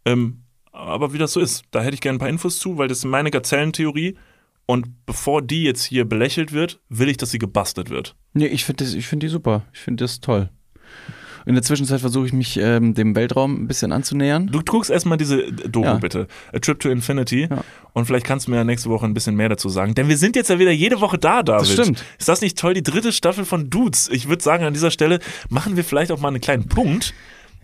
[0.06, 0.43] Ähm,
[0.74, 2.99] aber wie das so ist, da hätte ich gerne ein paar Infos zu, weil das
[2.99, 4.17] ist meine Gazellentheorie.
[4.65, 8.15] Und bevor die jetzt hier belächelt wird, will ich, dass sie gebastelt wird.
[8.34, 9.63] Nee, ich finde find die super.
[9.74, 10.49] Ich finde das toll.
[11.45, 14.47] In der Zwischenzeit versuche ich mich ähm, dem Weltraum ein bisschen anzunähern.
[14.47, 15.95] Du guckst erstmal diese Doku Ja.
[15.95, 16.28] bitte.
[16.53, 17.47] A Trip to Infinity.
[17.49, 17.61] Ja.
[17.91, 19.93] Und vielleicht kannst du mir ja nächste Woche ein bisschen mehr dazu sagen.
[19.93, 21.67] Denn wir sind jetzt ja wieder jede Woche da, David.
[21.67, 22.03] stimmt.
[22.17, 22.74] Ist das nicht toll?
[22.74, 24.07] Die dritte Staffel von Dudes.
[24.13, 25.19] Ich würde sagen, an dieser Stelle
[25.49, 27.13] machen wir vielleicht auch mal einen kleinen Punkt.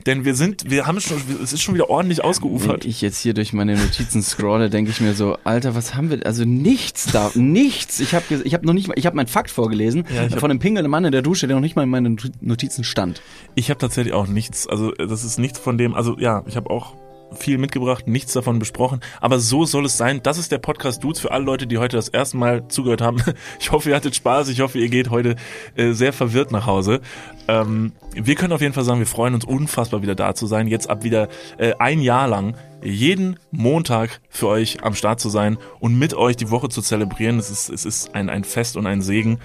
[0.05, 2.85] Denn wir sind, wir haben schon, es ist schon wieder ordentlich Wenn ausgeufert.
[2.85, 6.25] ich jetzt hier durch meine Notizen scrolle, denke ich mir so, Alter, was haben wir?
[6.25, 7.99] Also nichts da, nichts.
[7.99, 10.59] Ich habe ich hab noch nicht mal, ich habe meinen Fakt vorgelesen Ja, von einem
[10.59, 13.21] pingelnden Mann in der Dusche, der noch nicht mal in meinen Notizen stand.
[13.55, 16.69] Ich habe tatsächlich auch nichts, also das ist nichts von dem, also ja, ich habe
[16.69, 16.95] auch
[17.35, 20.21] viel mitgebracht, nichts davon besprochen, aber so soll es sein.
[20.23, 23.21] Das ist der Podcast Dudes für alle Leute, die heute das erste Mal zugehört haben.
[23.59, 25.35] Ich hoffe, ihr hattet Spaß, ich hoffe, ihr geht heute
[25.75, 27.01] äh, sehr verwirrt nach Hause.
[27.47, 30.67] Ähm, wir können auf jeden Fall sagen, wir freuen uns unfassbar wieder da zu sein,
[30.67, 35.57] jetzt ab wieder äh, ein Jahr lang jeden Montag für euch am Start zu sein
[35.79, 37.39] und mit euch die Woche zu zelebrieren.
[37.39, 39.39] Es ist, es ist ein, ein Fest und ein Segen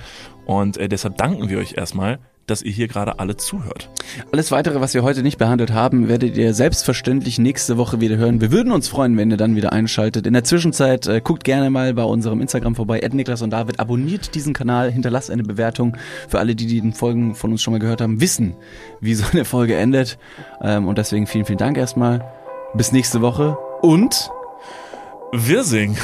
[0.47, 3.91] und äh, deshalb danken wir euch erstmal, dass ihr hier gerade alle zuhört.
[4.33, 8.41] Alles weitere, was wir heute nicht behandelt haben, werdet ihr selbstverständlich nächste Woche wieder hören.
[8.41, 10.27] Wir würden uns freuen, wenn ihr dann wieder einschaltet.
[10.27, 13.81] In der Zwischenzeit äh, guckt gerne mal bei unserem Instagram vorbei, Niklas und David.
[13.81, 15.97] Abonniert diesen Kanal, hinterlasst eine Bewertung.
[16.29, 18.55] Für alle, die die Folgen von uns schon mal gehört haben, wissen,
[19.01, 20.19] wie so eine Folge endet.
[20.61, 22.25] Ähm, und deswegen vielen, vielen Dank erstmal.
[22.75, 24.31] Bis nächste Woche und
[25.33, 25.97] Wir singen.